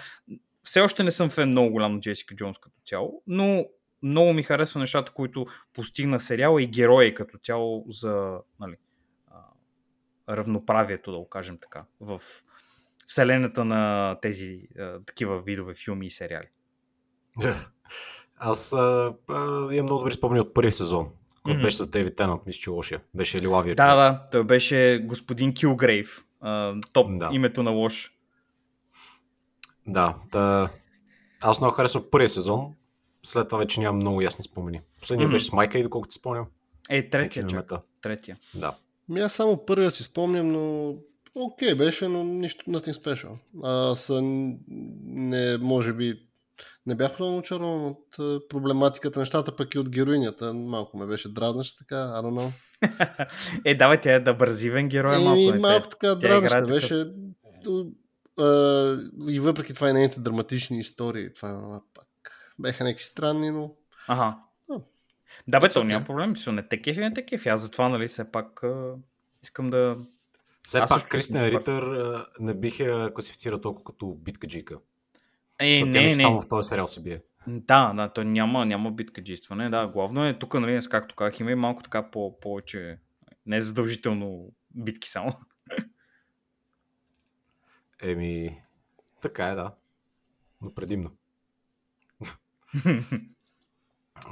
Все 0.63 0.81
още 0.81 1.03
не 1.03 1.11
съм 1.11 1.31
фен 1.31 1.49
много 1.49 1.71
голям 1.71 1.95
на 1.95 2.01
Джесика 2.01 2.35
Джонс 2.35 2.59
като 2.59 2.77
цяло, 2.87 3.23
но 3.27 3.67
много 4.03 4.33
ми 4.33 4.43
харесва 4.43 4.81
нещата, 4.81 5.13
които 5.13 5.47
постигна 5.73 6.21
сериала 6.21 6.63
и 6.63 6.67
герои 6.67 7.15
като 7.15 7.39
цяло 7.39 7.85
за 7.89 8.39
нали, 8.61 8.77
равноправието, 10.29 11.13
да 11.13 11.19
го 11.19 11.29
кажем 11.29 11.59
така, 11.63 11.85
в 12.01 12.21
вселената 13.11 13.65
на 13.65 14.17
тези 14.23 14.69
а, 14.79 15.01
такива 15.07 15.43
видове 15.43 15.75
филми 15.75 16.07
и 16.07 16.11
сериали. 16.11 16.47
Аз 18.37 18.73
а, 18.73 19.15
а, 19.29 19.35
имам 19.75 19.85
много 19.85 19.99
добри 19.99 20.13
спомени 20.13 20.41
от 20.41 20.55
първи 20.55 20.73
сезон, 20.73 21.09
който 21.43 21.61
mm-hmm. 21.61 21.63
беше 21.63 21.77
с 21.77 21.89
Дейвид 21.89 22.17
Тенънт, 22.17 22.47
мисля, 22.47 22.61
че 22.61 22.71
лошия. 22.71 23.01
Беше 23.15 23.41
ли 23.41 23.47
Лавия? 23.47 23.75
Да, 23.75 23.95
да, 23.97 24.27
той 24.33 24.45
беше 24.45 25.03
господин 25.05 25.55
Килгрейв, 25.55 26.25
а, 26.41 26.75
топ 26.93 27.19
да. 27.19 27.29
името 27.33 27.63
на 27.63 27.71
лош. 27.71 28.13
Да, 29.87 30.17
да, 30.33 30.71
аз 31.43 31.61
много 31.61 31.75
харесвам 31.75 32.05
първия 32.11 32.29
сезон, 32.29 32.75
след 33.23 33.49
това 33.49 33.59
вече 33.59 33.81
нямам 33.81 33.97
много 33.97 34.21
ясни 34.21 34.43
спомени. 34.43 34.81
Последния 35.01 35.29
mm-hmm. 35.29 35.33
беше 35.33 35.45
с 35.45 35.53
Майка 35.53 35.79
и 35.79 35.83
доколкото 35.83 36.13
си 36.13 36.19
спомням. 36.19 36.47
Е, 36.89 37.11
третия, 37.11 37.47
чак. 37.47 37.73
Третия. 38.03 38.39
Да. 38.55 38.77
Ми 39.09 39.21
аз 39.21 39.33
само 39.33 39.65
първия 39.67 39.91
си 39.91 40.03
спомням, 40.03 40.53
но 40.53 40.95
окей 41.35 41.69
okay, 41.69 41.79
беше, 41.79 42.09
но 42.09 42.25
нищо 42.25 42.71
nothing 42.71 42.93
special. 42.93 43.39
Аз 43.65 44.11
не, 45.05 45.59
може 45.59 45.93
би, 45.93 46.23
не 46.87 46.95
бях 46.95 47.19
много 47.19 47.39
очарован 47.39 47.87
от 47.87 48.17
проблематиката, 48.49 49.21
нещата 49.21 49.57
пък 49.57 49.75
и 49.75 49.79
от 49.79 49.91
героинята. 49.91 50.55
Малко 50.55 50.99
ме 50.99 51.07
беше 51.07 51.33
дразнаща 51.33 51.79
така, 51.79 51.95
I 51.95 52.23
don't 52.23 52.41
know. 52.41 52.53
е, 53.65 53.75
давай, 53.75 54.01
тя 54.01 54.15
е 54.15 54.21
да 54.21 54.35
бързивен 54.35 54.89
герой. 54.89 55.17
Е, 55.17 55.19
малко, 55.19 55.57
е, 55.57 55.59
малко 55.59 55.89
така 55.89 56.15
дразнаща 56.15 56.63
беше. 56.63 57.07
и 59.29 59.41
въпреки 59.41 59.75
това 59.75 59.91
и 59.91 59.93
нейните 59.93 60.21
драматични 60.21 60.79
истории, 60.79 61.33
това 61.33 61.81
пак 61.95 62.07
беха 62.59 62.85
някакви 62.85 63.05
странни, 63.05 63.51
но... 63.51 63.75
Ага. 64.09 64.37
Да, 65.49 65.61
бе, 65.61 65.69
то 65.69 65.85
няма 65.85 66.05
проблем. 66.05 66.31
Мисля, 66.31 66.53
не 66.53 66.69
те 66.69 66.83
кефи, 66.83 67.01
не 67.01 67.15
те 67.15 67.27
кефи. 67.27 67.49
Аз 67.49 67.61
затова, 67.61 67.89
нали, 67.89 68.09
все 68.09 68.31
пак 68.31 68.63
а, 68.63 68.95
искам 69.43 69.71
да... 69.71 69.97
Все 70.63 70.79
Аз 70.79 70.89
пак 70.89 71.09
Кристина 71.09 71.51
Ритър 71.51 71.85
не 72.41 72.55
бих 72.55 72.81
я 72.81 73.15
класифицира 73.15 73.61
толкова 73.61 73.85
като 73.85 74.07
битка 74.07 74.47
джика. 74.47 74.79
Е, 75.59 75.85
не, 75.85 76.01
не. 76.03 76.15
Само 76.15 76.41
в 76.41 76.49
този 76.49 76.69
сериал 76.69 76.87
се 76.87 77.03
бие. 77.03 77.23
Да, 77.47 77.93
да, 77.97 78.13
то 78.13 78.25
няма, 78.25 78.67
няма 78.67 78.91
битка 78.91 79.23
джистване. 79.23 79.71
Да, 79.71 79.87
главно 79.87 80.27
е 80.27 80.39
тук, 80.39 80.55
нали, 80.55 80.81
както 80.91 81.15
казах, 81.15 81.41
има 81.41 81.51
и 81.51 81.55
малко 81.55 81.83
така 81.83 82.11
по- 82.11 82.41
повече, 82.41 82.99
не 83.47 83.57
е 83.57 83.63
задължително 83.63 84.53
битки 84.75 85.11
само. 85.11 85.33
Еми, 88.03 88.63
така 89.21 89.49
е, 89.49 89.55
да. 89.55 89.75
Но 90.63 90.75
предимно. 90.75 91.11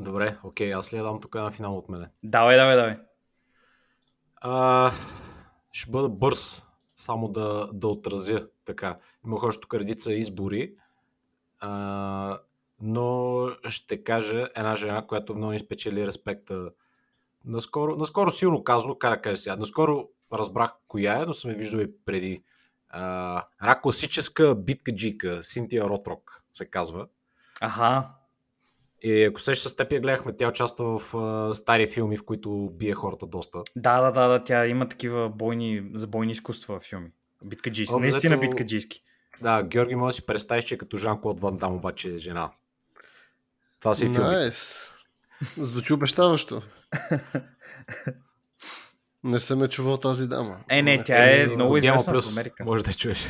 Добре, 0.01 0.38
окей, 0.43 0.75
аз 0.75 0.93
ли 0.93 0.97
я 0.97 1.03
дам 1.03 1.21
тук 1.21 1.35
на 1.35 1.51
финал 1.51 1.77
от 1.77 1.88
мене? 1.88 2.11
Давай, 2.23 2.57
давай, 2.57 2.77
давай. 2.77 2.97
А, 4.37 4.93
ще 5.79 5.91
бъда 5.91 6.09
бърз, 6.09 6.67
само 6.97 7.29
да, 7.29 7.69
да 7.73 7.88
отразя 7.88 8.47
така. 8.64 8.99
Имах 9.27 9.43
още 9.43 9.61
тук 9.61 9.75
редица 9.75 10.12
избори, 10.12 10.75
а, 11.61 12.41
но 12.81 13.47
ще 13.69 14.05
кажа 14.05 14.49
една 14.57 14.77
жена, 14.77 15.07
която 15.07 15.35
много 15.35 15.53
ни 15.53 15.59
спечели 15.59 16.07
респекта. 16.07 16.71
Наскоро, 17.45 17.97
наскоро 17.97 18.31
силно 18.31 18.64
казано, 18.64 18.99
как 18.99 19.11
да 19.11 19.23
кажа 19.23 19.37
сега, 19.37 19.57
наскоро 19.57 20.09
разбрах 20.33 20.73
коя 20.88 21.23
е, 21.23 21.27
но 21.27 21.33
съм 21.35 21.51
я 21.51 21.57
виждал 21.57 21.81
и 21.81 21.93
преди. 22.05 22.43
А, 22.88 23.43
една 23.62 23.81
класическа 23.81 24.55
битка 24.55 24.95
джика, 24.95 25.43
Синтия 25.43 25.85
Ротрок 25.85 26.43
се 26.53 26.71
казва. 26.71 27.07
Ага. 27.61 28.17
И 29.03 29.25
ако 29.25 29.41
се 29.41 29.55
с 29.55 29.77
теб 29.77 29.93
я 29.93 30.01
гледахме, 30.01 30.37
тя 30.37 30.49
участва 30.49 30.99
в 30.99 31.15
а, 31.15 31.55
стари 31.55 31.87
филми, 31.87 32.17
в 32.17 32.25
които 32.25 32.71
бие 32.73 32.95
хората 32.95 33.27
доста. 33.27 33.59
Да, 33.77 34.01
да, 34.01 34.11
да, 34.11 34.29
да, 34.29 34.45
тя 34.45 34.67
има 34.67 34.89
такива 34.89 35.29
бойни, 35.29 35.91
за 35.95 36.07
бойни 36.07 36.33
изкуства 36.33 36.81
в 36.81 36.83
филми. 36.83 37.11
Биткаджийски. 37.45 37.95
Обзето... 37.95 38.13
Наистина 38.13 38.39
биткаджийски. 38.39 39.03
Да, 39.43 39.63
Георги 39.63 39.95
може 39.95 40.15
да 40.15 40.17
си 40.17 40.27
представиш, 40.27 40.65
че 40.65 40.75
е 40.75 40.79
като 40.79 40.97
Жан-Клод 40.97 41.41
Ван 41.41 41.57
Дам, 41.57 41.75
обаче 41.75 42.15
е 42.15 42.19
жена. 42.19 42.51
Това 43.81 43.95
си 43.95 44.07
е 44.07 44.09
филм. 44.09 44.27
Nice. 44.27 44.91
Звучи 45.57 45.93
обещаващо. 45.93 46.63
Не 49.25 49.41
съм 49.41 49.63
е 49.63 49.69
чувал 49.69 49.97
тази 49.97 50.27
дама. 50.27 50.61
Е, 50.71 50.83
не, 50.83 51.03
тя 51.03 51.41
е 51.41 51.47
много 51.47 51.77
известна 51.77 52.13
плюс, 52.13 52.35
в 52.35 52.39
Америка. 52.39 52.65
Може 52.65 52.85
да 52.85 52.95
чуеш. 52.95 53.19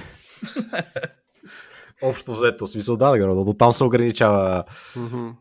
Общо 2.02 2.32
взето, 2.32 2.66
смисъл 2.66 2.96
да, 2.96 3.16
да, 3.16 3.44
до 3.44 3.54
там 3.58 3.72
се 3.72 3.84
ограничава 3.84 4.64
mm-hmm. 4.68 5.32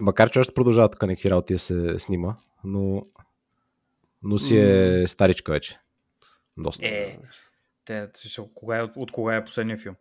Макар, 0.00 0.30
че 0.30 0.38
още 0.38 0.54
продължава 0.54 0.90
тук 0.90 1.02
някакви 1.02 1.30
работи 1.30 1.52
да 1.52 1.58
се 1.58 1.98
снима, 1.98 2.36
но, 2.64 3.06
но 4.22 4.38
си 4.38 4.58
е 4.58 5.06
старичка 5.06 5.52
вече. 5.52 5.78
Доста. 6.56 6.86
Е, 6.86 7.18
те, 7.84 8.08
кога 8.54 8.78
е, 8.78 8.82
от 8.82 9.12
кога 9.12 9.36
е 9.36 9.44
последния 9.44 9.78
филм? 9.78 9.94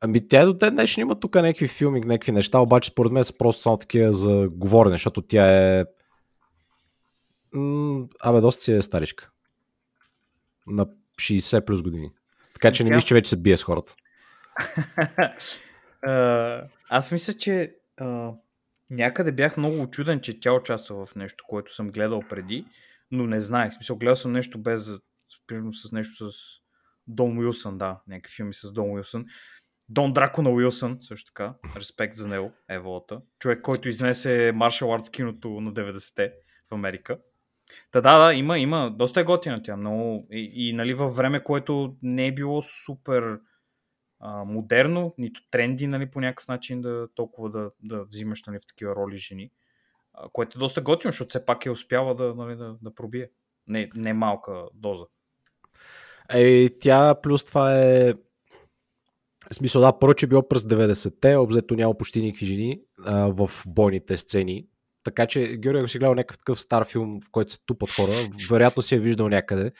Ами 0.00 0.28
тя 0.28 0.46
до 0.46 0.52
ден 0.52 0.74
днешен 0.74 1.02
има 1.02 1.20
тук 1.20 1.34
някакви 1.34 1.68
филми, 1.68 2.00
някакви 2.00 2.32
неща, 2.32 2.58
обаче 2.58 2.90
според 2.90 3.12
мен 3.12 3.24
са 3.24 3.38
просто 3.38 3.62
само 3.62 3.76
такива 3.76 4.12
за 4.12 4.48
говорене, 4.50 4.94
защото 4.94 5.22
тя 5.22 5.78
е... 5.78 5.84
М- 7.52 8.06
абе, 8.20 8.40
доста 8.40 8.62
си 8.62 8.72
е 8.72 8.82
старичка. 8.82 9.30
На 10.66 10.86
60 11.20 11.64
плюс 11.64 11.82
години. 11.82 12.10
Така 12.54 12.72
че 12.72 12.84
не 12.84 12.90
мисля, 12.90 13.06
че 13.06 13.14
вече 13.14 13.30
се 13.30 13.42
бие 13.42 13.56
с 13.56 13.62
хората. 13.62 13.94
аз 16.88 17.12
мисля, 17.12 17.32
че 17.32 17.74
някъде 18.90 19.32
бях 19.32 19.56
много 19.56 19.82
очуден, 19.82 20.20
че 20.20 20.40
тя 20.40 20.52
участва 20.52 21.06
в 21.06 21.14
нещо, 21.14 21.44
което 21.48 21.74
съм 21.74 21.90
гледал 21.90 22.22
преди, 22.28 22.66
но 23.10 23.26
не 23.26 23.40
знаех. 23.40 23.74
Смисъл, 23.74 23.96
гледал 23.96 24.16
съм 24.16 24.32
нещо 24.32 24.58
без, 24.58 24.90
примерно 25.46 25.72
с 25.72 25.92
нещо 25.92 26.30
с 26.30 26.36
Дон 27.06 27.38
Уилсън, 27.38 27.78
да, 27.78 28.00
някакви 28.08 28.34
филми 28.34 28.54
с 28.54 28.72
Дон 28.72 28.90
Уилсън. 28.90 29.24
Дон 29.88 30.12
Драко 30.12 30.42
на 30.42 30.50
Уилсън, 30.50 30.96
също 31.00 31.32
така. 31.32 31.54
Респект 31.76 32.16
за 32.16 32.28
него, 32.28 32.52
Еволата. 32.68 33.20
Човек, 33.38 33.60
който 33.62 33.88
изнесе 33.88 34.52
Маршал 34.52 34.94
Артс 34.94 35.10
киното 35.10 35.48
на 35.60 35.72
90-те 35.72 36.32
в 36.70 36.74
Америка. 36.74 37.18
Та 37.90 38.00
да, 38.00 38.26
да, 38.26 38.34
има, 38.34 38.58
има. 38.58 38.94
Доста 38.98 39.20
е 39.20 39.24
готина 39.24 39.62
тя. 39.62 39.76
Много... 39.76 40.26
И, 40.30 40.52
и 40.54 40.72
нали, 40.72 40.94
във 40.94 41.16
време, 41.16 41.42
което 41.42 41.96
не 42.02 42.26
е 42.26 42.34
било 42.34 42.62
супер 42.62 43.38
модерно, 44.28 45.14
нито 45.18 45.40
тренди, 45.50 45.86
нали, 45.86 46.10
по 46.10 46.20
някакъв 46.20 46.48
начин 46.48 46.80
да 46.80 47.08
толкова 47.14 47.50
да, 47.50 47.70
да 47.82 48.04
взимаш 48.04 48.44
нали, 48.46 48.58
в 48.58 48.66
такива 48.66 48.96
роли 48.96 49.16
жени. 49.16 49.50
А, 50.14 50.28
което 50.32 50.58
е 50.58 50.60
доста 50.60 50.82
готино, 50.82 51.12
защото 51.12 51.28
все 51.28 51.46
пак 51.46 51.66
е 51.66 51.70
успяла 51.70 52.14
да, 52.14 52.34
нали, 52.34 52.56
да, 52.56 52.76
да 52.82 52.94
пробие. 52.94 53.30
Не, 53.66 53.90
не 53.94 54.12
малка 54.12 54.58
доза. 54.74 55.04
Ей, 56.32 56.78
тя 56.80 57.14
плюс 57.22 57.44
това 57.44 57.80
е 57.80 58.14
в 59.50 59.54
смисъл, 59.54 59.82
да, 59.82 59.98
първо, 59.98 60.14
че 60.14 60.26
е 60.26 60.28
било 60.28 60.48
през 60.48 60.62
90-те, 60.62 61.36
обзето 61.36 61.74
няма 61.74 61.94
почти 61.94 62.22
никакви 62.22 62.46
жени 62.46 62.80
а, 63.04 63.32
в 63.32 63.50
бойните 63.66 64.16
сцени. 64.16 64.66
Така 65.04 65.26
че, 65.26 65.56
Георги, 65.56 65.78
ако 65.78 65.88
си 65.88 65.98
гледал 65.98 66.14
някакъв 66.14 66.38
такъв 66.38 66.60
стар 66.60 66.84
филм, 66.84 67.20
в 67.24 67.30
който 67.30 67.52
се 67.52 67.58
тупат 67.66 67.90
хора, 67.90 68.12
вероятно 68.50 68.82
си 68.82 68.94
е 68.94 68.98
виждал 68.98 69.28
някъде. 69.28 69.72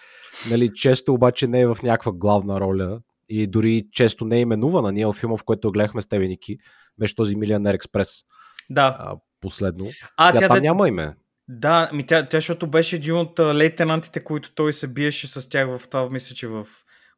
Нали, 0.51 0.75
често 0.75 1.15
обаче 1.15 1.47
не 1.47 1.61
е 1.61 1.67
в 1.67 1.79
някаква 1.83 2.13
главна 2.13 2.61
роля 2.61 3.01
и 3.31 3.47
дори 3.47 3.87
често 3.93 4.25
не 4.25 4.37
е 4.37 4.41
именувана. 4.41 4.93
Ние 4.93 5.07
в 5.07 5.13
филма, 5.13 5.37
в 5.37 5.45
който 5.45 5.73
гледахме 5.73 6.03
с 6.03 6.07
тебе, 6.07 6.29
Ники, 6.29 6.59
беше 6.99 7.17
този 7.17 7.37
Милионер 7.37 7.75
Експрес. 7.75 8.23
Да. 8.71 8.97
А, 8.99 9.17
последно. 9.41 9.87
А, 10.17 10.33
тя, 10.33 10.39
тя 10.39 10.49
там 10.49 10.57
да... 10.57 10.61
няма 10.61 10.89
име. 10.89 11.15
Да, 11.49 11.91
ми 11.93 12.07
тя, 12.07 12.29
тя, 12.29 12.37
защото 12.37 12.67
беше 12.67 12.97
един 12.97 13.17
от 13.17 13.41
лейтенантите, 13.41 14.25
които 14.25 14.55
той 14.55 14.73
се 14.73 14.89
биеше 14.89 15.27
с 15.27 15.49
тях 15.49 15.79
в 15.79 15.89
това, 15.89 16.11
мисля, 16.11 16.35
че 16.35 16.49
в 16.49 16.67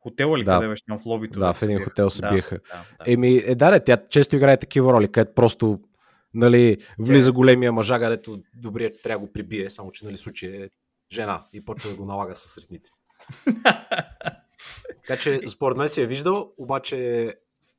хотела 0.01 0.39
ли, 0.39 0.45
да. 0.45 0.55
къде 0.55 0.69
беше 0.69 0.85
там 0.85 0.99
в 0.99 1.07
лобито? 1.07 1.41
Да, 1.41 1.47
да 1.47 1.53
в 1.53 1.63
един 1.63 1.85
хотел 1.85 2.11
се 2.11 2.21
да, 2.21 2.31
биеха. 2.31 2.55
Да, 2.55 2.85
да. 3.05 3.13
Еми, 3.13 3.43
е, 3.47 3.55
да, 3.55 3.81
тя 3.81 3.97
често 4.11 4.37
играе 4.37 4.57
такива 4.57 4.93
роли, 4.93 5.13
където 5.13 5.35
просто 5.35 5.81
нали, 6.35 6.77
влиза 6.99 7.33
големия 7.33 7.73
мъжа, 7.73 7.99
където 7.99 8.43
добрият 8.55 9.03
трябва 9.03 9.21
да 9.21 9.27
го 9.27 9.33
прибие, 9.33 9.71
само 9.71 9.91
че 9.91 10.05
нали, 10.05 10.17
случай 10.17 10.51
е 10.51 10.69
жена 11.13 11.47
и 11.53 11.65
почва 11.65 11.91
да 11.91 11.97
го 11.97 12.05
налага 12.05 12.37
с 12.37 12.59
ритници. 12.59 12.91
така 15.07 15.21
че 15.21 15.41
според 15.49 15.79
мен 15.79 15.89
си 15.89 16.03
е 16.03 16.07
виждал, 16.07 16.53
обаче 16.59 17.29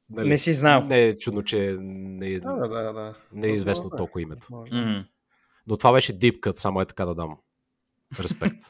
нали, 0.09 0.29
не 0.29 0.37
си 0.37 0.53
знал. 0.53 0.83
Не 0.83 1.05
е 1.05 1.17
чудно, 1.17 1.43
че 1.43 1.77
не 1.79 2.27
е, 2.27 2.39
да, 2.39 2.55
да, 2.55 2.93
да. 2.93 3.15
Не 3.33 3.47
е 3.47 3.51
известно 3.51 3.83
Възможно, 3.83 3.97
толкова 3.97 4.21
името. 4.21 4.47
Mm. 4.47 5.05
Но 5.67 5.77
това 5.77 5.93
беше 5.93 6.13
дипкът, 6.13 6.59
само 6.59 6.81
е 6.81 6.85
така 6.85 7.05
да 7.05 7.15
дам. 7.15 7.37
Респект. 8.19 8.63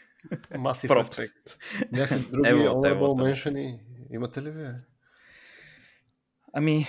Масив 0.58 0.90
респект. 0.90 1.58
Някакви 1.92 2.26
други 2.32 2.48
honorable 2.48 3.34
mention 3.34 3.80
имате 4.10 4.42
ли 4.42 4.50
вие? 4.50 4.74
Ами, 6.52 6.86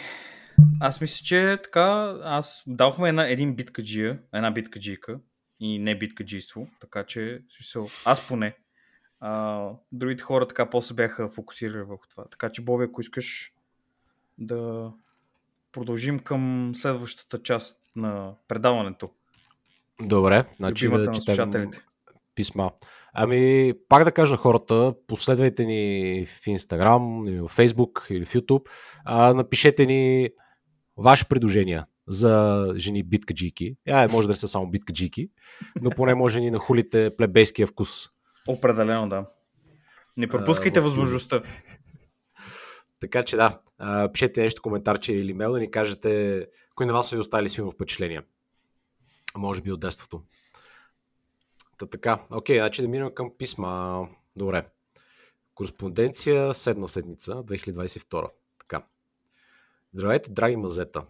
аз 0.81 1.01
мисля, 1.01 1.23
че 1.25 1.59
така, 1.63 2.17
аз 2.23 2.63
дадохме 2.67 3.09
една, 3.09 3.27
един 3.27 3.55
биткаджия, 3.55 4.19
една 4.33 4.51
биткаджийка 4.51 5.19
и 5.59 5.79
не 5.79 5.97
биткаджийство, 5.97 6.67
така 6.81 7.03
че, 7.03 7.41
смисъл, 7.55 7.87
аз 8.05 8.27
поне. 8.27 8.53
А, 9.19 9.69
другите 9.91 10.23
хора 10.23 10.47
така 10.47 10.69
после 10.69 10.95
бяха 10.95 11.29
фокусирали 11.29 11.83
върху 11.83 12.07
това. 12.07 12.25
Така 12.31 12.49
че, 12.49 12.61
Боби, 12.61 12.83
ако 12.83 13.01
искаш 13.01 13.53
да 14.37 14.91
продължим 15.71 16.19
към 16.19 16.71
следващата 16.75 17.41
част 17.43 17.79
на 17.95 18.33
предаването. 18.47 19.09
Добре, 20.01 20.45
значи 20.57 20.89
да 20.89 21.11
четем 21.11 21.71
писма. 22.35 22.71
Ами, 23.13 23.73
пак 23.89 24.03
да 24.03 24.11
кажа 24.11 24.31
на 24.31 24.37
хората, 24.37 24.93
последвайте 25.07 25.65
ни 25.65 26.25
в 26.25 26.45
Instagram, 26.45 27.29
или 27.29 27.41
в 27.41 27.49
Facebook, 27.49 28.11
или 28.11 28.25
в 28.25 28.33
YouTube. 28.33 28.69
А, 29.05 29.33
напишете 29.33 29.85
ни 29.85 30.29
ваши 30.97 31.25
предложения 31.25 31.85
за 32.07 32.65
жени 32.75 33.03
биткаджики. 33.03 33.75
Я, 33.87 34.07
може 34.11 34.27
да 34.27 34.35
са 34.35 34.47
само 34.47 34.69
биткаджики, 34.69 35.29
но 35.81 35.89
поне 35.89 36.15
може 36.15 36.39
ни 36.39 36.51
нахулите 36.51 37.11
плебейския 37.17 37.67
вкус. 37.67 38.09
Определено, 38.47 39.09
да. 39.09 39.25
Не 40.17 40.27
пропускайте 40.27 40.79
а, 40.79 40.81
възможността. 40.81 41.41
Така 42.99 43.23
че 43.23 43.35
да, 43.35 43.59
пишете 44.13 44.41
нещо, 44.41 44.61
коментарче 44.61 45.13
или 45.13 45.31
имейл 45.31 45.51
да 45.51 45.59
ни 45.59 45.71
кажете 45.71 46.47
кои 46.75 46.85
на 46.85 46.93
вас 46.93 47.09
са 47.09 47.15
ви 47.15 47.19
оставили 47.19 47.49
силно 47.49 47.71
впечатление. 47.71 48.21
Може 49.37 49.61
би 49.61 49.71
от 49.71 49.79
детството. 49.79 50.23
Та 51.77 51.85
така, 51.85 52.19
окей, 52.31 52.57
значи 52.57 52.81
да 52.81 52.87
минем 52.87 53.09
към 53.09 53.31
писма. 53.37 54.07
Добре. 54.35 54.65
Кореспонденция 55.55 56.53
седма 56.53 56.89
седмица, 56.89 57.31
2022. 57.31 58.29
Така. 58.59 58.85
Здравейте, 59.93 60.31
драги 60.31 60.55
мазета. 60.55 61.05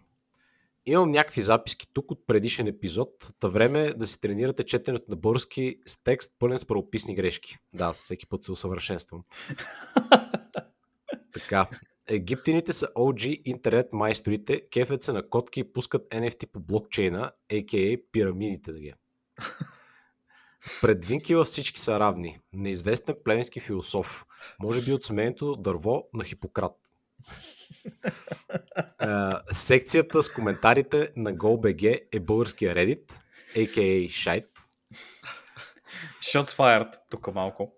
Имам 0.85 1.11
някакви 1.11 1.41
записки 1.41 1.87
тук 1.93 2.11
от 2.11 2.27
предишен 2.27 2.67
епизод. 2.67 3.09
Та 3.39 3.47
време 3.47 3.85
е 3.85 3.93
да 3.93 4.05
си 4.05 4.21
тренирате 4.21 4.63
четенето 4.63 5.05
на 5.09 5.15
български 5.15 5.77
с 5.85 6.03
текст 6.03 6.31
пълен 6.39 6.57
с 6.57 6.65
правописни 6.65 7.15
грешки. 7.15 7.57
Да, 7.73 7.93
всеки 7.93 8.27
път 8.27 8.43
се 8.43 8.51
усъвършенствам. 8.51 9.23
така. 11.33 11.67
Египтяните 12.09 12.73
са 12.73 12.87
OG 12.87 13.41
интернет 13.45 13.93
майсторите, 13.93 14.69
кефят 14.69 15.03
се 15.03 15.13
на 15.13 15.29
котки 15.29 15.59
и 15.59 15.73
пускат 15.73 16.09
NFT 16.09 16.51
по 16.51 16.59
блокчейна, 16.59 17.31
a.k.a. 17.51 18.01
пирамидите 18.11 18.71
да 18.71 18.79
ги. 18.79 18.93
Пред 20.81 21.05
Винкила 21.05 21.43
всички 21.43 21.79
са 21.79 21.99
равни. 21.99 22.39
Неизвестен 22.53 23.15
племенски 23.23 23.59
философ. 23.59 24.25
Може 24.63 24.81
би 24.81 24.93
от 24.93 25.03
семейното 25.03 25.55
дърво 25.55 26.03
на 26.13 26.23
Хипократ. 26.23 26.84
Uh, 29.01 29.53
секцията 29.53 30.23
с 30.23 30.29
коментарите 30.29 31.11
на 31.15 31.33
GoBG 31.33 32.07
е 32.11 32.19
българския 32.19 32.75
Reddit, 32.75 33.11
a.k.a. 33.55 34.07
Shite. 34.07 34.47
Shots 36.21 36.49
fired, 36.49 36.95
тук 37.09 37.33
малко. 37.33 37.73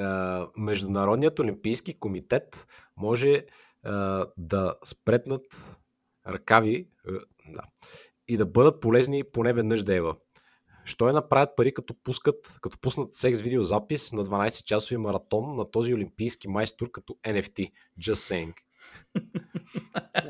Uh, 0.00 0.50
Международният 0.58 1.38
олимпийски 1.38 1.98
комитет 1.98 2.66
може 2.96 3.44
uh, 3.86 4.30
да 4.36 4.74
спретнат 4.84 5.78
ръкави 6.26 6.88
да, 7.48 7.62
и 8.28 8.36
да 8.36 8.46
бъдат 8.46 8.80
полезни 8.80 9.24
поне 9.24 9.52
веднъж 9.52 9.84
дева. 9.84 10.16
Що 10.84 11.08
е 11.08 11.12
направят 11.12 11.56
пари, 11.56 11.74
като, 11.74 11.94
пускат, 11.94 12.58
като 12.62 12.78
пуснат 12.78 13.14
секс 13.14 13.40
видеозапис 13.40 14.12
на 14.12 14.24
12 14.24 14.64
часови 14.64 14.96
маратон 14.96 15.56
на 15.56 15.70
този 15.70 15.94
олимпийски 15.94 16.48
майстор 16.48 16.90
като 16.90 17.16
NFT? 17.24 17.72
Just 18.00 18.12
saying. 18.12 18.54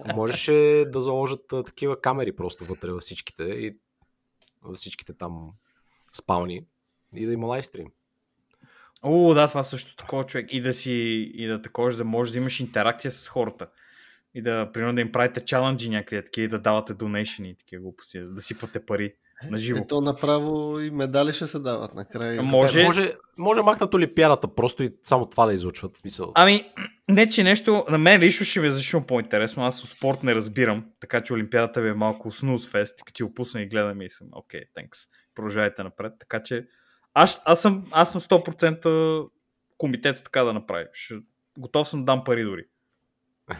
Можеше 0.15 0.85
да 0.93 1.01
заложат 1.01 1.53
а, 1.53 1.63
такива 1.63 2.01
камери 2.01 2.37
просто 2.37 2.65
вътре 2.65 2.93
във 2.93 3.01
всичките 3.01 3.43
и 3.43 3.77
във 4.63 4.77
всичките 4.77 5.13
там 5.13 5.51
спални 6.13 6.67
и 7.17 7.27
да 7.27 7.33
има 7.33 7.47
лайвстрим. 7.47 7.87
О, 9.03 9.35
да, 9.35 9.49
това 9.49 9.65
също 9.65 9.97
такова 9.97 10.27
човек. 10.27 10.53
И 10.53 10.61
да 10.61 10.75
си, 10.75 10.93
и 11.35 11.47
да 11.47 11.63
такова, 11.63 11.97
да 11.97 12.05
можеш 12.05 12.33
да 12.33 12.39
имаш 12.39 12.61
интеракция 12.61 13.11
с 13.11 13.29
хората. 13.29 13.69
И 14.35 14.43
да, 14.43 14.73
примерно, 14.73 14.95
да 14.95 15.01
им 15.01 15.13
правите 15.13 15.45
чаленджи 15.45 15.91
някакви 15.91 16.25
такива 16.25 16.49
да 16.49 16.59
давате 16.59 16.95
донейшени 16.95 17.51
и 17.51 17.57
такива 17.57 17.83
глупости, 17.83 18.21
да 18.21 18.43
сипате 18.43 18.87
пари 18.87 19.15
на 19.51 19.59
живо. 19.59 19.79
Ето 19.79 20.01
направо 20.01 20.81
и 20.81 20.91
медали 20.91 21.33
ще 21.33 21.47
се 21.47 21.59
дават 21.59 21.95
накрая. 21.95 22.43
Може, 22.43 22.85
може, 22.85 23.15
може 23.39 23.63
махнат 23.63 23.95
олимпиадата 23.95 24.55
просто 24.55 24.83
и 24.83 24.95
само 25.03 25.27
това 25.27 25.47
да 25.47 25.53
излучват. 25.53 25.97
Смисъл. 25.97 26.33
Ами, 26.35 26.73
не, 27.09 27.29
че 27.29 27.45
нещо, 27.45 27.85
на 27.91 27.99
мен 27.99 28.21
лично 28.21 28.47
ще 28.47 28.61
ми 28.61 28.67
е 28.67 28.71
защо 28.71 29.07
по-интересно. 29.07 29.65
Аз 29.65 29.85
от 29.85 29.91
спорт 29.91 30.23
не 30.23 30.35
разбирам, 30.35 30.85
така 31.01 31.21
че 31.21 31.33
олимпиадата 31.33 31.81
ви 31.81 31.89
е 31.89 31.95
малко 31.95 32.31
снус 32.31 32.69
фест, 32.69 32.99
като 33.05 33.13
ти 33.13 33.23
опусна 33.23 33.63
и 33.63 33.69
гледам 33.69 34.03
и 34.03 34.11
съм, 34.11 34.27
окей, 34.33 34.61
okay, 34.61 34.65
thanks. 34.77 35.09
Продължавайте 35.35 35.83
напред. 35.83 36.13
Така 36.19 36.43
че 36.43 36.67
аз, 37.15 37.43
аз, 37.45 37.61
съм, 37.61 37.85
аз 37.91 38.13
съм 38.13 38.21
100% 38.21 39.29
комитет 39.79 40.25
така 40.25 40.45
да 40.45 40.53
направи. 40.53 40.87
Ще, 40.93 41.15
готов 41.59 41.89
съм 41.89 42.01
да 42.01 42.05
дам 42.05 42.25
пари 42.25 42.45
дори. 42.45 42.65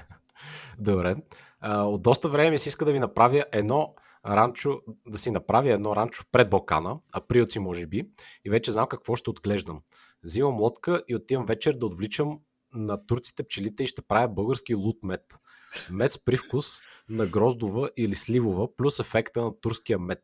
Добре. 0.79 1.17
А, 1.61 1.83
от 1.83 2.03
доста 2.03 2.29
време 2.29 2.51
ми 2.51 2.59
се 2.59 2.69
иска 2.69 2.85
да 2.85 2.93
ви 2.93 2.99
направя 2.99 3.45
едно 3.53 3.95
ранчо, 4.27 4.81
да 5.07 5.19
си 5.19 5.31
направя 5.31 5.73
едно 5.73 5.97
ранчо 5.97 6.25
пред 6.33 6.51
Балкана, 6.51 6.99
априлци 7.13 7.59
може 7.59 7.87
би, 7.87 8.09
и 8.45 8.51
вече 8.51 8.73
знам 8.73 8.87
какво 8.87 9.17
ще 9.17 9.31
отглеждам. 9.31 9.83
Взимам 10.25 10.61
лодка 10.61 11.03
и 11.09 11.17
отивам 11.17 11.47
вечер 11.47 11.73
да 11.75 11.87
отвличам 11.87 12.41
на 12.75 13.07
турците 13.07 13.43
пчелите 13.43 13.83
и 13.83 13.87
ще 13.87 14.03
правя 14.03 14.29
български 14.29 14.75
лут 14.75 14.99
мед. 15.03 15.35
Мед 15.91 16.13
с 16.13 16.25
привкус 16.25 16.81
на 17.09 17.27
гроздова 17.27 17.91
или 17.97 18.15
сливова, 18.15 18.77
плюс 18.77 18.99
ефекта 18.99 19.43
на 19.43 19.61
турския 19.61 19.99
мед. 19.99 20.23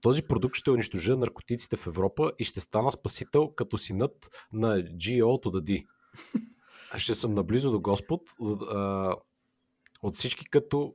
Този 0.00 0.22
продукт 0.22 0.56
ще 0.56 0.70
унищожа 0.70 1.16
наркотиците 1.16 1.76
в 1.76 1.86
Европа 1.86 2.32
и 2.38 2.44
ще 2.44 2.60
стана 2.60 2.92
спасител 2.92 3.48
като 3.48 3.78
синът 3.78 4.46
на 4.52 4.76
GO 4.76 5.44
the 5.44 5.60
D. 5.60 5.86
Ще 6.96 7.14
съм 7.14 7.34
наблизо 7.34 7.70
до 7.70 7.80
Господ 7.80 8.22
от, 8.38 8.62
от 10.02 10.14
всички 10.14 10.44
като 10.50 10.94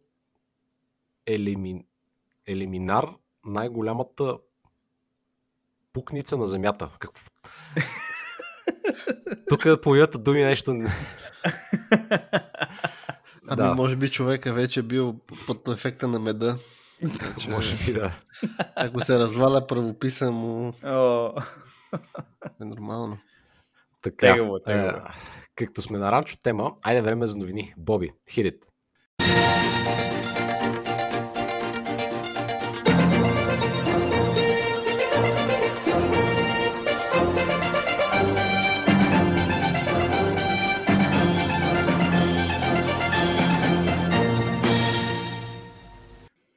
елимин, 1.26 1.86
Елиминар, 2.50 3.06
най-голямата 3.45 4.38
пукница 5.93 6.38
на 6.38 6.47
Земята. 6.47 6.89
Какво? 7.00 7.30
Тук 9.50 9.82
появят 9.82 10.24
думи 10.24 10.43
нещо... 10.43 10.72
Ами, 13.52 13.62
да. 13.62 13.74
може 13.76 13.95
би 13.95 14.12
човека 14.12 14.54
вече 14.54 14.80
е 14.80 14.84
бил 14.84 15.20
под 15.47 15.68
ефекта 15.68 16.08
на 16.08 16.20
меда. 16.20 16.58
Значи, 17.02 17.50
може 17.50 17.86
би, 17.86 17.93
да. 17.93 18.12
Ако 18.76 19.02
се 19.02 19.20
разваля 19.20 19.68
правописа 19.68 20.32
му... 20.32 20.72
Oh. 20.72 21.45
Е 22.62 22.66
нормално. 22.66 23.18
Така, 24.02 24.34
тегаво, 24.34 24.60
тегаво. 24.60 24.97
Е, 24.97 25.02
както 25.56 25.82
сме 25.82 26.00
на 26.00 26.12
ранчо 26.12 26.38
тема, 26.43 26.76
айде 26.84 27.02
време 27.02 27.28
за 27.28 27.38
новини. 27.38 27.74
Боби, 27.78 28.12
хирит. 28.30 28.68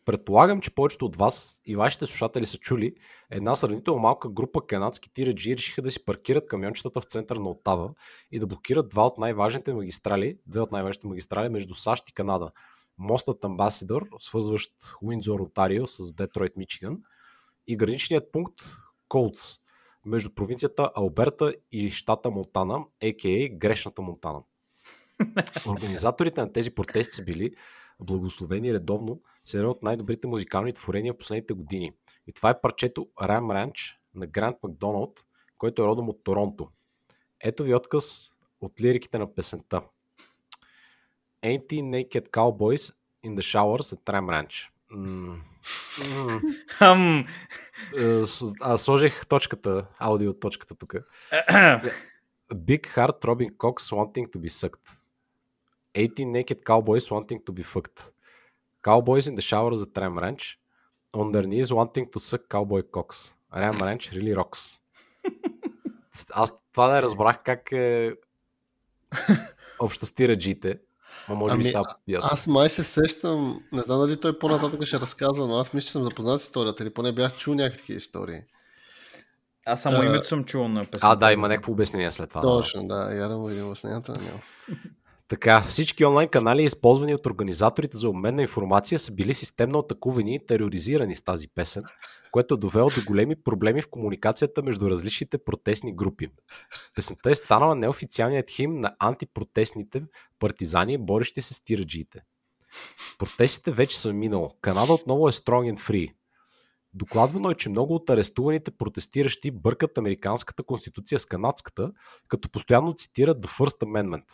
Предполагам, 0.05 0.61
че 0.61 0.75
повечето 0.75 1.05
от 1.05 1.17
вас 1.17 1.61
и 1.67 1.77
вашите 1.77 2.07
слушатели 2.07 2.47
са 2.47 2.59
чули, 2.59 2.95
една 3.31 3.57
сравнително 3.57 4.01
малка 4.01 4.31
група 4.31 4.67
канадски 4.67 5.13
тираджи 5.15 5.57
решиха 5.57 5.83
да 5.83 5.91
си 5.91 6.05
паркират 6.05 6.49
камиончетата 6.49 7.01
в 7.01 7.05
център 7.05 7.37
на 7.37 7.49
Отава 7.49 7.91
и 8.33 8.39
да 8.39 8.47
блокират 8.47 8.89
два 8.89 9.07
от 9.07 9.19
най-важните 9.19 9.75
магистрали, 9.75 10.39
две 10.47 10.61
от 10.61 10.73
най-важните 10.73 11.07
магистрали 11.07 11.49
между 11.49 11.75
САЩ 11.75 12.09
и 12.11 12.15
Канада. 12.15 12.51
Мостът 12.99 13.45
Амбасидор, 13.45 14.09
свързващ 14.19 14.73
Уиндзор, 15.03 15.41
Онтарио 15.41 15.87
с 15.87 16.15
Детройт, 16.15 16.57
Мичиган 16.57 16.99
и 17.67 17.77
граничният 17.77 18.33
пункт 18.33 18.61
Колдс, 19.09 19.59
между 20.07 20.35
провинцията 20.35 20.91
Алберта 20.95 21.55
и 21.73 21.91
щата 21.91 22.31
Монтана, 22.31 22.85
а.к.а. 23.03 23.49
грешната 23.49 24.03
Монтана. 24.03 24.43
Организаторите 25.69 26.41
на 26.41 26.53
тези 26.53 26.75
протести 26.75 27.15
са 27.15 27.25
били 27.25 27.55
благословени 28.01 28.75
редовно 28.75 29.21
с 29.45 29.55
едно 29.55 29.71
от 29.71 29.83
най-добрите 29.83 30.27
музикални 30.27 30.73
творения 30.73 31.15
в 31.15 31.19
последните 31.19 31.55
години. 31.55 31.93
И 32.27 32.33
това 32.33 32.51
е 32.51 32.61
парчето 32.61 33.09
Ram 33.23 33.41
Ranch 33.71 33.95
на 34.15 34.27
Грант 34.27 34.57
Макдоналд, 34.63 35.27
който 35.59 35.83
е 35.83 35.87
родом 35.87 36.09
от 36.09 36.25
Торонто. 36.25 36.69
Ето 37.41 37.65
ви 37.65 37.75
отказ 37.75 38.31
от 38.61 38.81
лириките 38.81 39.19
на 39.19 39.35
песента. 39.35 39.83
Ain't 41.43 41.67
the 41.67 41.83
naked 41.83 42.31
cowboys 42.31 42.95
in 43.27 43.35
the 43.35 43.43
showers 43.43 43.97
at 43.97 44.01
Tram 44.03 44.27
Ranch. 44.27 44.69
Е, 47.99 48.25
с- 48.25 48.53
Аз 48.61 48.83
сложих 48.83 49.27
точката, 49.27 49.87
аудио 49.99 50.35
точката 50.35 50.75
тук. 50.75 50.95
Big 52.55 52.87
heart 52.87 53.23
throbbing 53.23 53.53
cocks 53.57 53.93
wanting 53.93 54.27
to 54.33 54.39
be 54.39 54.49
sucked. 54.49 55.02
18 55.95 56.33
naked 56.33 56.65
cowboys 56.65 57.11
wanting 57.11 57.41
to 57.47 57.53
be 57.53 57.63
fucked. 57.63 58.13
Cowboys 58.83 59.29
in 59.29 59.37
the 59.37 59.43
showers 59.43 59.83
at 59.83 59.97
Ram 59.97 60.19
Ranch. 60.19 60.59
On 61.15 61.33
their 61.33 61.47
knees 61.47 61.71
wanting 61.73 62.07
to 62.13 62.19
suck 62.21 62.49
cowboy 62.49 62.83
cocks. 62.83 63.35
Ram 63.53 63.79
Ranch 63.83 64.13
really 64.13 64.35
rocks. 64.35 64.79
Аз 66.31 66.65
това 66.73 66.89
да 66.89 67.03
разбрах 67.03 67.43
как 67.43 67.73
е 67.73 68.15
общо 69.79 70.07
стираджите. 70.07 70.79
Ма 71.29 71.35
може 71.35 71.57
би 71.57 71.63
Ами, 71.63 71.71
става 71.71 71.85
ясно. 72.09 72.31
Аз 72.33 72.47
май 72.47 72.71
се 72.71 72.85
сещам, 72.85 73.63
не 73.73 73.83
знам 73.83 74.01
дали 74.01 74.21
той 74.21 74.39
по-нататък 74.39 74.85
ще 74.85 75.01
разказва, 75.01 75.47
но 75.47 75.57
аз 75.57 75.73
мисля, 75.73 75.87
че 75.87 75.93
съм 75.93 76.05
запознат 76.05 76.41
с 76.41 76.45
историята 76.45 76.83
или 76.83 76.95
поне 76.95 77.13
бях 77.13 77.39
чул 77.39 77.55
някакви 77.55 77.79
такива 77.79 77.97
истории. 77.97 78.41
Аз 79.67 79.83
само 79.83 79.99
А, 80.01 80.05
името 80.05 80.29
съм 80.29 80.45
чул 80.45 80.69
на 80.69 80.81
песента. 80.81 81.01
А, 81.03 81.17
да, 81.17 81.33
има 81.33 81.49
някакво 81.49 81.73
обяснение 81.73 82.11
след 82.11 82.29
това. 82.29 82.41
да. 82.41 82.47
Точно, 82.47 82.89
да, 82.89 83.15
яра 83.15 83.37
му 83.37 83.49
един 83.49 83.67
обяснението 83.67 84.13
на 84.13 84.25
него. 84.25 84.41
Така, 85.33 85.61
всички 85.61 86.05
онлайн 86.05 86.29
канали, 86.29 86.63
използвани 86.63 87.15
от 87.15 87.27
организаторите 87.27 87.97
за 87.97 88.09
обмен 88.09 88.35
на 88.35 88.43
информация, 88.43 88.99
са 88.99 89.13
били 89.13 89.35
системно 89.35 89.79
атакувани 89.79 90.35
и 90.35 90.47
тероризирани 90.47 91.17
с 91.17 91.23
тази 91.23 91.49
песен, 91.49 91.85
което 92.33 92.55
е 92.55 92.57
довело 92.57 92.89
до 92.89 93.05
големи 93.07 93.37
проблеми 93.43 93.83
в 93.83 93.91
комуникацията 93.91 94.63
между 94.63 94.91
различните 94.91 95.39
протестни 95.45 95.95
групи. 95.95 96.29
Песента 96.95 97.31
е 97.31 97.35
станала 97.35 97.75
неофициалният 97.75 98.51
хим 98.51 98.75
на 98.75 98.95
антипротестните 98.99 100.03
партизани, 100.39 100.99
борещи 100.99 101.41
се 101.41 101.55
с 101.55 101.65
тираджиите. 101.65 102.21
Протестите 103.19 103.73
вече 103.73 103.99
са 103.99 104.13
минало. 104.13 104.53
Канада 104.61 104.93
отново 104.93 105.29
е 105.29 105.33
strong 105.33 105.75
and 105.75 105.81
free. 105.81 106.15
Докладвано 106.95 107.51
е, 107.51 107.55
че 107.55 107.69
много 107.69 107.95
от 107.95 108.11
арестуваните 108.11 108.71
протестиращи 108.71 109.51
бъркат 109.51 109.99
американската 109.99 110.63
конституция 110.63 111.19
с 111.19 111.27
канадската, 111.27 111.91
като 112.29 112.51
постоянно 112.51 112.95
цитират 112.95 113.39
The 113.39 113.59
First 113.59 113.79
Amendment. 113.79 114.25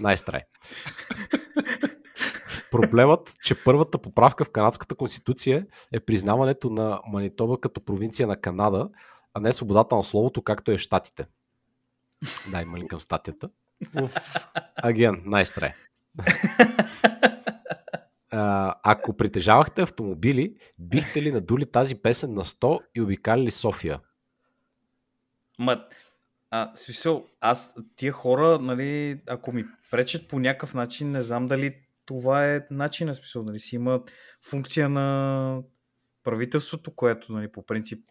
Най-страй. 0.00 0.40
Проблемът, 2.70 3.32
че 3.42 3.64
първата 3.64 3.98
поправка 3.98 4.44
в 4.44 4.50
канадската 4.50 4.94
конституция 4.94 5.66
е 5.92 6.00
признаването 6.00 6.70
на 6.70 7.00
Манитоба 7.06 7.56
като 7.60 7.84
провинция 7.84 8.26
на 8.26 8.40
Канада, 8.40 8.88
а 9.34 9.40
не 9.40 9.52
свободата 9.52 9.96
на 9.96 10.04
словото, 10.04 10.42
както 10.42 10.70
е 10.70 10.76
в 10.76 10.80
Штатите. 10.80 11.26
Да, 12.50 12.62
има 12.62 12.88
към 12.88 13.00
статията? 13.00 13.50
Аген, 14.76 15.22
най-страй. 15.24 15.72
А, 18.34 18.74
ако 18.82 19.16
притежавахте 19.16 19.82
автомобили, 19.82 20.54
бихте 20.78 21.22
ли 21.22 21.32
надули 21.32 21.66
тази 21.66 21.94
песен 22.02 22.34
на 22.34 22.44
100 22.44 22.80
и 22.94 23.00
обикалили 23.00 23.50
София? 23.50 24.00
Ма, 25.58 25.84
а, 26.54 26.70
смисъл, 26.74 27.26
аз, 27.40 27.74
тия 27.96 28.12
хора, 28.12 28.58
нали, 28.58 29.20
ако 29.26 29.52
ми 29.52 29.64
пречат 29.90 30.28
по 30.28 30.40
някакъв 30.40 30.74
начин, 30.74 31.10
не 31.10 31.22
знам 31.22 31.46
дали 31.46 31.74
това 32.06 32.54
е 32.54 32.60
начин 32.70 33.06
на 33.06 33.14
смисъл, 33.14 33.42
нали, 33.42 33.58
си 33.58 33.74
има 33.74 34.02
функция 34.50 34.88
на 34.88 35.58
правителството, 36.24 36.94
което, 36.94 37.32
нали, 37.32 37.52
по 37.52 37.66
принцип, 37.66 38.04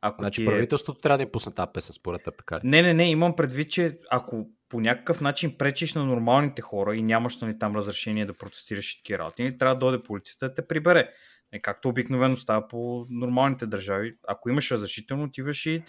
ако 0.00 0.22
Значи 0.22 0.40
ти 0.40 0.42
е... 0.42 0.46
правителството 0.46 1.00
трябва 1.00 1.18
да 1.18 1.22
им 1.22 1.28
пусне 1.32 1.52
тази 1.52 1.70
песен, 1.74 1.92
според 1.92 2.22
теб, 2.22 2.36
така 2.36 2.56
ли? 2.56 2.60
Не, 2.64 2.82
не, 2.82 2.94
не, 2.94 3.10
имам 3.10 3.36
предвид, 3.36 3.70
че 3.70 3.98
ако 4.10 4.46
по 4.68 4.80
някакъв 4.80 5.20
начин 5.20 5.58
пречиш 5.58 5.94
на 5.94 6.04
нормалните 6.04 6.62
хора 6.62 6.96
и 6.96 7.02
нямаш 7.02 7.40
нали, 7.40 7.58
там 7.58 7.76
разрешение 7.76 8.26
да 8.26 8.34
протестираш 8.34 8.92
и 8.92 8.96
такива 8.96 9.18
работи, 9.18 9.42
нали, 9.42 9.58
трябва 9.58 9.74
да 9.74 9.78
дойде 9.78 10.02
полицията 10.02 10.48
да 10.48 10.54
те 10.54 10.66
прибере. 10.66 11.10
Не, 11.52 11.62
както 11.62 11.88
обикновено 11.88 12.36
става 12.36 12.68
по 12.68 13.06
нормалните 13.10 13.66
държави. 13.66 14.16
Ако 14.28 14.50
имаш 14.50 14.70
разрешително, 14.70 15.24
отиваш 15.24 15.66
и 15.66 15.82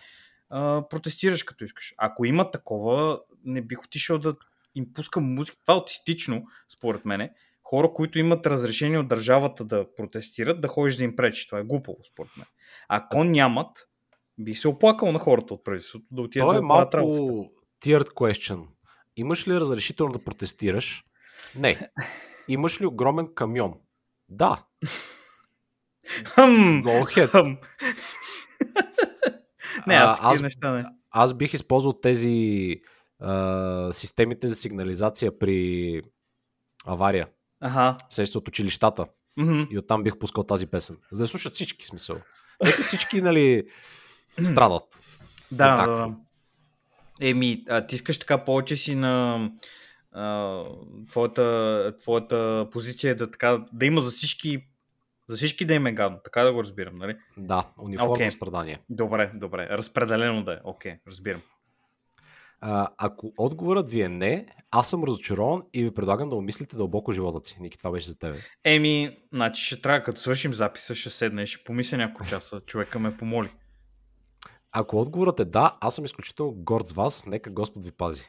а, 0.55 0.87
протестираш 0.89 1.43
като 1.43 1.63
искаш. 1.63 1.93
Ако 1.97 2.25
има 2.25 2.51
такова, 2.51 3.21
не 3.43 3.61
бих 3.61 3.83
отишъл 3.83 4.17
да 4.17 4.35
им 4.75 4.93
пускам 4.93 5.23
музика. 5.23 5.57
Това 5.65 5.73
е 5.73 5.77
аутистично, 5.77 6.45
според 6.73 7.05
мене. 7.05 7.33
Хора, 7.63 7.93
които 7.93 8.19
имат 8.19 8.45
разрешение 8.45 8.97
от 8.97 9.07
държавата 9.07 9.63
да 9.63 9.95
протестират, 9.95 10.61
да 10.61 10.67
ходиш 10.67 10.95
да 10.95 11.03
им 11.03 11.15
пречи. 11.15 11.47
Това 11.47 11.59
е 11.59 11.63
глупаво, 11.63 11.97
според 12.11 12.37
мен. 12.37 12.45
Ако 12.89 13.23
нямат, 13.23 13.77
бих 14.37 14.59
се 14.59 14.67
оплакал 14.67 15.11
на 15.11 15.19
хората 15.19 15.53
от 15.53 15.63
правителството 15.63 16.05
да 16.11 16.21
отидат 16.21 16.49
да 16.49 16.57
е 16.57 16.59
правят 16.59 16.93
работата. 16.93 17.21
малко 17.21 17.51
tiered 17.85 18.09
question. 18.09 18.67
Имаш 19.17 19.47
ли 19.47 19.53
разрешително 19.53 20.13
да 20.13 20.23
протестираш? 20.23 21.03
Не. 21.55 21.89
Имаш 22.47 22.81
ли 22.81 22.85
огромен 22.85 23.27
камион? 23.35 23.73
Да. 24.29 24.63
Хет. 27.13 27.29
хъм. 27.29 27.57
Не, 29.87 29.95
аз, 29.95 30.19
аз- 30.21 30.41
неща 30.41 30.71
не. 30.71 30.85
Аз 31.11 31.33
бих 31.33 31.53
използвал 31.53 31.93
тези 31.93 32.75
а, 33.19 33.93
системите 33.93 34.47
за 34.47 34.55
сигнализация 34.55 35.39
при 35.39 36.01
авария. 36.85 37.27
Аха. 37.61 37.97
Сеща 38.09 38.37
от 38.37 38.47
училищата. 38.47 39.05
Мгм. 39.37 39.63
И 39.71 39.77
оттам 39.77 40.03
бих 40.03 40.17
пускал 40.17 40.43
тази 40.43 40.67
песен. 40.67 40.97
За 41.11 41.23
да 41.23 41.27
слушат 41.27 41.53
всички 41.53 41.85
смисъл. 41.85 42.17
Нека 42.63 42.83
всички, 42.83 43.21
нали, 43.21 43.63
страдат. 44.43 44.83
Да, 45.51 45.75
да, 45.75 45.91
да. 45.91 46.15
Еми, 47.21 47.63
а, 47.69 47.85
ти 47.85 47.95
искаш 47.95 48.19
така 48.19 48.43
повече 48.43 48.75
си 48.75 48.95
на 48.95 49.39
а, 50.11 50.61
твоята, 51.09 51.93
твоята 51.99 52.67
позиция 52.71 53.15
да, 53.15 53.31
така, 53.31 53.65
да 53.73 53.85
има 53.85 54.01
за 54.01 54.11
всички 54.11 54.67
за 55.27 55.37
всички 55.37 55.65
да 55.65 55.73
им 55.73 55.87
е 55.87 55.91
гадно, 55.91 56.19
така 56.23 56.43
да 56.43 56.53
го 56.53 56.63
разбирам, 56.63 56.95
нали? 56.95 57.17
Да, 57.37 57.67
униформно 57.79 58.13
Окей. 58.13 58.31
страдание. 58.31 58.79
Добре, 58.89 59.31
добре. 59.35 59.67
Разпределено 59.69 60.43
да 60.43 60.53
е. 60.53 60.57
Окей, 60.63 60.95
разбирам. 61.07 61.41
А, 62.61 62.89
ако 62.97 63.33
отговорът 63.37 63.89
ви 63.89 64.01
е 64.01 64.09
не, 64.09 64.45
аз 64.71 64.89
съм 64.89 65.03
разочарован 65.03 65.63
и 65.73 65.83
ви 65.83 65.93
предлагам 65.93 66.29
да 66.29 66.35
умислите 66.35 66.75
дълбоко 66.75 67.11
живота 67.11 67.49
си. 67.49 67.57
Ники, 67.59 67.77
това 67.77 67.91
беше 67.91 68.09
за 68.09 68.19
тебе. 68.19 68.37
Еми, 68.63 69.17
значи 69.33 69.65
ще 69.65 69.81
трябва, 69.81 70.03
като 70.03 70.21
свършим 70.21 70.53
записа, 70.53 70.95
ще 70.95 71.09
седна 71.09 71.43
и 71.43 71.47
ще 71.47 71.63
помисля 71.63 71.97
няколко 71.97 72.25
часа. 72.25 72.61
Човека 72.61 72.99
ме 72.99 73.17
помоли. 73.17 73.49
Ако 74.71 75.01
отговорът 75.01 75.39
е 75.39 75.45
да, 75.45 75.77
аз 75.81 75.95
съм 75.95 76.05
изключително 76.05 76.53
горд 76.55 76.87
с 76.87 76.91
вас. 76.91 77.25
Нека 77.25 77.49
Господ 77.49 77.83
ви 77.83 77.91
пази. 77.91 78.23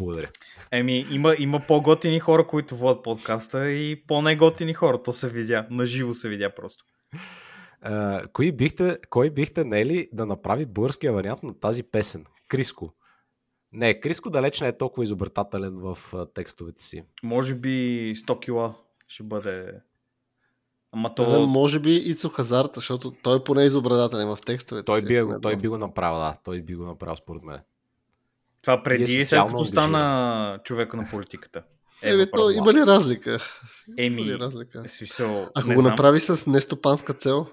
Благодаря. 0.00 0.28
Еми, 0.72 1.06
има, 1.10 1.34
има 1.38 1.60
по-готини 1.68 2.20
хора, 2.20 2.46
които 2.46 2.76
водят 2.76 3.02
подкаста 3.02 3.70
и 3.70 4.02
по-неготини 4.06 4.74
хора. 4.74 5.02
То 5.02 5.12
се 5.12 5.28
видя. 5.28 5.66
Наживо 5.70 6.14
се 6.14 6.28
видя 6.28 6.50
просто. 6.54 6.84
А, 7.82 8.22
кои 8.32 8.52
бихте, 8.52 8.98
кой 9.10 9.30
бихте 9.30 9.64
нели 9.64 10.08
да 10.12 10.26
направи 10.26 10.66
българския 10.66 11.12
вариант 11.12 11.42
на 11.42 11.54
тази 11.54 11.82
песен? 11.82 12.24
Криско. 12.48 12.94
Не, 13.72 14.00
Криско 14.00 14.30
далеч 14.30 14.60
не 14.60 14.68
е 14.68 14.76
толкова 14.76 15.04
изобретателен 15.04 15.78
в 15.78 15.98
а, 16.14 16.26
текстовете 16.26 16.84
си. 16.84 17.02
Може 17.22 17.54
би 17.54 17.68
100 18.16 18.40
кила 18.40 18.74
ще 19.08 19.22
бъде... 19.22 19.72
Ама 20.92 21.14
То... 21.14 21.24
то... 21.24 21.46
Може 21.46 21.78
би 21.78 21.96
Ицо 21.96 22.28
Хазарта, 22.28 22.80
защото 22.80 23.10
той 23.10 23.44
поне 23.44 23.62
е 23.62 23.66
изобретателен 23.66 24.36
в 24.36 24.38
текстовете 24.46 24.84
Той 24.84 25.00
си. 25.00 25.06
би, 25.06 25.22
Не 25.22 25.40
той 25.40 25.56
би 25.56 25.68
го 25.68 25.78
направил, 25.78 26.18
да. 26.18 26.36
Той 26.44 26.62
би 26.62 26.74
го 26.74 26.84
направил 26.84 27.16
според 27.16 27.42
мен. 27.42 27.60
Това 28.62 28.82
преди 28.82 29.04
Вие 29.04 29.20
и 29.20 29.26
след 29.26 29.46
като 29.46 29.64
стана 29.64 30.58
човека 30.64 30.96
на 30.96 31.06
политиката. 31.10 31.62
Е, 32.02 32.16
бе, 32.16 32.24
въпрос, 32.24 32.40
то 32.42 32.50
има 32.50 32.72
ли 32.72 32.86
разлика? 32.86 33.38
Еми, 33.98 34.22
Има 34.22 34.32
ли 34.32 34.38
разлика? 34.38 34.88
смисъл, 34.88 35.48
Ако 35.54 35.68
не 35.68 35.74
го 35.74 35.80
знам. 35.80 35.90
направи 35.90 36.20
с 36.20 36.46
нестопанска 36.46 37.12
цел, 37.12 37.46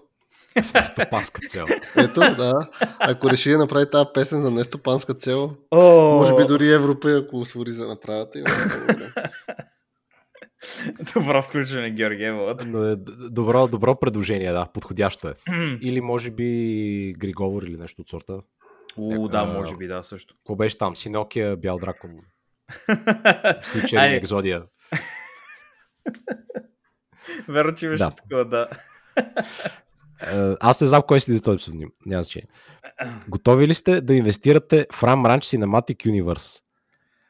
С 0.61 0.73
нестопанска 0.73 1.41
цел. 1.47 1.65
ето, 1.97 2.19
да. 2.19 2.53
Ако 2.99 3.29
реши 3.29 3.49
да 3.49 3.57
направи 3.57 3.85
тази 3.91 4.05
песен 4.13 4.41
за 4.41 4.51
нестопанска 4.51 5.13
цел, 5.13 5.55
О, 5.71 6.15
може 6.15 6.35
би 6.35 6.45
дори 6.45 6.71
Европа, 6.71 7.11
ако 7.11 7.45
свори 7.45 7.71
за 7.71 7.87
направят. 7.87 8.35
Има 8.35 8.45
по-добре. 8.45 9.13
Добро 11.13 11.41
включване. 11.41 11.95
Но 12.65 12.83
е 12.83 12.95
добро, 13.29 13.67
добро 13.67 13.99
предложение, 13.99 14.51
да. 14.51 14.67
Подходящо 14.73 15.27
е. 15.27 15.33
Или 15.81 16.01
може 16.01 16.31
би 16.31 17.13
Григовор 17.17 17.63
или 17.63 17.77
нещо 17.77 18.01
от 18.01 18.09
сорта. 18.09 18.39
О, 18.97 19.27
да, 19.27 19.37
А, 19.39 19.45
може 19.45 19.77
би, 19.77 19.87
да, 19.87 20.03
също. 20.03 20.35
Какво 20.37 20.55
беше 20.55 20.77
там? 20.77 20.95
Синокия, 20.95 21.57
Бял 21.57 21.77
дракон. 21.77 22.11
Фичер 23.71 23.97
Айде. 23.97 24.15
Екзодия. 24.15 24.63
Верно, 27.47 27.75
че 27.75 27.85
имаше 27.85 28.03
Да. 28.03 28.11
такова, 28.11 28.45
да. 28.45 28.67
Е, 30.21 30.55
Аз 30.59 30.81
не 30.81 30.87
знам 30.87 31.03
кой 31.07 31.21
си 31.21 31.33
за 31.33 31.41
този 31.41 31.57
псевдоним. 31.57 31.89
Няма 32.05 32.23
значение. 32.23 32.47
Готови 33.27 33.67
ли 33.67 33.73
сте 33.73 34.01
да 34.01 34.13
инвестирате 34.13 34.87
в 34.93 35.01
RAM 35.01 35.37
Ranch 35.37 35.57
Cinematic 35.57 35.95
Universe? 35.95 36.61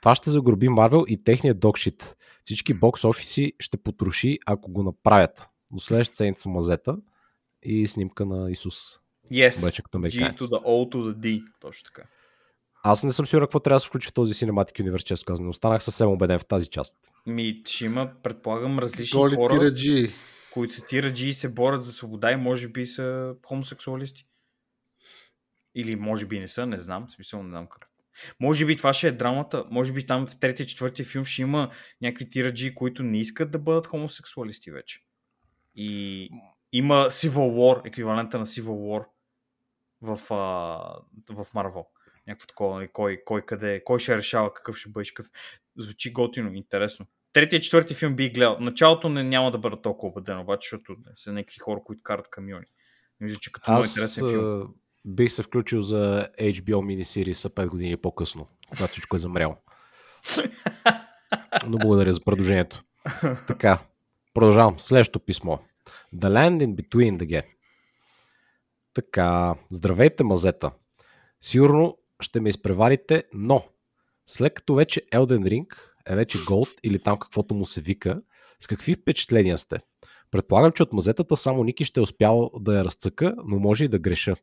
Това 0.02 0.16
ще 0.16 0.30
загроби 0.30 0.70
Marvel 0.70 1.06
и 1.06 1.24
техния 1.24 1.54
докшит. 1.54 2.16
Всички 2.46 2.74
бокс 2.74 3.04
офиси 3.06 3.54
ще 3.60 3.78
потроши, 3.78 4.40
ако 4.46 4.72
го 4.72 4.84
направят. 4.84 5.50
До 5.74 5.80
следващата 5.80 6.18
седмица 6.18 6.50
мазета 6.50 6.98
и 7.64 7.88
снимка 7.88 8.26
на 8.26 8.52
Исус 8.52 9.00
Yes, 9.32 9.66
Вече 9.66 9.82
като 9.82 9.98
G 9.98 10.38
to 10.38 10.42
the 10.42 10.64
O 10.66 10.94
to 10.94 10.96
the 10.96 11.14
D. 11.14 11.44
Точно 11.60 11.86
така. 11.86 12.04
Аз 12.84 13.04
не 13.04 13.12
съм 13.12 13.28
сигурен 13.28 13.46
какво 13.46 13.60
трябва 13.60 13.76
да 13.76 13.80
се 13.80 13.88
включи 13.88 14.08
в 14.08 14.14
този 14.14 14.34
Cinematic 14.34 14.82
Universe, 14.82 15.04
често 15.04 15.26
казано. 15.26 15.50
Останах 15.50 15.84
съвсем 15.84 16.10
убеден 16.10 16.40
в 16.40 16.46
тази 16.46 16.68
част. 16.68 16.98
Ми, 17.26 17.62
ще 17.66 17.86
има, 17.86 18.12
предполагам, 18.24 18.80
различни 18.80 19.20
Голи 19.20 19.36
хора, 19.36 19.60
тираджи. 19.60 20.10
които 20.54 20.74
са 20.74 20.86
тираджи 20.86 21.30
и 21.30 21.34
се 21.34 21.50
борят 21.50 21.86
за 21.86 21.92
свобода 21.92 22.32
и 22.32 22.36
може 22.36 22.68
би 22.68 22.86
са 22.86 23.36
хомосексуалисти. 23.46 24.26
Или 25.76 25.96
може 25.96 26.26
би 26.26 26.40
не 26.40 26.48
са, 26.48 26.66
не 26.66 26.78
знам. 26.78 27.08
В 27.10 27.12
смисъл 27.12 27.44
не 27.44 27.50
знам 27.50 27.68
как. 27.68 27.90
Може 28.40 28.66
би 28.66 28.78
това 28.78 28.94
ще 28.94 29.08
е 29.08 29.12
драмата. 29.12 29.66
Може 29.72 29.94
би 29.94 30.06
там 30.06 30.28
в 30.28 30.40
третия, 30.40 30.66
четвъртия 30.66 31.06
филм 31.06 31.26
ще 31.26 31.42
има 31.42 31.72
някакви 32.02 32.30
тираджи, 32.30 32.76
които 32.76 33.04
не 33.04 33.20
искат 33.20 33.52
да 33.52 33.60
бъдат 33.60 33.88
хомосексуалисти 33.88 34.72
вече. 34.72 35.00
И 35.76 36.30
има 36.72 36.94
Civil 36.94 37.32
War, 37.34 37.88
еквивалента 37.88 38.40
на 38.40 38.46
Civil 38.46 38.64
War 38.64 39.06
в, 40.02 40.34
а, 40.34 40.36
в 41.34 41.46
Marvel. 41.56 41.86
Някакво 42.28 42.48
такова, 42.48 42.76
нали, 42.76 42.88
кой, 42.94 43.22
кой 43.26 43.42
къде, 43.42 43.84
кой 43.84 44.00
ще 44.00 44.18
решава 44.18 44.54
какъв 44.54 44.78
ще 44.78 44.90
бъдеш, 44.90 45.12
какъв. 45.12 45.32
Звучи 45.78 46.14
готино, 46.14 46.54
интересно. 46.54 47.06
Третия 47.34 47.60
четвърти 47.60 47.94
филм 47.94 48.16
би 48.16 48.30
гледал. 48.30 48.58
Началото 48.60 49.10
не, 49.10 49.24
няма 49.24 49.52
да 49.52 49.58
бъда 49.58 49.82
толкова 49.82 50.12
убеден, 50.12 50.40
обаче, 50.40 50.66
защото 50.66 50.96
са 51.16 51.34
някакви 51.34 51.58
хора, 51.60 51.82
които 51.86 52.04
карат 52.04 52.30
камиони. 52.30 52.66
Мисля, 53.20 53.40
че 53.42 53.52
като 53.52 53.72
Аз 53.72 53.88
интересен 53.88 54.30
филм. 54.30 54.74
бих 55.06 55.32
се 55.32 55.44
включил 55.44 55.82
за 55.82 56.30
HBO 56.40 56.86
минисерис 56.86 57.44
5 57.44 57.68
години 57.68 57.98
по-късно, 57.98 58.48
когато 58.70 58.92
всичко 58.92 59.16
е 59.16 59.20
замряло. 59.20 59.56
Но 61.68 61.78
благодаря 61.78 62.14
за 62.14 62.24
предложението. 62.24 62.84
Така, 63.48 63.80
продължавам. 64.34 64.80
Следващото 64.80 65.26
писмо. 65.26 65.58
The 66.16 66.30
Land 66.30 66.66
in 66.66 66.76
Between 66.76 67.18
the 67.18 67.26
Gap. 67.26 67.46
Така, 68.98 69.56
здравейте, 69.72 70.24
мазета. 70.24 70.72
Сигурно 71.42 71.98
ще 72.20 72.40
ме 72.40 72.50
изпреварите, 72.50 73.24
но 73.34 73.64
след 74.26 74.54
като 74.54 74.76
вече 74.76 75.02
Elden 75.14 75.44
Ring 75.44 75.66
е 76.06 76.16
вече 76.16 76.38
Gold 76.38 76.80
или 76.84 77.00
там 77.00 77.18
каквото 77.18 77.56
му 77.56 77.66
се 77.66 77.82
вика, 77.82 78.22
с 78.60 78.68
какви 78.68 78.94
впечатления 78.94 79.58
сте? 79.58 79.78
Предполагам, 80.32 80.72
че 80.72 80.84
от 80.84 80.94
мазетата 80.94 81.38
само 81.38 81.64
Ники 81.64 81.86
ще 81.86 82.00
е 82.00 82.04
успял 82.04 82.52
да 82.60 82.78
я 82.78 82.86
разцъка, 82.86 83.36
но 83.46 83.60
може 83.60 83.86
и 83.86 83.88
да 83.88 84.00
греша. 84.00 84.36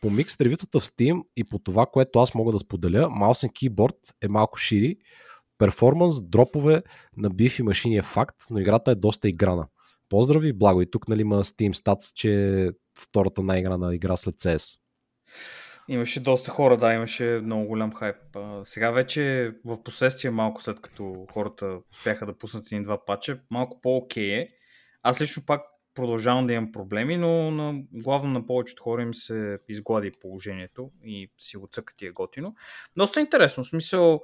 По 0.00 0.10
микс 0.10 0.40
ревютата 0.40 0.80
в 0.80 0.84
Steam 0.84 1.22
и 1.36 1.44
по 1.44 1.58
това, 1.58 1.86
което 1.86 2.18
аз 2.18 2.34
мога 2.34 2.52
да 2.52 2.58
споделя, 2.58 3.08
Mouse 3.08 3.48
and 3.48 3.52
Keyboard 3.52 3.96
е 4.22 4.28
малко 4.28 4.58
шири. 4.58 4.96
Перформанс, 5.58 6.22
дропове 6.22 6.82
на 7.16 7.30
биф 7.30 7.58
и 7.58 7.62
машини 7.62 7.96
е 7.96 8.02
факт, 8.02 8.36
но 8.50 8.58
играта 8.58 8.90
е 8.90 8.94
доста 8.94 9.28
играна. 9.28 9.66
Поздрави, 10.08 10.52
благо 10.52 10.82
и 10.82 10.90
тук 10.90 11.08
нали 11.08 11.20
има 11.20 11.44
Steam 11.44 11.72
Stats, 11.72 12.14
че 12.14 12.70
втората 12.98 13.42
най-играна 13.42 13.94
игра 13.94 14.16
след 14.16 14.34
CS. 14.34 14.78
Имаше 15.88 16.20
доста 16.20 16.50
хора, 16.50 16.76
да, 16.76 16.94
имаше 16.94 17.40
много 17.44 17.66
голям 17.66 17.92
хайп. 17.94 18.16
А, 18.36 18.60
сега 18.64 18.90
вече 18.90 19.52
в 19.64 19.82
последствие, 19.82 20.30
малко 20.30 20.62
след 20.62 20.80
като 20.80 21.26
хората 21.32 21.78
успяха 21.92 22.26
да 22.26 22.38
пуснат 22.38 22.66
един-два 22.66 23.04
пача, 23.04 23.40
малко 23.50 23.80
по-окей 23.80 24.34
е. 24.34 24.48
Аз 25.02 25.20
лично 25.20 25.42
пак 25.46 25.62
продължавам 25.94 26.46
да 26.46 26.52
имам 26.52 26.72
проблеми, 26.72 27.16
но 27.16 27.50
на, 27.50 27.82
главно 27.92 28.30
на 28.30 28.46
повечето 28.46 28.82
хора 28.82 29.02
им 29.02 29.14
се 29.14 29.58
изглади 29.68 30.12
положението 30.20 30.90
и 31.04 31.30
си 31.38 31.56
го 31.56 31.68
цъкат 31.72 32.02
и 32.02 32.06
е 32.06 32.10
готино. 32.10 32.54
Доста 32.96 33.20
интересно, 33.20 33.64
в 33.64 33.68
смисъл 33.68 34.22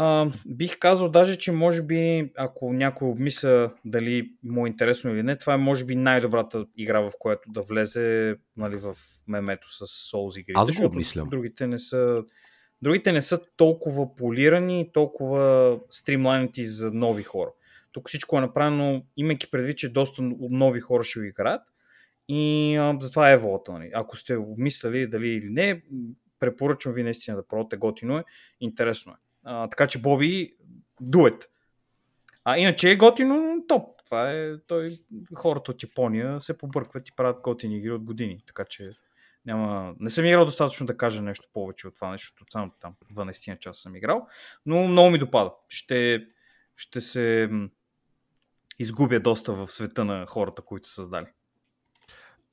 а, 0.00 0.32
бих 0.46 0.78
казал 0.78 1.08
даже, 1.08 1.38
че 1.38 1.52
може 1.52 1.82
би, 1.82 2.30
ако 2.36 2.72
някой 2.72 3.08
обмисля 3.08 3.72
дали 3.84 4.30
му 4.42 4.66
е 4.66 4.68
интересно 4.68 5.10
или 5.10 5.22
не, 5.22 5.36
това 5.36 5.54
е 5.54 5.56
може 5.56 5.84
би 5.84 5.96
най-добрата 5.96 6.66
игра, 6.76 7.00
в 7.00 7.12
която 7.18 7.50
да 7.50 7.62
влезе 7.62 8.36
нали, 8.56 8.76
в 8.76 8.96
мемето 9.28 9.72
с 9.72 9.86
Souls 9.86 10.40
игрите. 10.40 10.52
Аз 10.56 10.80
го 10.80 10.86
обмислям. 10.86 11.28
Другите 11.28 11.66
не 11.66 11.78
са 11.78 12.24
Другите 12.82 13.12
не 13.12 13.22
са 13.22 13.40
толкова 13.56 14.14
полирани, 14.14 14.90
толкова 14.92 15.78
стримлайнати 15.90 16.64
за 16.64 16.90
нови 16.90 17.22
хора. 17.22 17.50
Тук 17.92 18.08
всичко 18.08 18.38
е 18.38 18.40
направено, 18.40 19.02
имайки 19.16 19.50
предвид, 19.50 19.78
че 19.78 19.92
доста 19.92 20.22
нови 20.50 20.80
хора 20.80 21.04
ще 21.04 21.20
го 21.20 21.24
играят. 21.24 21.62
И 22.28 22.76
а, 22.76 22.96
затова 23.00 23.30
е 23.30 23.38
волата. 23.38 23.72
Нали. 23.72 23.90
Ако 23.94 24.16
сте 24.16 24.36
обмисляли 24.36 25.06
дали 25.06 25.28
или 25.28 25.48
не, 25.50 25.82
препоръчвам 26.40 26.94
ви 26.94 27.02
наистина 27.02 27.36
да 27.36 27.46
пробвате. 27.46 27.76
Готино 27.76 28.18
е, 28.18 28.24
интересно 28.60 29.12
е. 29.12 29.27
А, 29.44 29.68
така 29.68 29.86
че 29.86 30.02
Боби, 30.02 30.56
дует. 31.00 31.50
А 32.44 32.58
иначе 32.58 32.90
е 32.90 32.96
готино, 32.96 33.64
топ. 33.68 33.98
Това 34.04 34.32
е, 34.32 34.58
той, 34.66 34.96
хората 35.34 35.70
от 35.70 35.82
Япония 35.82 36.40
се 36.40 36.58
побъркват 36.58 37.08
и 37.08 37.12
правят 37.16 37.40
готини 37.40 37.78
игри 37.78 37.90
от 37.90 38.04
години. 38.04 38.38
Така 38.46 38.64
че 38.64 38.90
няма, 39.46 39.94
не 40.00 40.10
съм 40.10 40.26
играл 40.26 40.44
достатъчно 40.44 40.86
да 40.86 40.96
кажа 40.96 41.22
нещо 41.22 41.48
повече 41.52 41.88
от 41.88 41.94
това, 41.94 42.10
нещо 42.10 42.44
само 42.52 42.70
там 42.80 42.94
12 43.14 43.50
на 43.50 43.58
час 43.58 43.78
съм 43.78 43.96
играл, 43.96 44.26
но 44.66 44.88
много 44.88 45.10
ми 45.10 45.18
допада. 45.18 45.52
Ще, 45.68 46.26
ще 46.76 47.00
се 47.00 47.50
изгубя 48.78 49.20
доста 49.20 49.52
в 49.52 49.66
света 49.66 50.04
на 50.04 50.26
хората, 50.26 50.62
които 50.62 50.88
са 50.88 50.94
създали. 50.94 51.26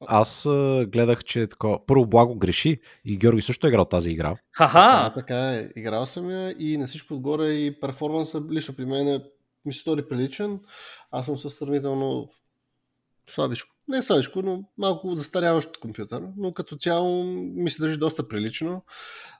Аз 0.07 0.45
а, 0.45 0.85
гледах, 0.87 1.23
че 1.23 1.41
е 1.41 1.47
такова. 1.47 1.85
Първо 1.85 2.05
Благо 2.05 2.35
греши 2.35 2.79
и 3.05 3.17
Георги 3.17 3.41
също 3.41 3.67
е 3.67 3.69
играл 3.69 3.85
тази 3.85 4.11
игра. 4.11 4.35
Ха-ха! 4.51 5.13
така 5.15 5.51
е. 5.51 5.69
Играл 5.75 6.05
съм 6.05 6.29
я 6.29 6.55
и 6.59 6.77
на 6.77 6.87
всичко 6.87 7.13
отгоре 7.13 7.47
и 7.51 7.79
перформанса 7.79 8.41
лично 8.51 8.75
при 8.75 8.85
мен 8.85 9.07
е, 9.07 9.23
ми 9.65 9.73
се 9.73 9.79
стори 9.79 10.07
приличен. 10.07 10.59
Аз 11.11 11.25
съм 11.25 11.37
със 11.37 11.55
сравнително 11.55 12.29
слабичко. 13.29 13.75
Не 13.87 14.01
слабичко, 14.01 14.41
но 14.41 14.63
малко 14.77 15.15
застаряващ 15.15 15.77
компютър. 15.77 16.23
Но 16.37 16.53
като 16.53 16.75
цяло 16.75 17.23
ми 17.33 17.71
се 17.71 17.81
държи 17.81 17.97
доста 17.97 18.27
прилично. 18.27 18.83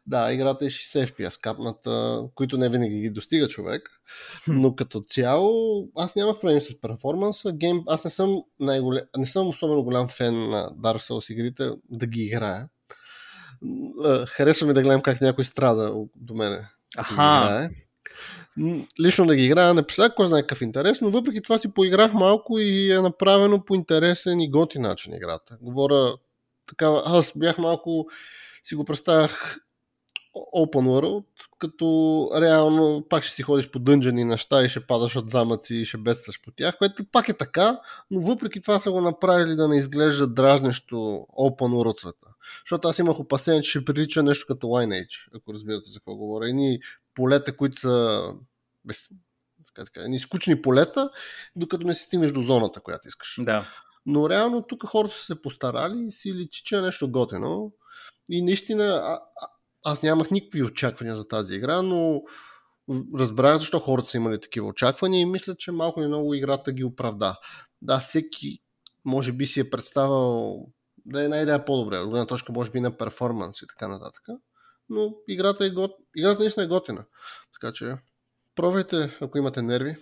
Да, 0.08 0.34
играта 0.34 0.66
е 0.66 0.70
60 0.70 1.06
FPS 1.06 1.42
капната, 1.42 2.24
които 2.36 2.58
не 2.58 2.70
винаги 2.70 3.00
ги 3.00 3.10
достига 3.10 3.48
човек. 3.48 3.90
Но 4.48 4.76
като 4.76 5.02
цяло 5.02 5.84
аз 5.96 6.16
нямах 6.16 6.40
проблем 6.40 6.62
с 6.62 6.82
перформанса. 6.82 7.52
Гейм... 7.54 7.84
Аз 7.88 8.06
не 8.06 8.12
съм, 8.12 8.44
най-голем... 8.60 9.04
не 9.18 9.26
съм 9.26 9.48
особено 9.48 9.84
голям 9.84 10.08
фен 10.08 10.50
на 10.50 10.70
Dark 10.70 10.98
Souls 10.98 11.34
игрите 11.34 11.70
да 11.90 12.08
ги 12.08 12.22
играя. 12.22 12.70
Харесва 14.28 14.68
ми 14.68 14.74
да 14.74 14.82
гледам 14.82 15.02
как 15.02 15.22
някой 15.22 15.46
страда 15.46 15.94
до 16.16 16.36
мене. 16.36 16.70
Аха. 16.98 17.14
играе. 17.14 17.70
Лично 19.00 19.26
да 19.26 19.36
ги 19.36 19.46
играя 19.46 19.74
не 19.74 19.84
представя 19.84 20.16
кой 20.16 20.28
знае 20.28 20.42
какъв 20.42 20.62
интерес, 20.62 21.02
но 21.02 21.10
въпреки 21.10 21.42
това 21.42 21.58
си 21.58 21.74
поиграх 21.74 22.14
малко 22.14 22.60
и 22.60 22.92
е 22.92 23.02
направено 23.02 23.66
по 23.66 23.76
интересен 23.76 24.40
и 24.40 24.52
готи 24.52 24.80
начин 24.80 25.14
играта. 25.14 25.58
Говоря 25.62 26.16
такава, 26.68 27.04
аз 27.06 27.34
бях 27.36 27.58
малко, 27.58 28.08
си 28.64 28.76
го 28.76 28.86
представях 28.86 29.58
open 30.56 30.88
world, 30.88 31.26
като 31.60 32.30
реално 32.42 33.06
пак 33.10 33.24
ще 33.24 33.34
си 33.34 33.44
ходиш 33.44 33.70
по 33.70 33.80
дънжени 33.80 34.24
неща 34.24 34.66
и 34.66 34.70
ще 34.70 34.88
падаш 34.88 35.16
от 35.16 35.30
замъци 35.30 35.76
и 35.76 35.86
ще 35.86 35.98
бедстваш 35.98 36.42
по 36.42 36.52
тях, 36.52 36.78
което 36.78 37.06
пак 37.12 37.30
е 37.30 37.38
така, 37.38 37.80
но 38.12 38.22
въпреки 38.22 38.62
това 38.62 38.80
са 38.80 38.92
го 38.92 39.02
направили 39.02 39.56
да 39.56 39.68
не 39.68 39.78
изглежда 39.78 40.28
дразнещо 40.28 40.96
open 41.40 41.74
world 41.74 42.00
света. 42.00 42.28
Защото 42.66 42.88
аз 42.88 43.00
имах 43.00 43.20
опасение, 43.20 43.62
че 43.62 43.70
ще 43.70 43.86
прилича 43.86 44.24
нещо 44.24 44.46
като 44.48 44.68
Lineage, 44.68 45.30
ако 45.36 45.54
разбирате 45.54 45.92
за 45.92 46.00
какво 46.00 46.16
говоря. 46.16 46.50
Едни 46.50 46.80
полета, 47.16 47.58
които 47.58 47.80
са 47.80 48.24
без, 48.86 49.10
така, 49.68 49.86
така, 49.86 50.18
скучни 50.20 50.62
полета, 50.62 51.10
докато 51.56 51.88
не 51.88 51.94
си 51.94 52.04
стигнеш 52.04 52.32
до 52.32 52.42
зоната, 52.42 52.80
която 52.80 53.08
искаш. 53.08 53.36
Да. 53.40 53.68
Но 54.06 54.30
реално 54.30 54.62
тук 54.62 54.86
хората 54.86 55.16
са 55.16 55.26
се 55.26 55.42
постарали 55.42 56.06
и 56.06 56.12
си 56.12 56.34
личи, 56.34 56.64
че 56.64 56.78
е 56.78 56.82
нещо 56.82 57.12
готино. 57.12 57.74
И 58.30 58.42
наистина 58.42 58.84
а, 58.84 59.20
а, 59.42 59.48
аз 59.84 60.04
нямах 60.04 60.32
никакви 60.32 60.64
очаквания 60.64 61.16
за 61.16 61.28
тази 61.28 61.56
игра, 61.56 61.82
но 61.82 62.22
разбрах 63.20 63.58
защо 63.58 63.80
хората 63.80 64.10
са 64.10 64.18
имали 64.18 64.42
такива 64.42 64.68
очаквания 64.68 65.22
и 65.22 65.26
мисля, 65.26 65.56
че 65.56 65.72
малко 65.72 66.00
или 66.00 66.08
много 66.08 66.34
играта 66.34 66.72
ги 66.72 66.84
оправда. 66.84 67.40
Да, 67.82 68.00
всеки 68.00 68.60
може 69.06 69.32
би 69.32 69.46
си 69.46 69.60
е 69.60 69.70
представил 69.70 70.56
да 71.06 71.22
е 71.22 71.24
една 71.24 71.38
идея 71.38 71.66
по-добре, 71.66 71.98
от 71.98 72.10
гледна 72.10 72.26
точка 72.26 72.54
може 72.54 72.72
би 72.72 72.80
на 72.80 72.98
перформанс 72.98 73.62
и 73.62 73.68
така 73.68 73.88
нататък. 73.88 74.24
Но 74.90 75.16
играта, 75.28 75.66
е 75.66 75.70
гот... 75.70 75.92
играта 76.16 76.40
наистина 76.40 76.64
е 76.64 76.68
готина. 76.68 77.06
Така 77.54 77.74
че 77.74 77.96
пробвайте, 78.56 79.18
ако 79.22 79.38
имате 79.38 79.62
нерви. 79.62 79.96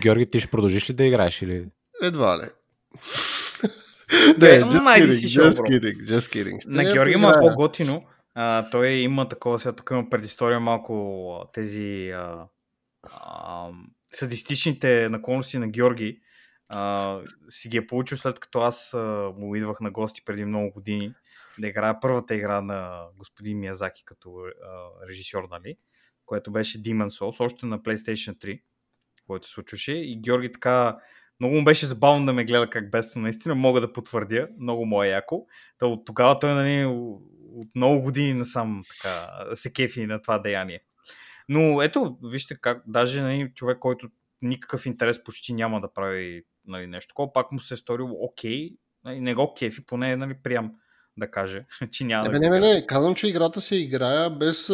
Георги, 0.00 0.30
ти 0.30 0.40
ще 0.40 0.50
продължиш 0.50 0.90
ли 0.90 0.94
да 0.94 1.04
играеш 1.04 1.42
или? 1.42 1.68
Едва 2.02 2.38
ли. 2.38 2.42
Бе, 4.38 4.60
just 4.60 4.82
майди 4.82 5.06
kidding, 5.06 5.18
си 5.18 5.26
just 5.28 5.56
шоу, 5.56 5.66
kidding, 5.66 6.04
just 6.04 6.34
kidding. 6.34 6.60
Ще 6.60 6.70
На 6.70 6.92
Георги 6.92 7.12
има 7.12 7.32
поиграя. 7.32 7.50
по-готино. 7.50 8.04
А, 8.34 8.70
той 8.70 8.88
има 8.88 9.28
такова, 9.28 9.58
сега 9.58 9.72
тук 9.72 9.90
има 9.90 10.10
предистория 10.10 10.60
малко 10.60 11.44
тези 11.52 12.10
а, 12.10 12.46
а, 13.02 13.68
садистичните 14.10 15.08
наклонности 15.08 15.58
на 15.58 15.68
Георги. 15.68 16.20
А, 16.68 17.18
си 17.48 17.68
ги 17.68 17.76
е 17.76 17.86
получил 17.86 18.18
след 18.18 18.38
като 18.40 18.60
аз 18.60 18.94
а, 18.94 19.32
му 19.36 19.56
идвах 19.56 19.80
на 19.80 19.90
гости 19.90 20.22
преди 20.24 20.44
много 20.44 20.72
години 20.72 21.14
да 21.60 21.68
играя 21.68 22.00
първата 22.00 22.34
игра 22.34 22.60
на 22.60 23.06
господин 23.16 23.58
Миязаки 23.58 24.04
като 24.04 24.38
а, 24.38 25.08
режисьор, 25.08 25.48
нали? 25.50 25.76
Което 26.26 26.52
беше 26.52 26.82
Demon's 26.82 27.08
Souls, 27.08 27.44
още 27.44 27.66
на 27.66 27.80
PlayStation 27.80 28.36
3, 28.44 28.62
което 29.26 29.48
се 29.48 29.54
случваше. 29.54 29.92
И 29.92 30.20
Георги 30.20 30.52
така 30.52 30.98
Много 31.40 31.54
му 31.54 31.64
беше 31.64 31.86
забавно 31.86 32.26
да 32.26 32.32
ме 32.32 32.44
гледа 32.44 32.70
как 32.70 32.90
бедства. 32.90 33.20
Наистина 33.20 33.54
мога 33.54 33.80
да 33.80 33.92
потвърдя. 33.92 34.48
Много 34.58 34.86
му 34.86 35.02
е 35.02 35.08
яко. 35.08 35.46
Та 35.78 35.86
от 35.86 36.04
тогава 36.06 36.38
той 36.38 36.54
нали, 36.54 36.84
от 37.52 37.68
много 37.74 38.02
години 38.02 38.34
насам 38.34 38.82
така, 38.88 39.56
се 39.56 39.72
кефи 39.72 40.06
на 40.06 40.22
това 40.22 40.38
деяние. 40.38 40.80
Но 41.48 41.82
ето, 41.82 42.18
вижте 42.22 42.60
как, 42.60 42.82
даже 42.86 43.22
нали, 43.22 43.52
човек, 43.54 43.78
който 43.78 44.08
никакъв 44.42 44.86
интерес 44.86 45.24
почти 45.24 45.52
няма 45.52 45.80
да 45.80 45.92
прави 45.92 46.42
нали, 46.66 46.86
нещо 46.86 47.08
такова, 47.08 47.32
пак 47.32 47.52
му 47.52 47.58
се 47.58 47.74
е 47.74 47.76
сторило 47.76 48.24
окей, 48.24 48.70
нали, 49.04 49.20
не 49.20 49.34
го 49.34 49.54
кефи, 49.54 49.86
поне 49.86 50.16
нали, 50.16 50.34
приям 50.42 50.72
да 51.20 51.30
каже, 51.30 51.64
че 51.90 52.04
няма 52.04 52.28
не, 52.28 52.38
да 52.38 52.38
не, 52.38 52.48
не, 52.48 52.74
не, 52.74 52.86
казвам, 52.86 53.14
че 53.14 53.26
играта 53.26 53.60
се 53.60 53.76
играя 53.76 54.30
без 54.30 54.70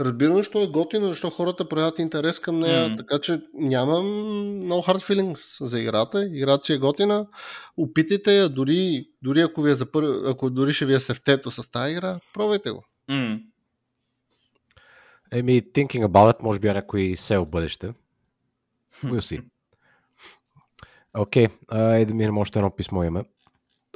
разбиране, 0.00 0.42
що 0.44 0.62
е 0.62 0.66
готина, 0.66 1.06
защо 1.06 1.30
хората 1.30 1.68
проявят 1.68 1.98
интерес 1.98 2.40
към 2.40 2.60
нея, 2.60 2.90
mm. 2.90 2.96
така 2.96 3.18
че 3.18 3.40
нямам 3.54 4.06
много 4.64 4.82
hard 4.82 5.14
feelings 5.14 5.64
за 5.64 5.80
играта. 5.80 6.26
Играта 6.26 6.64
си 6.64 6.72
е 6.72 6.78
готина, 6.78 7.26
опитайте 7.76 8.36
я, 8.36 8.48
дори, 8.48 9.08
дори 9.22 9.40
ако, 9.40 9.62
ви 9.62 9.70
е 9.70 9.74
за 9.74 9.92
пър... 9.92 10.04
ако 10.26 10.50
дори 10.50 10.72
ще 10.72 10.86
ви 10.86 10.94
е 10.94 11.00
сефтето 11.00 11.50
с 11.50 11.70
тази 11.70 11.92
игра, 11.92 12.20
пробвайте 12.34 12.70
го. 12.70 12.84
Mm. 13.10 13.42
Еми, 15.32 15.62
thinking 15.62 16.06
about 16.06 16.32
it, 16.32 16.42
може 16.42 16.60
би 16.60 16.68
е 16.68 16.72
някой 16.72 17.12
сел 17.16 17.44
бъдеще. 17.44 17.92
We'll 19.04 19.20
see. 19.20 19.42
Окей, 21.14 21.46
okay, 21.46 22.04
да 22.04 22.14
минем 22.14 22.38
още 22.38 22.58
едно 22.58 22.70
писмо 22.70 23.02
име. 23.02 23.24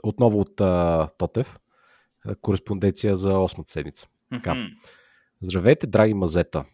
Отново 0.03 0.41
от 0.41 0.57
uh, 0.57 1.11
Тотев. 1.19 1.59
Кореспонденция 2.41 3.17
за 3.17 3.31
8 3.33 3.63
седмица. 3.67 4.07
Така. 4.33 4.69
Здравейте, 5.41 5.87
драги 5.87 6.15
мазета. 6.15 6.65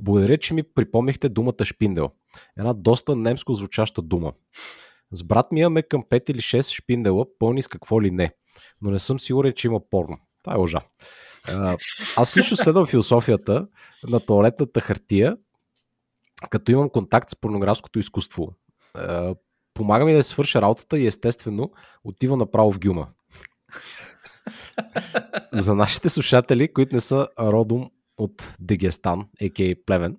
Благодаря, 0.00 0.38
че 0.38 0.54
ми 0.54 0.62
припомнихте 0.62 1.28
думата 1.28 1.64
шпиндел. 1.64 2.10
Една 2.56 2.72
доста 2.72 3.16
немско 3.16 3.54
звучаща 3.54 4.02
дума. 4.02 4.32
С 5.12 5.22
брат 5.22 5.52
ми 5.52 5.60
имаме 5.60 5.82
към 5.82 6.04
5 6.04 6.30
или 6.30 6.38
6 6.38 6.74
шпиндела, 6.74 7.26
пълни 7.38 7.62
с 7.62 7.68
какво 7.68 8.02
ли 8.02 8.10
не. 8.10 8.34
Но 8.82 8.90
не 8.90 8.98
съм 8.98 9.20
сигурен, 9.20 9.52
че 9.52 9.66
има 9.66 9.80
порно. 9.90 10.18
Това 10.42 10.54
е 10.54 10.58
лъжа. 10.58 10.80
Аз 12.16 12.36
лично 12.36 12.56
следвам 12.56 12.86
философията 12.86 13.66
на 14.08 14.20
туалетната 14.20 14.80
хартия, 14.80 15.36
като 16.50 16.72
имам 16.72 16.88
контакт 16.88 17.30
с 17.30 17.36
порнографското 17.36 17.98
изкуство. 17.98 18.54
Помага 19.74 20.04
ми 20.04 20.12
да 20.12 20.22
свърша 20.22 20.62
работата 20.62 20.98
и 20.98 21.06
естествено 21.06 21.72
отива 22.04 22.36
направо 22.36 22.72
в 22.72 22.78
гюма. 22.78 23.08
За 25.52 25.74
нашите 25.74 26.08
слушатели, 26.08 26.72
които 26.72 26.94
не 26.94 27.00
са 27.00 27.28
родом 27.40 27.90
от 28.18 28.56
Дегестан, 28.60 29.20
а.к.а. 29.42 29.74
Плевен, 29.86 30.16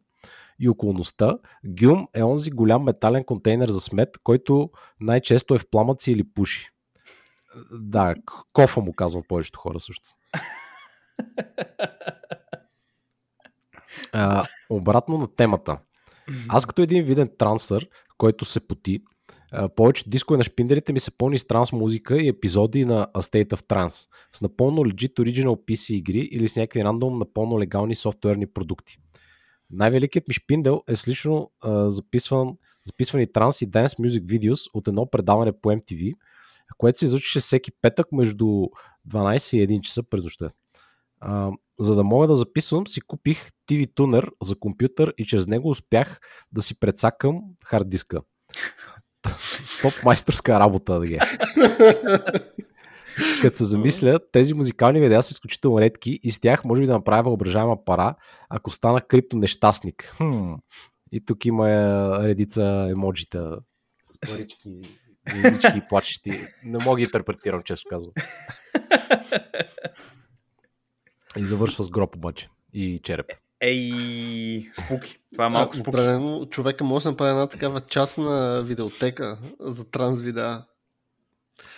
и 0.59 0.69
околността, 0.69 1.37
гюм 1.65 2.07
е 2.13 2.23
онзи 2.23 2.51
голям 2.51 2.83
метален 2.83 3.23
контейнер 3.23 3.69
за 3.69 3.81
смет, 3.81 4.17
който 4.23 4.69
най-често 4.99 5.55
е 5.55 5.57
в 5.57 5.69
пламъци 5.71 6.11
или 6.11 6.23
пуши. 6.23 6.69
Да, 7.71 8.15
кофа 8.53 8.81
му 8.81 8.93
казвам 8.93 9.23
повечето 9.27 9.59
хора 9.59 9.79
също. 9.79 10.09
А, 14.13 14.45
обратно 14.69 15.17
на 15.17 15.35
темата. 15.35 15.77
Аз 16.47 16.65
като 16.65 16.81
един 16.81 17.05
виден 17.05 17.29
трансър, 17.37 17.89
който 18.17 18.45
се 18.45 18.67
поти, 18.67 19.03
повече 19.75 20.09
дискове 20.09 20.37
на 20.37 20.43
шпинделите 20.43 20.93
ми 20.93 20.99
са 20.99 21.11
пълни 21.17 21.39
с 21.39 21.47
транс 21.47 21.71
музика 21.71 22.17
и 22.17 22.27
епизоди 22.27 22.85
на 22.85 23.07
A 23.13 23.21
State 23.21 23.49
of 23.49 23.61
Trance 23.61 24.09
с 24.33 24.41
напълно 24.41 24.81
legit 24.81 25.13
original 25.13 25.55
PC 25.55 25.93
игри 25.93 26.29
или 26.31 26.47
с 26.47 26.55
някакви 26.55 26.83
рандом 26.83 27.19
напълно 27.19 27.59
легални 27.59 27.95
софтуерни 27.95 28.47
продукти. 28.47 28.97
Най-великият 29.71 30.27
ми 30.27 30.33
шпиндел 30.33 30.83
е 30.87 30.95
с 30.95 31.07
лично 31.07 31.51
а, 31.61 31.89
записван, 31.89 32.57
записвани 32.85 33.31
транс 33.31 33.61
и 33.61 33.71
dance 33.71 33.99
music 33.99 34.21
videos 34.21 34.69
от 34.73 34.87
едно 34.87 35.05
предаване 35.05 35.51
по 35.61 35.69
MTV, 35.69 36.13
което 36.77 36.99
се 36.99 37.05
излучеше 37.05 37.39
всеки 37.39 37.71
петък 37.81 38.11
между 38.11 38.45
12 39.09 39.57
и 39.57 39.67
1 39.67 39.81
часа 39.81 40.03
през 40.03 40.23
нощта. 40.23 40.49
За 41.79 41.95
да 41.95 42.03
мога 42.03 42.27
да 42.27 42.35
записвам, 42.35 42.87
си 42.87 43.01
купих 43.01 43.49
TV 43.69 43.93
Tuner 43.93 44.29
за 44.43 44.55
компютър 44.55 45.13
и 45.17 45.25
чрез 45.25 45.47
него 45.47 45.69
успях 45.69 46.19
да 46.51 46.61
си 46.61 46.79
предсакам 46.79 47.41
хард 47.65 47.89
диска. 47.89 48.21
Топ 49.81 50.03
майсторска 50.03 50.59
работа 50.59 50.99
да 50.99 51.05
ги 51.05 51.13
е. 51.13 51.19
Като 53.41 53.57
се 53.57 53.63
замисля, 53.63 54.19
тези 54.31 54.53
музикални 54.53 54.99
видеа 54.99 55.21
са 55.21 55.31
изключително 55.31 55.81
редки 55.81 56.19
и 56.23 56.31
с 56.31 56.39
тях 56.39 56.65
може 56.65 56.81
би 56.81 56.87
да 56.87 56.93
направя 56.93 57.23
въображаема 57.23 57.85
пара, 57.85 58.15
ако 58.49 58.71
стана 58.71 59.01
крипто 59.01 59.37
нещастник. 59.37 60.13
Хм. 60.17 60.53
И 61.11 61.25
тук 61.25 61.45
има 61.45 61.69
е, 61.69 61.73
редица 62.27 62.87
емоджита 62.91 63.57
с 64.03 64.19
парички, 64.19 64.81
езички 65.45 65.77
и 65.77 65.81
плачещи. 65.89 66.41
Не 66.63 66.77
мога 66.77 66.95
да 66.95 67.01
интерпретирам, 67.01 67.61
често 67.61 67.89
казвам. 67.89 68.13
И 71.37 71.45
завършва 71.45 71.83
с 71.83 71.89
гроб 71.89 72.15
обаче. 72.15 72.49
И 72.73 72.99
череп. 73.03 73.25
Ей, 73.61 74.71
спуки. 74.85 75.19
Това 75.31 75.45
е 75.45 75.49
малко 75.49 75.75
спуки. 75.75 75.89
Определено 75.89 76.45
човека 76.45 76.83
може 76.83 77.03
да 77.03 77.09
направи 77.11 77.31
една 77.31 77.47
такава 77.47 77.81
частна 77.81 78.63
видеотека 78.63 79.39
за 79.59 79.91
транс 79.91 80.21
видеа. 80.21 80.63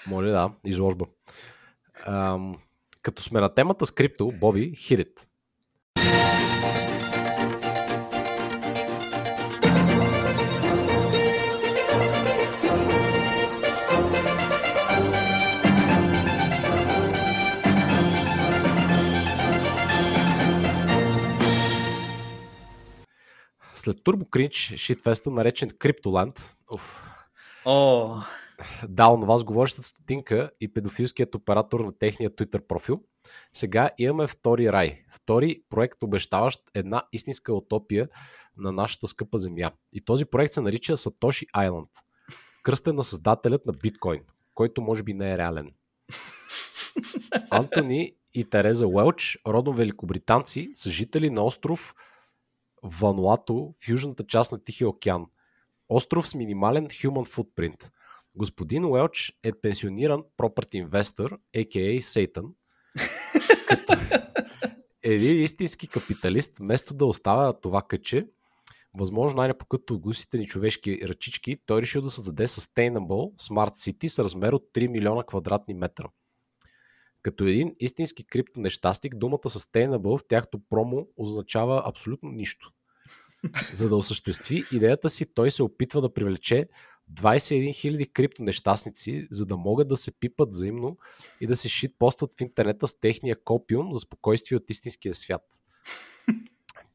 Може 0.07 0.27
да, 0.27 0.51
изложба. 0.65 1.05
Ам, 2.05 2.55
като 3.01 3.23
сме 3.23 3.41
на 3.41 3.53
темата 3.53 3.85
с 3.85 3.91
крипто, 3.91 4.31
Боби, 4.31 4.73
хирит. 4.75 5.27
След 23.81 23.97
Turbo 23.97 24.29
Cringe 24.29 24.75
шитфеста, 24.75 25.31
наречен 25.31 25.69
Криптоланд, 25.79 26.55
О, 27.65 28.15
да, 28.89 29.07
он 29.07 29.25
вас 29.25 29.43
говорещата 29.43 29.87
стотинка 29.87 30.51
и 30.61 30.73
педофилският 30.73 31.35
оператор 31.35 31.79
на 31.79 31.97
техния 31.97 32.29
Twitter 32.29 32.67
профил, 32.67 33.03
сега 33.53 33.89
имаме 33.97 34.27
втори 34.27 34.71
рай. 34.71 35.03
Втори 35.11 35.63
проект, 35.69 36.03
обещаващ 36.03 36.61
една 36.73 37.03
истинска 37.11 37.53
утопия 37.53 38.09
на 38.57 38.71
нашата 38.71 39.07
скъпа 39.07 39.37
земя. 39.37 39.71
И 39.93 40.05
този 40.05 40.25
проект 40.25 40.53
се 40.53 40.61
нарича 40.61 40.97
Satoshi 40.97 41.45
Island. 41.55 41.89
Кръстен 42.63 42.95
на 42.95 43.03
създателят 43.03 43.65
на 43.65 43.73
биткоин, 43.73 44.21
който 44.55 44.81
може 44.81 45.03
би 45.03 45.13
не 45.13 45.33
е 45.33 45.37
реален. 45.37 45.71
Антони 47.49 48.13
и 48.33 48.49
Тереза 48.49 48.87
Уелч, 48.87 49.39
родом 49.47 49.75
великобританци, 49.75 50.69
са 50.73 50.91
жители 50.91 51.29
на 51.29 51.43
остров 51.43 51.95
Вануато 52.83 53.73
в 53.79 53.89
южната 53.89 54.23
част 54.27 54.51
на 54.51 54.63
Тихия 54.63 54.89
океан. 54.89 55.25
Остров 55.89 56.29
с 56.29 56.35
минимален 56.35 56.87
human 56.87 57.35
footprint. 57.35 57.91
Господин 58.35 58.85
Уелч 58.85 59.33
е 59.43 59.51
пенсиониран 59.53 60.23
property 60.37 60.75
инвестор, 60.75 61.39
a.k.a. 61.55 61.99
Сейтан. 61.99 62.45
като 63.67 63.93
един 65.03 65.43
истински 65.43 65.87
капиталист, 65.87 66.57
вместо 66.59 66.93
да 66.93 67.05
оставя 67.05 67.59
това 67.61 67.81
къче, 67.81 68.27
възможно 68.93 69.37
най-непокътно 69.37 69.95
от 69.95 70.01
гусите 70.01 70.37
ни 70.37 70.47
човешки 70.47 70.99
ръчички, 71.07 71.57
той 71.65 71.81
решил 71.81 72.01
да 72.01 72.09
създаде 72.09 72.47
Sustainable 72.47 73.35
Smart 73.41 73.75
City 73.75 74.07
с 74.07 74.19
размер 74.19 74.53
от 74.53 74.63
3 74.73 74.87
милиона 74.87 75.23
квадратни 75.23 75.73
метра. 75.73 76.07
Като 77.23 77.45
един 77.45 77.75
истински 77.79 78.23
крипто 78.23 78.59
нещастник, 78.59 79.15
думата 79.15 79.39
Sustainable 79.39 80.17
в 80.17 80.27
тяхто 80.27 80.59
промо 80.69 81.05
означава 81.17 81.83
абсолютно 81.85 82.31
нищо. 82.31 82.71
За 83.73 83.89
да 83.89 83.95
осъществи 83.95 84.63
идеята 84.71 85.09
си, 85.09 85.25
той 85.33 85.51
се 85.51 85.63
опитва 85.63 86.01
да 86.01 86.13
привлече 86.13 86.67
21 87.13 87.69
000 87.69 88.11
крипто 88.11 88.43
нещастници, 88.43 89.27
за 89.31 89.45
да 89.45 89.57
могат 89.57 89.87
да 89.87 89.97
се 89.97 90.11
пипат 90.11 90.49
взаимно 90.49 90.97
и 91.41 91.47
да 91.47 91.55
се 91.55 91.69
шитпостват 91.69 92.33
в 92.37 92.41
интернета 92.41 92.87
с 92.87 92.99
техния 92.99 93.43
копиум 93.43 93.93
за 93.93 93.99
спокойствие 93.99 94.57
от 94.57 94.69
истинския 94.69 95.13
свят. 95.13 95.43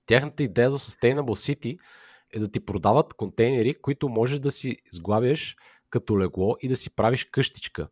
Тяхната 0.06 0.42
идея 0.42 0.70
за 0.70 0.78
Sustainable 0.78 1.54
City 1.54 1.78
е 2.32 2.38
да 2.38 2.50
ти 2.50 2.60
продават 2.60 3.14
контейнери, 3.14 3.74
които 3.74 4.08
можеш 4.08 4.38
да 4.38 4.50
си 4.50 4.76
сглавяш 4.92 5.56
като 5.90 6.20
легло 6.20 6.56
и 6.62 6.68
да 6.68 6.76
си 6.76 6.90
правиш 6.90 7.24
къщичка. 7.24 7.88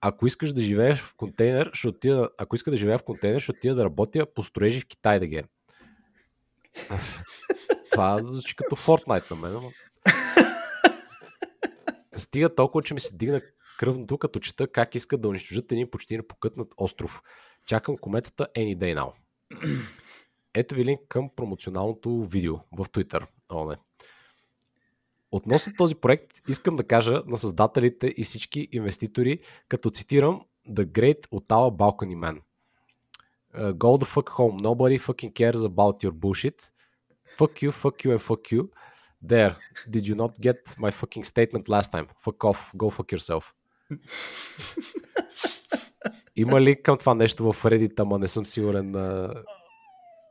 Ако 0.00 0.26
искаш 0.26 0.52
да 0.52 0.60
живееш 0.60 0.98
в 0.98 1.14
контейнер, 1.16 1.70
ще 1.72 1.88
отида, 1.88 2.30
ако 2.38 2.56
иска 2.56 2.70
да 2.70 2.76
живея 2.76 2.98
в 2.98 3.02
контейнер, 3.02 3.40
ще 3.40 3.52
отида 3.52 3.74
да 3.74 3.84
работя 3.84 4.26
по 4.34 4.42
строежи 4.42 4.80
в 4.80 4.86
Китай 4.86 5.20
да 5.20 5.26
ги 5.26 5.36
е. 5.36 5.44
Това 7.90 8.22
звучи 8.22 8.56
като 8.56 8.76
Fortnite 8.76 9.30
на 9.30 9.36
мен. 9.36 9.52
Но... 9.52 9.72
Стига 12.16 12.54
толкова, 12.54 12.82
че 12.82 12.94
ми 12.94 13.00
се 13.00 13.16
дигна 13.16 13.40
кръвното, 13.78 14.18
като 14.18 14.40
чета 14.40 14.68
как 14.68 14.94
искат 14.94 15.20
да 15.20 15.28
унищожат 15.28 15.72
един 15.72 15.90
почти 15.90 16.16
непокътнат 16.16 16.74
остров. 16.76 17.22
Чакам 17.66 17.96
кометата 17.96 18.48
Any 18.56 18.76
Day 18.76 18.98
Now. 18.98 19.12
Ето 20.54 20.74
ви 20.74 20.84
линк 20.84 21.00
към 21.08 21.30
промоционалното 21.36 22.24
видео 22.24 22.54
в 22.56 22.84
Twitter. 22.84 23.26
О, 23.48 23.68
не. 23.68 23.76
Относно 25.32 25.72
този 25.78 25.94
проект, 25.94 26.26
искам 26.48 26.76
да 26.76 26.84
кажа 26.84 27.22
на 27.26 27.36
създателите 27.36 28.14
и 28.16 28.24
всички 28.24 28.68
инвеститори, 28.72 29.38
като 29.68 29.90
цитирам 29.90 30.40
The 30.68 30.86
Great 30.86 31.28
Ottawa 31.28 31.76
Balcony 31.76 32.16
Man. 32.16 32.40
Uh, 33.56 33.72
go 33.72 33.96
the 34.02 34.06
fuck 34.14 34.28
home. 34.28 34.56
Nobody 34.68 34.98
fucking 34.98 35.32
cares 35.32 35.62
about 35.64 35.96
your 36.04 36.12
bullshit. 36.12 36.58
Fuck 37.38 37.54
you, 37.62 37.70
fuck 37.82 37.96
you 38.04 38.10
and 38.14 38.20
fuck 38.28 38.44
you. 38.52 38.62
There. 39.30 39.54
Did 39.94 40.04
you 40.08 40.16
not 40.24 40.32
get 40.46 40.60
my 40.84 40.90
fucking 41.00 41.24
statement 41.32 41.64
last 41.74 41.88
time? 41.94 42.06
Fuck 42.24 42.40
off. 42.50 42.60
Go 42.76 42.86
fuck 42.96 43.08
yourself. 43.16 43.44
Има 46.36 46.60
ли 46.60 46.82
към 46.82 46.98
това 46.98 47.14
нещо 47.14 47.52
в 47.52 47.62
Reddit, 47.62 48.00
ама 48.00 48.18
не 48.18 48.26
съм 48.26 48.46
сигурен 48.46 48.92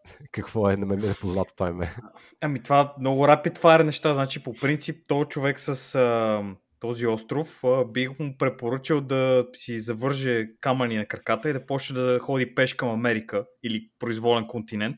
какво 0.31 0.69
е, 0.69 0.77
не 0.77 0.85
ме 0.85 1.09
е 1.09 1.13
познато 1.13 1.53
това 1.53 1.69
име. 1.69 1.95
Ами 2.41 2.63
това 2.63 2.93
много 2.99 3.27
рапид 3.27 3.57
fire 3.57 3.83
неща, 3.83 4.13
значи 4.13 4.43
по 4.43 4.53
принцип 4.53 5.07
този 5.07 5.29
човек 5.29 5.59
с 5.59 5.95
а, 5.95 6.43
този 6.79 7.07
остров 7.07 7.63
а, 7.63 7.85
бих 7.85 8.19
му 8.19 8.37
препоръчал 8.37 9.01
да 9.01 9.47
си 9.53 9.79
завърже 9.79 10.47
камъни 10.61 10.97
на 10.97 11.05
краката 11.05 11.49
и 11.49 11.53
да 11.53 11.65
почне 11.65 11.99
да 11.99 12.19
ходи 12.19 12.55
пеш 12.55 12.73
към 12.73 12.89
Америка 12.89 13.45
или 13.63 13.89
произволен 13.99 14.47
континент 14.47 14.97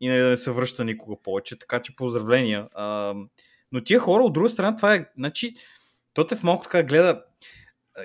и 0.00 0.08
нали, 0.08 0.20
да 0.20 0.28
не 0.28 0.36
се 0.36 0.50
връща 0.50 0.84
никога 0.84 1.22
повече, 1.22 1.58
така 1.58 1.82
че 1.82 1.96
поздравления. 1.96 2.68
А, 2.74 3.14
но 3.72 3.82
тия 3.84 4.00
хора 4.00 4.24
от 4.24 4.32
друга 4.32 4.48
страна, 4.48 4.76
това 4.76 4.94
е, 4.94 5.06
значи, 5.16 5.54
Тотев 6.16 6.42
малко 6.42 6.64
така 6.64 6.82
гледа, 6.82 7.22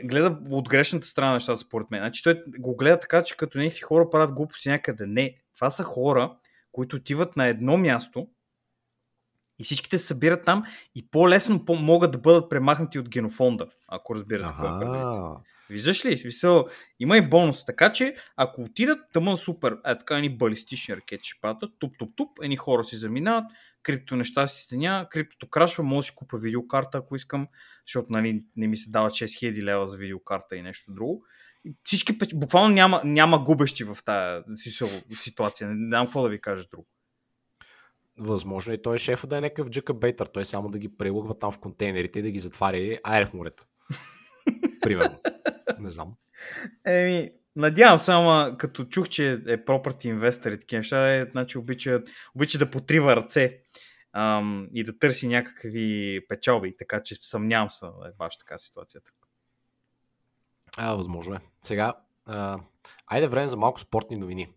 гледа 0.04 0.39
от 0.50 0.70
грешната 0.70 1.08
страна 1.08 1.34
нещата, 1.34 1.58
според 1.58 1.92
мен. 1.92 2.02
Значи 2.02 2.24
той 2.24 2.44
го 2.60 2.76
гледа 2.76 3.00
така, 3.00 3.24
че 3.24 3.38
като 3.38 3.58
някакви 3.58 3.82
хора 3.82 4.10
правят 4.10 4.34
глупости 4.34 4.70
някъде. 4.70 5.06
Не, 5.08 5.41
това 5.56 5.70
са 5.70 5.84
хора, 5.84 6.36
които 6.72 6.95
отиват 6.95 7.36
на 7.36 7.47
едно 7.47 7.78
място 7.78 8.28
и 9.60 9.64
всичките 9.64 9.97
се 9.97 10.08
събират 10.08 10.45
там 10.45 10.64
и 10.95 11.10
по-лесно 11.10 11.66
по- 11.66 11.76
могат 11.76 12.12
да 12.12 12.18
бъдат 12.18 12.49
премахнати 12.49 12.99
от 12.99 13.10
генофонда, 13.10 13.68
ако 13.88 14.16
разбирате 14.16 14.47
какво 14.47 14.68
е 14.68 14.80
предвид. 14.80 15.14
Виждаш 15.70 16.06
ли? 16.06 16.18
Смисъл, 16.18 16.66
има 16.99 17.18
и 17.18 17.30
бонус. 17.30 17.66
Така 17.66 17.91
че, 17.91 18.16
ако 18.36 18.62
отидат, 18.62 18.99
тъмън 19.14 19.38
супер, 19.38 19.78
е 19.86 19.97
така 19.97 20.16
едни 20.16 20.38
балистични 20.38 20.95
ракети 20.95 21.30
ще 21.30 21.41
падат, 21.41 21.72
туп-туп-туп, 21.80 22.43
едни 22.43 22.56
хора 22.56 22.84
си 22.84 22.95
заминават, 22.95 23.45
крипто 23.84 24.16
неща 24.16 24.47
си 24.47 24.64
стеня, 24.64 25.08
криптото 25.10 25.49
крашва, 25.49 25.84
може 25.84 26.06
да 26.06 26.10
си 26.10 26.16
купа 26.16 26.38
видеокарта, 26.38 26.97
ако 26.97 27.16
искам, 27.16 27.47
защото 27.88 28.08
нали, 28.10 28.45
не 28.56 28.68
ми 28.68 28.78
се 28.78 28.91
дава 28.91 29.10
6000 29.10 29.64
лева 29.64 29.88
за 29.88 29.97
видеокарта 29.97 30.56
и 30.56 30.62
нещо 30.62 30.93
друго. 30.93 31.24
Всички, 31.84 32.18
буквално 32.34 32.70
няма, 32.70 33.01
няма 33.05 33.43
губещи 33.43 33.84
в 33.84 33.97
тази 34.05 34.43
ситуация. 35.12 35.70
Не 35.70 35.88
знам 35.88 36.05
какво 36.05 36.24
да 36.24 36.30
ви 36.30 36.41
кажа 36.41 36.66
друго. 36.72 36.88
Възможно 38.18 38.74
и 38.74 38.82
той 38.82 38.95
е 38.95 38.97
шефа 38.97 39.28
да 39.28 39.38
е 39.38 39.41
някакъв 39.41 39.70
джъка 39.70 39.93
бейтър. 39.93 40.26
Той 40.26 40.45
само 40.45 40.70
да 40.70 40.80
ги 40.80 40.97
прелъгва 40.97 41.39
там 41.39 41.51
в 41.51 41.59
контейнерите 41.59 42.20
и 42.20 42.22
да 42.22 42.32
ги 42.32 42.39
затваря 42.39 42.78
и 42.78 42.99
в 43.26 43.34
морето. 43.34 43.66
Примерно. 44.82 45.20
Не 45.80 45.89
знам. 45.89 46.14
Еми, 46.86 47.32
надявам 47.55 47.99
се, 47.99 48.12
ама 48.12 48.55
като 48.59 48.86
чух, 48.86 49.09
че 49.09 49.32
е 49.32 49.66
property 49.66 50.05
инвестор 50.05 50.51
и 50.51 50.59
такива 50.59 50.80
неща, 50.80 51.16
е, 51.16 51.26
значи 51.32 51.57
обича, 51.57 52.03
обича 52.36 52.57
да 52.57 52.72
потрива 52.72 53.16
ръце 53.16 53.62
ам, 54.14 54.68
и 54.74 54.84
да 54.84 54.99
търси 54.99 55.28
някакви 55.28 56.20
печалби, 56.30 56.78
така 56.78 57.03
че 57.03 57.16
съмнявам 57.22 57.70
се 57.70 57.86
е 57.86 58.12
ваша 58.20 58.38
така 58.39 58.57
ситуацията. 58.57 59.12
А, 60.78 60.93
възможно 60.93 61.36
е. 61.36 61.39
Сега, 61.61 61.93
а, 62.26 62.59
айде 63.07 63.28
време 63.28 63.47
за 63.47 63.57
малко 63.57 63.80
спортни 63.80 64.17
новини. 64.17 64.47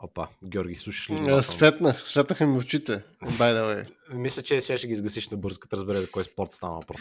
Опа, 0.00 0.28
Георги, 0.44 0.74
слушаш 0.74 1.10
ли? 1.10 1.30
А, 1.30 1.42
светнах, 1.42 2.08
светнаха 2.08 2.46
ми 2.46 2.58
очите. 2.58 3.04
By 3.22 3.54
the 3.54 3.62
way. 3.62 3.90
Мисля, 4.14 4.42
че 4.42 4.60
сега 4.60 4.76
ще 4.76 4.88
ги 4.88 4.96
сгасиш 4.96 5.30
на 5.30 5.36
бързо, 5.36 5.60
като 5.60 5.76
разбере 5.76 6.00
за 6.00 6.10
кой 6.10 6.24
спорт 6.24 6.52
става 6.52 6.74
въпрос. 6.74 7.00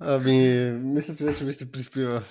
Ами, 0.00 0.70
мисля, 0.70 1.16
че 1.16 1.24
вече 1.24 1.44
ми 1.44 1.52
се 1.52 1.72
приспива. 1.72 2.22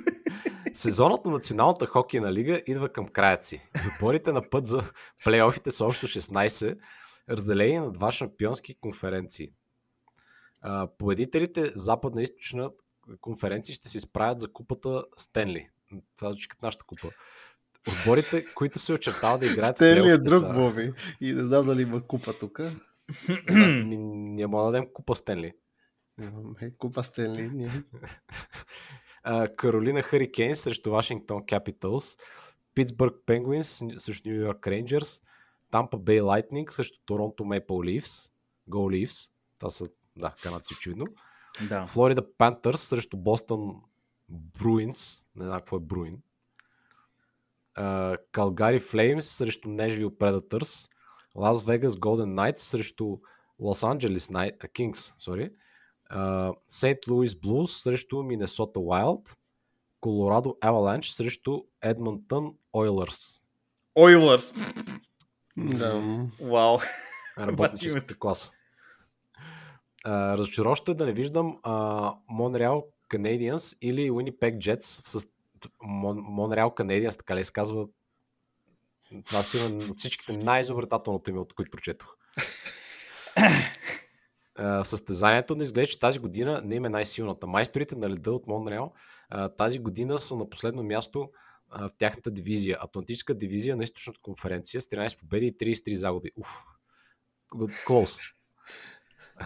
Сезонът 0.72 1.24
на 1.24 1.30
Националната 1.30 1.86
хокейна 1.86 2.32
лига 2.32 2.62
идва 2.66 2.88
към 2.88 3.08
краят 3.08 3.44
си. 3.44 3.62
Отборите 3.94 4.32
на 4.32 4.50
път 4.50 4.66
за 4.66 4.82
плейофите 5.24 5.70
са 5.70 5.84
още 5.84 6.06
16, 6.06 6.78
разделени 7.30 7.78
на 7.78 7.90
два 7.90 8.10
шампионски 8.10 8.74
конференции. 8.80 9.48
Победителите 10.98 11.72
западна 11.74 12.20
и 12.20 12.24
източна 12.24 12.70
конференции 13.20 13.74
ще 13.74 13.88
се 13.88 13.98
изправят 13.98 14.40
за 14.40 14.52
купата 14.52 15.04
Стенли. 15.16 15.68
Това 16.16 16.32
звучи 16.32 16.48
като 16.48 16.66
нашата 16.66 16.84
купа. 16.84 17.10
Отборите, 17.88 18.46
които 18.54 18.78
се 18.78 18.92
очертават 18.92 19.40
да 19.40 19.46
играят 19.46 19.76
Стенли 19.76 20.10
е 20.10 20.18
друг, 20.18 20.42
са... 20.42 20.52
Боби. 20.52 20.92
И 21.20 21.32
не 21.32 21.42
знам 21.42 21.66
дали 21.66 21.82
има 21.82 22.06
купа 22.06 22.32
тук. 22.32 22.60
Ние 23.50 24.46
мога 24.46 24.64
да 24.64 24.70
дадем 24.72 24.90
купа 24.92 25.14
Стенли. 25.14 25.52
Купа 26.78 27.02
Стенли. 27.04 27.70
Каролина 29.56 30.02
Харикейн 30.02 30.56
срещу 30.56 30.90
Вашингтон 30.90 31.46
Капиталс, 31.46 32.16
Питсбърг 32.74 33.14
Пенгуинс 33.26 33.82
срещу 33.96 34.28
Нью 34.28 34.40
Йорк 34.40 34.66
Рейнджерс, 34.66 35.22
Тампа 35.70 35.98
Бей 35.98 36.20
Лайтнинг 36.20 36.72
срещу 36.72 36.98
Торонто 37.06 37.44
Мейпл 37.44 37.82
Ливс, 37.82 38.30
Go 38.70 39.06
Leafs, 39.06 39.30
това 39.58 39.70
са, 39.70 39.88
да, 40.16 40.34
канадци 40.42 40.74
очевидно. 40.74 41.06
Да. 41.68 41.86
Флорида 41.86 42.36
Пантърс 42.38 42.82
срещу 42.82 43.16
Бостон 43.16 43.82
Бруинс, 44.28 45.24
не 45.36 45.44
знам 45.44 45.58
какво 45.58 45.76
е 45.76 45.80
Бруин. 45.80 46.22
Калгари 48.32 48.80
Флеймс 48.80 49.26
срещу 49.26 49.68
Нежвил 49.68 50.10
Predators, 50.10 50.90
Лас 51.36 51.64
Вегас 51.64 51.96
Голден 51.96 52.34
Найтс 52.34 52.62
срещу 52.62 53.18
Лос 53.58 53.82
Анджелес 53.82 54.30
Кингс, 54.72 55.14
сори. 55.18 55.50
Сейнт 56.66 57.06
Луис 57.08 57.34
Блуз 57.34 57.82
срещу 57.82 58.22
Миннесота 58.22 58.80
Уайлд, 58.80 59.38
Колорадо 60.00 60.56
Аваланч 60.60 61.10
срещу 61.10 61.62
Едмонтън 61.80 62.54
Ойлърс. 62.72 63.44
Ойлърс! 63.94 64.52
Да. 65.56 66.02
Вау. 66.40 66.78
Работническата 67.38 68.18
класа. 68.18 68.52
Разочароващо 70.06 70.90
е 70.90 70.94
да 70.94 71.06
не 71.06 71.12
виждам 71.12 71.58
Монреал 72.28 72.86
Canadiens 73.10 73.78
или 73.80 74.10
Winnipeg 74.10 74.58
Jets 74.58 75.06
с 75.06 75.26
Монреал 75.82 76.70
Canadiens, 76.70 77.18
така 77.18 77.36
ли 77.36 77.44
се 77.44 77.52
казва? 77.52 77.86
Това 79.24 79.42
си 79.42 79.72
от 79.90 79.98
всичките 79.98 80.36
най-изобретателното 80.36 81.30
име, 81.30 81.40
от 81.40 81.52
които 81.52 81.70
прочетох. 81.70 82.16
състезанието 84.82 85.54
не 85.54 85.62
изглежда, 85.62 85.92
че 85.92 86.00
тази 86.00 86.18
година 86.18 86.60
не 86.64 86.74
им 86.74 86.84
е 86.84 86.88
най-силната. 86.88 87.46
Майсторите 87.46 87.96
на 87.96 88.10
леда 88.10 88.32
от 88.32 88.46
Монреал 88.46 88.92
тази 89.58 89.78
година 89.78 90.18
са 90.18 90.36
на 90.36 90.50
последно 90.50 90.82
място 90.82 91.30
в 91.70 91.90
тяхната 91.98 92.30
дивизия. 92.30 92.78
Атлантическа 92.80 93.34
дивизия 93.34 93.76
на 93.76 93.82
източната 93.82 94.20
конференция 94.20 94.82
с 94.82 94.86
13 94.86 95.18
победи 95.18 95.46
и 95.46 95.56
33 95.56 95.94
загуби. 95.94 96.30
Уф. 96.36 96.64
Close. 97.86 98.35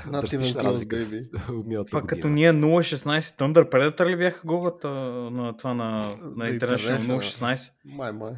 Драстична 0.07 0.65
разлика. 0.65 0.97
Това 1.87 2.03
като 2.03 2.29
ние 2.29 2.53
0.16 2.53 3.21
Thunder 3.21 3.71
Predator 3.71 4.11
ли 4.11 4.17
бяха 4.17 4.47
голата 4.47 4.89
на 4.89 5.57
това 5.57 5.75
на, 5.75 6.17
на 6.37 6.51
International 6.51 7.01
0.16? 7.01 7.73
Май, 7.85 8.13
май. 8.13 8.33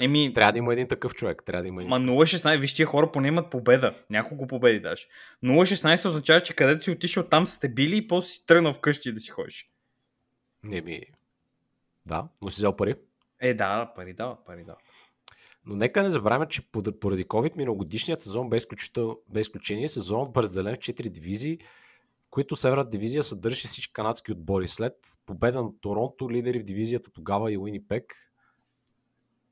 Еми, 0.00 0.32
трябва 0.34 0.52
да 0.52 0.58
има 0.58 0.72
един 0.72 0.88
такъв 0.88 1.14
човек. 1.14 1.42
Трябва 1.46 1.62
да 1.62 1.68
има 1.68 1.82
един. 1.82 1.90
Ма 1.90 1.96
0.16, 1.96 2.60
виж 2.60 2.74
тия 2.74 2.86
хора 2.86 3.12
поне 3.12 3.28
имат 3.28 3.50
победа. 3.50 3.94
Няколко 4.10 4.46
победи 4.46 4.80
даже. 4.80 5.06
0.16 5.44 6.08
означава, 6.08 6.40
че 6.40 6.54
където 6.54 6.84
си 6.84 6.90
отишъл 6.90 7.24
там 7.24 7.46
сте 7.46 7.68
били 7.68 7.96
и 7.96 8.08
после 8.08 8.28
си 8.28 8.46
тръгнал 8.46 8.72
вкъщи 8.72 9.12
да 9.12 9.20
си 9.20 9.30
ходиш. 9.30 9.70
Не 10.64 10.80
ми. 10.80 11.00
Да, 12.06 12.28
но 12.42 12.50
си 12.50 12.56
взел 12.56 12.76
пари. 12.76 12.94
Е, 13.40 13.54
да, 13.54 13.92
пари 13.96 14.12
да, 14.12 14.36
пари 14.46 14.64
да. 14.64 14.76
Но 15.66 15.76
нека 15.76 16.02
не 16.02 16.10
забравяме, 16.10 16.48
че 16.48 16.62
поради 16.72 17.24
COVID 17.24 17.56
миналогодишният 17.56 18.22
сезон 18.22 18.50
бе, 18.50 18.58
бе 19.28 19.40
изключение. 19.40 19.88
Сезонът 19.88 20.32
бе 20.32 20.42
разделен 20.42 20.74
в 20.74 20.78
4 20.78 21.08
дивизии, 21.08 21.58
които 22.30 22.56
Северната 22.56 22.90
дивизия 22.90 23.22
съдържаше 23.22 23.68
всички 23.68 23.92
канадски 23.92 24.32
отбори. 24.32 24.68
След 24.68 24.94
победа 25.26 25.62
на 25.62 25.70
Торонто, 25.80 26.30
лидери 26.30 26.60
в 26.60 26.64
дивизията 26.64 27.10
тогава 27.10 27.52
и 27.52 27.58
Уинипек, 27.58 28.14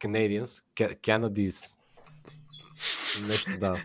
Canadians, 0.00 0.62
Canadies, 0.76 1.76
нещо 3.26 3.50
да. 3.58 3.84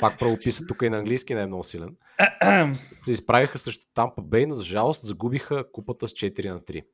Пак 0.00 0.18
правописа 0.18 0.66
тук 0.66 0.82
и 0.82 0.90
на 0.90 0.98
английски 0.98 1.34
не 1.34 1.42
е 1.42 1.46
много 1.46 1.64
силен. 1.64 1.96
се 3.04 3.12
изправиха 3.12 3.58
срещу 3.58 3.86
Тампа 3.94 4.22
Бей, 4.22 4.46
но 4.46 4.54
за 4.54 4.64
жалост 4.64 5.06
загубиха 5.06 5.72
купата 5.72 6.08
с 6.08 6.12
4 6.12 6.48
на 6.48 6.60
3. 6.60 6.84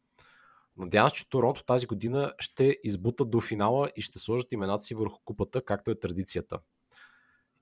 Надявам 0.81 1.11
се, 1.11 1.17
че 1.17 1.29
Торонто 1.29 1.65
тази 1.65 1.87
година 1.87 2.33
ще 2.39 2.77
избутат 2.85 3.31
до 3.31 3.41
финала 3.41 3.91
и 3.97 4.03
ще 4.03 4.19
сложат 4.19 4.53
имената 4.53 4.85
си 4.85 4.95
върху 4.95 5.19
купата, 5.25 5.65
както 5.65 5.91
е 5.91 6.01
традицията. 6.01 6.59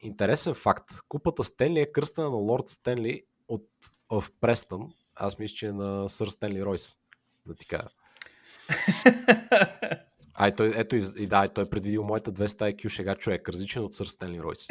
Интересен 0.00 0.54
факт. 0.54 0.84
Купата 1.08 1.44
Стенли 1.44 1.80
е 1.80 1.92
кръстена 1.92 2.30
на 2.30 2.36
Лорд 2.36 2.68
Стенли 2.68 3.22
от, 3.48 3.64
в 4.10 4.24
Престън. 4.40 4.92
Аз 5.14 5.38
мисля, 5.38 5.54
че 5.54 5.66
е 5.66 5.72
на 5.72 6.08
Сър 6.08 6.26
Стенли 6.26 6.64
Ройс. 6.64 6.96
Да 7.46 7.54
ти 7.54 7.66
кажа. 7.66 7.88
Ай, 10.34 10.54
той, 10.54 10.72
ето 10.76 10.96
и, 10.96 11.02
и 11.16 11.26
да, 11.26 11.48
той 11.48 11.64
е 11.64 11.70
предвидил 11.70 12.04
моята 12.04 12.32
200 12.32 12.74
IQ 12.74 12.88
шега 12.88 13.14
човек, 13.14 13.48
различен 13.48 13.84
от 13.84 13.94
Сър 13.94 14.06
Стенли 14.06 14.40
Ройс. 14.40 14.66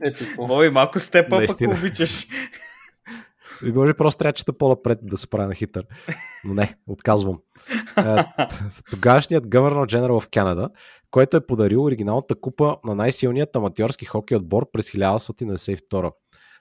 Епико. 0.00 0.46
Боби, 0.46 0.68
малко 0.72 0.98
степа, 0.98 1.28
пък 1.30 1.38
Наистина. 1.38 1.74
обичаш. 1.74 2.26
И 3.66 3.72
може 3.72 3.94
просто 3.94 4.18
трябва 4.18 4.58
по-напред 4.58 4.98
да 5.02 5.16
се 5.16 5.30
прави 5.30 5.46
на 5.46 5.54
хитър. 5.54 5.86
Но 6.44 6.54
не, 6.54 6.76
отказвам. 6.86 7.38
Е, 7.98 8.24
Тогашният 8.90 9.46
Governor 9.46 9.96
General 9.96 10.20
в 10.20 10.28
Канада, 10.28 10.68
който 11.10 11.36
е 11.36 11.46
подарил 11.46 11.84
оригиналната 11.84 12.34
купа 12.34 12.76
на 12.84 12.94
най-силният 12.94 13.56
аматьорски 13.56 14.04
хокей 14.04 14.36
отбор 14.36 14.70
през 14.72 14.90
1992. 14.90 16.12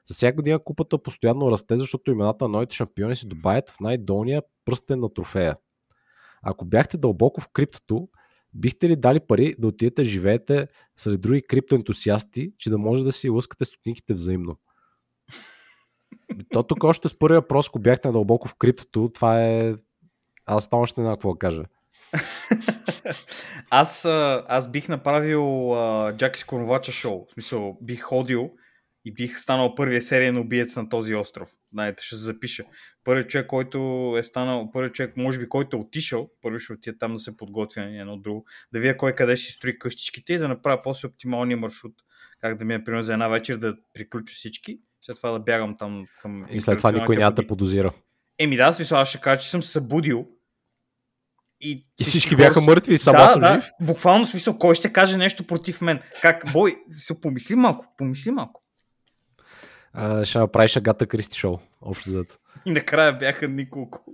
За 0.07 0.13
всяка 0.13 0.35
година 0.35 0.59
купата 0.59 1.03
постоянно 1.03 1.51
расте, 1.51 1.77
защото 1.77 2.11
имената 2.11 2.45
на 2.45 2.49
новите 2.49 2.75
шампиони 2.75 3.15
се 3.15 3.27
добавят 3.27 3.69
в 3.69 3.79
най-долния 3.79 4.41
пръстен 4.65 4.99
на 4.99 5.13
трофея. 5.13 5.57
Ако 6.43 6.65
бяхте 6.65 6.97
дълбоко 6.97 7.41
в 7.41 7.47
криптото, 7.53 8.07
бихте 8.53 8.89
ли 8.89 8.95
дали 8.95 9.19
пари 9.19 9.55
да 9.59 9.67
отидете 9.67 10.03
живеете 10.03 10.67
сред 10.97 11.21
други 11.21 11.41
криптоентусиасти, 11.41 12.51
че 12.57 12.69
да 12.69 12.77
може 12.77 13.03
да 13.03 13.11
си 13.11 13.29
лъскате 13.29 13.65
стотинките 13.65 14.13
взаимно? 14.13 14.57
То 16.49 16.63
тук 16.63 16.83
още 16.83 17.09
с 17.09 17.19
първия 17.19 17.41
въпрос, 17.41 17.67
ако 17.67 17.79
бяхте 17.79 18.11
дълбоко 18.11 18.47
в 18.47 18.55
криптото, 18.55 19.11
това 19.13 19.43
е... 19.43 19.73
Аз 20.45 20.69
там 20.69 20.79
още 20.79 21.01
не 21.01 21.09
какво 21.09 21.35
кажа. 21.35 21.63
Аз, 23.69 24.05
аз 24.47 24.71
бих 24.71 24.89
направил 24.89 25.73
а, 25.73 26.13
Джаки 26.17 26.39
Скоровача 26.39 26.91
шоу. 26.91 27.25
В 27.29 27.33
смисъл, 27.33 27.77
бих 27.81 28.01
ходил 28.01 28.51
и 29.05 29.13
бих 29.13 29.39
станал 29.39 29.75
първия 29.75 30.01
сериен 30.01 30.37
убиец 30.37 30.75
на 30.75 30.89
този 30.89 31.15
остров. 31.15 31.51
Знаете, 31.71 32.03
ще 32.03 32.15
се 32.15 32.21
запиша. 32.21 32.63
Първият 33.03 33.29
човек, 33.29 33.47
който 33.47 33.77
е 34.19 34.23
станал, 34.23 34.71
първият 34.71 34.95
човек, 34.95 35.17
може 35.17 35.39
би, 35.39 35.49
който 35.49 35.77
е 35.77 35.79
отишъл, 35.79 36.29
първи 36.41 36.59
ще 36.59 36.73
отиде 36.73 36.97
там 36.97 37.13
да 37.13 37.19
се 37.19 37.37
подготвя 37.37 37.81
едно 37.81 38.17
друго, 38.17 38.45
да 38.73 38.79
видя 38.79 38.97
кой 38.97 39.15
къде 39.15 39.35
ще 39.35 39.51
строи 39.51 39.79
къщичките 39.79 40.33
и 40.33 40.37
да 40.37 40.47
направя 40.47 40.81
после 40.83 41.07
оптималния 41.07 41.57
маршрут. 41.57 41.93
Как 42.41 42.57
да 42.57 42.65
ми 42.65 42.73
е, 42.73 42.83
примерно, 42.83 43.03
за 43.03 43.13
една 43.13 43.27
вечер 43.27 43.57
да 43.57 43.75
приключа 43.93 44.33
всички, 44.33 44.79
след 45.05 45.17
това 45.17 45.31
да 45.31 45.39
бягам 45.39 45.77
там 45.77 46.03
към... 46.21 46.45
И 46.49 46.59
след 46.59 46.77
това 46.77 46.91
никой 46.91 47.15
няма 47.15 47.31
да 47.31 47.47
подозира. 47.47 47.91
Еми 48.39 48.55
да, 48.57 48.73
смисъл, 48.73 48.97
аз 48.97 49.09
ще 49.09 49.21
кажа, 49.21 49.41
че 49.41 49.49
съм 49.49 49.63
се 49.63 49.71
събудил 49.71 50.27
и, 51.61 51.87
И 52.01 52.03
всички 52.03 52.35
бяха 52.35 52.61
мъртви 52.61 52.93
и 52.93 52.97
сам 52.97 53.15
да, 53.15 53.27
съм 53.27 53.41
да, 53.41 53.55
жив. 53.55 53.71
буквално 53.81 54.25
смисъл, 54.25 54.57
кой 54.57 54.75
ще 54.75 54.93
каже 54.93 55.17
нещо 55.17 55.47
против 55.47 55.81
мен? 55.81 55.99
Как, 56.21 56.51
бой, 56.53 56.75
се 56.89 57.21
помисли 57.21 57.55
малко, 57.55 57.85
помисли 57.97 58.31
малко. 58.31 58.63
А, 59.93 60.25
ще 60.25 60.39
направиш 60.39 60.77
Агата 60.77 61.07
Кристи 61.07 61.39
шоу. 61.39 61.57
Общо 61.81 62.09
зад. 62.09 62.39
И 62.65 62.71
накрая 62.71 63.17
бяха 63.17 63.47
николко. 63.47 64.05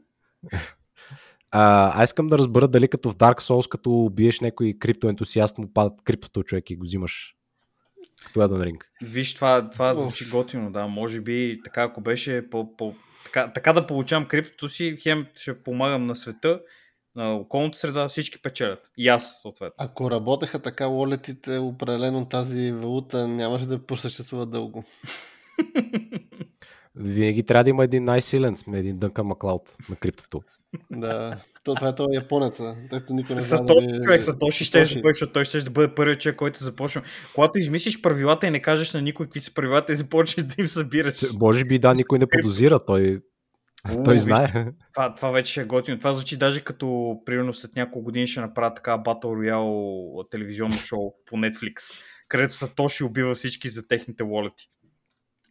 А, 1.52 1.92
аз 2.04 2.10
искам 2.10 2.28
да 2.28 2.38
разбера 2.38 2.68
дали 2.68 2.88
като 2.88 3.12
в 3.12 3.16
Dark 3.16 3.42
Souls, 3.42 3.70
като 3.70 3.92
убиеш 3.92 4.40
някой 4.40 4.74
криптоентусиаст, 4.80 5.58
му 5.58 5.74
падат 5.74 6.02
криптото 6.04 6.44
човек 6.44 6.70
и 6.70 6.76
го 6.76 6.84
взимаш. 6.84 7.36
Като 8.26 8.40
Elden 8.40 8.72
Ring. 8.72 8.82
Виж, 9.02 9.34
това, 9.34 9.70
това 9.70 9.94
звучи 9.94 10.30
готино, 10.30 10.72
да. 10.72 10.88
Може 10.88 11.22
би 11.22 11.60
така, 11.64 11.84
ако 11.84 12.02
беше 12.02 12.50
по, 12.50 12.76
по, 12.78 12.96
така, 13.26 13.54
така 13.54 13.74
да 13.74 13.88
получавам 13.88 14.28
криптото 14.28 14.70
си, 14.70 14.98
хем 15.02 15.26
ще 15.36 15.64
помагам 15.64 16.06
на 16.06 16.16
света, 16.16 16.62
на 17.16 17.36
околната 17.36 17.78
среда, 17.78 18.08
всички 18.08 18.42
печелят. 18.42 18.92
И 18.98 19.08
аз, 19.08 19.42
съответно. 19.42 19.76
Ако 19.78 20.12
работеха 20.12 20.60
така 20.60 20.86
лолетите, 20.86 21.58
определено 21.58 22.30
тази 22.30 22.72
валута 22.72 23.28
нямаше 23.28 23.66
да 23.66 23.86
просъществува 23.86 24.46
дълго. 24.46 24.84
Винаги 26.96 27.44
трябва 27.44 27.64
да 27.64 27.70
има 27.70 27.84
един 27.84 28.04
най-силен, 28.04 28.56
един 28.74 28.98
Дънкан 28.98 29.26
Маклауд 29.26 29.76
на 29.90 29.96
криптото. 29.96 30.42
Да, 30.92 31.38
то, 31.64 31.76
това 31.76 31.88
е 31.88 31.96
този 31.96 32.16
японеца, 32.16 32.76
дето 32.90 33.14
никой 33.14 33.36
не 33.36 33.42
знае. 33.42 33.58
Сатоши, 33.58 33.88
дали- 33.88 34.04
човек, 34.04 34.24
Сатоши 34.24 34.66
ще 34.66 34.80
да 34.84 35.02
бъде, 35.02 35.14
защото 35.14 35.34
той 35.34 35.46
ще 35.46 35.62
да 35.62 35.72
бъде 35.72 35.96
първият 35.96 36.22
човек, 36.22 36.36
който 36.36 36.64
започва. 36.64 37.02
Когато 37.36 37.60
измислиш 37.60 38.02
правилата 38.02 38.48
и 38.48 38.52
не 38.52 38.62
кажеш 38.62 38.94
на 38.94 39.02
никой 39.02 39.26
какви 39.26 39.42
са 39.42 39.54
правилата 39.54 39.94
и 39.94 39.96
започнеш 39.96 40.46
да 40.46 40.56
им 40.58 40.68
събираш. 40.68 41.26
Може 41.34 41.66
би 41.66 41.80
да, 41.80 41.94
никой 41.94 42.20
не 42.20 42.28
подозира, 42.28 42.86
той, 42.86 43.22
Уу, 43.98 44.04
той 44.04 44.14
виж, 44.14 44.22
знае. 44.22 44.68
Това, 44.94 45.16
това 45.16 45.32
вече 45.32 45.62
е 45.62 45.66
готино. 45.66 45.98
Това 45.98 46.14
звучи 46.14 46.38
даже 46.38 46.64
като, 46.64 47.16
примерно, 47.26 47.54
след 47.54 47.76
няколко 47.76 48.04
години 48.04 48.28
ще 48.28 48.40
направят 48.42 48.76
така 48.76 48.98
Battle 48.98 49.24
Royale 49.24 50.32
телевизионно 50.32 50.76
шоу 50.76 51.14
по 51.26 51.36
Netflix, 51.36 51.94
където 52.28 52.54
Сатоши 52.56 53.04
убива 53.04 53.36
всички 53.36 53.70
за 53.70 53.88
техните 53.88 54.24
волети. 54.24 54.70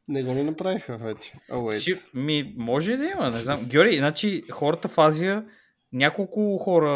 Не 0.09 0.23
го 0.23 0.35
ли 0.35 0.43
направиха 0.43 0.97
вече? 0.97 1.33
Oh. 1.51 1.75
Си, 1.75 2.03
ми, 2.15 2.55
може 2.57 2.93
и 2.93 2.97
да 2.97 3.05
има, 3.05 3.31
не 3.31 3.37
знам. 3.37 3.65
Георги, 3.67 3.97
значи 3.97 4.45
хората 4.51 4.89
в 4.89 4.99
Азия, 4.99 5.45
няколко 5.93 6.59
хора, 6.59 6.91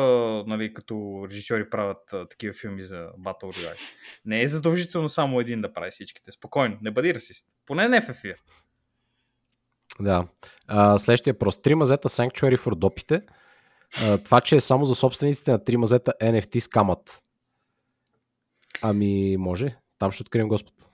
нали, 0.46 0.72
като 0.72 1.26
режисьори 1.30 1.70
правят 1.70 2.12
а, 2.12 2.28
такива 2.28 2.54
филми 2.54 2.82
за 2.82 2.96
Battle 2.96 3.42
Royale. 3.42 3.96
Не 4.24 4.42
е 4.42 4.48
задължително 4.48 5.08
само 5.08 5.40
един 5.40 5.60
да 5.60 5.72
прави 5.72 5.90
всичките. 5.90 6.32
Спокойно, 6.32 6.78
не 6.82 6.90
бъди 6.90 7.14
расист. 7.14 7.46
Поне 7.66 7.88
не 7.88 8.00
в 8.00 8.08
ефир. 8.08 8.36
Да. 10.00 10.26
А, 10.66 10.98
следващия 10.98 11.32
въпрос. 11.32 11.62
Три 11.62 11.74
мазета 11.74 12.08
Sanctuary 12.08 12.56
for 12.56 12.74
допите. 12.74 13.22
А, 14.04 14.18
това, 14.18 14.40
че 14.40 14.56
е 14.56 14.60
само 14.60 14.84
за 14.84 14.94
собствениците 14.94 15.50
на 15.50 15.64
три 15.64 15.76
мазета 15.76 16.12
NFT 16.22 16.58
скамат. 16.58 17.22
Ами, 18.82 19.36
може. 19.36 19.76
Там 19.98 20.10
ще 20.10 20.22
открием 20.22 20.48
Господ. 20.48 20.91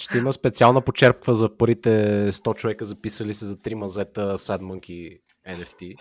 Ще 0.00 0.18
има 0.18 0.32
специална 0.32 0.80
почерпка 0.80 1.34
за 1.34 1.56
първите 1.56 1.88
100 2.32 2.54
човека 2.54 2.84
записали 2.84 3.34
се 3.34 3.44
за 3.44 3.62
три 3.62 3.74
мазета 3.74 4.38
Sad 4.38 4.60
Monkey 4.60 5.20
NFT. 5.48 5.96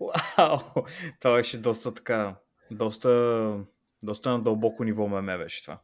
Вау! 0.00 0.58
Това 1.20 1.34
беше 1.34 1.58
доста 1.58 1.94
така, 1.94 2.34
доста, 2.70 3.54
доста 4.02 4.30
на 4.30 4.42
дълбоко 4.42 4.84
ниво 4.84 5.08
меме 5.08 5.38
беше 5.38 5.62
това. 5.62 5.78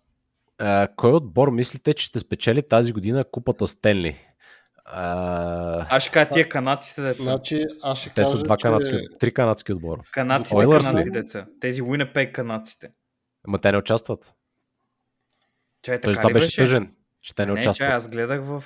А, 0.58 0.88
кой 0.96 1.12
отбор 1.12 1.50
мислите, 1.50 1.94
че 1.94 2.04
ще 2.04 2.18
спечели 2.18 2.68
тази 2.68 2.92
година 2.92 3.24
купата 3.24 3.66
Стенли? 3.66 4.27
А, 4.90 5.86
Аз 5.96 6.02
ще 6.02 6.12
кажа 6.12 6.30
тия 6.30 6.48
канадците 6.48 7.02
деца. 7.02 7.22
Значи, 7.22 7.64
аз 7.82 8.00
ще 8.00 8.08
те 8.08 8.14
кажа, 8.14 8.30
са 8.30 8.42
два 8.42 8.56
че... 8.56 8.62
канадски, 8.62 8.96
три 9.18 9.34
канадски 9.34 9.72
отбора. 9.72 10.00
Канадците, 10.12 10.54
Oilers 10.54 10.90
канадци 10.90 11.06
ли? 11.06 11.10
деца. 11.10 11.46
Тези 11.60 11.82
Уинепек 11.82 12.34
канадците. 12.34 12.90
Ама 13.48 13.58
те 13.58 13.72
не 13.72 13.78
участват. 13.78 14.34
Чай, 15.82 16.00
така 16.00 16.18
това 16.18 16.30
ли 16.30 16.32
беше 16.32 16.56
тъжен, 16.56 16.94
че 17.22 17.34
те 17.34 17.46
не, 17.46 17.52
Не, 17.52 17.60
чай, 17.62 17.70
участват. 17.70 17.88
аз 17.90 18.08
гледах 18.08 18.42
в... 18.44 18.64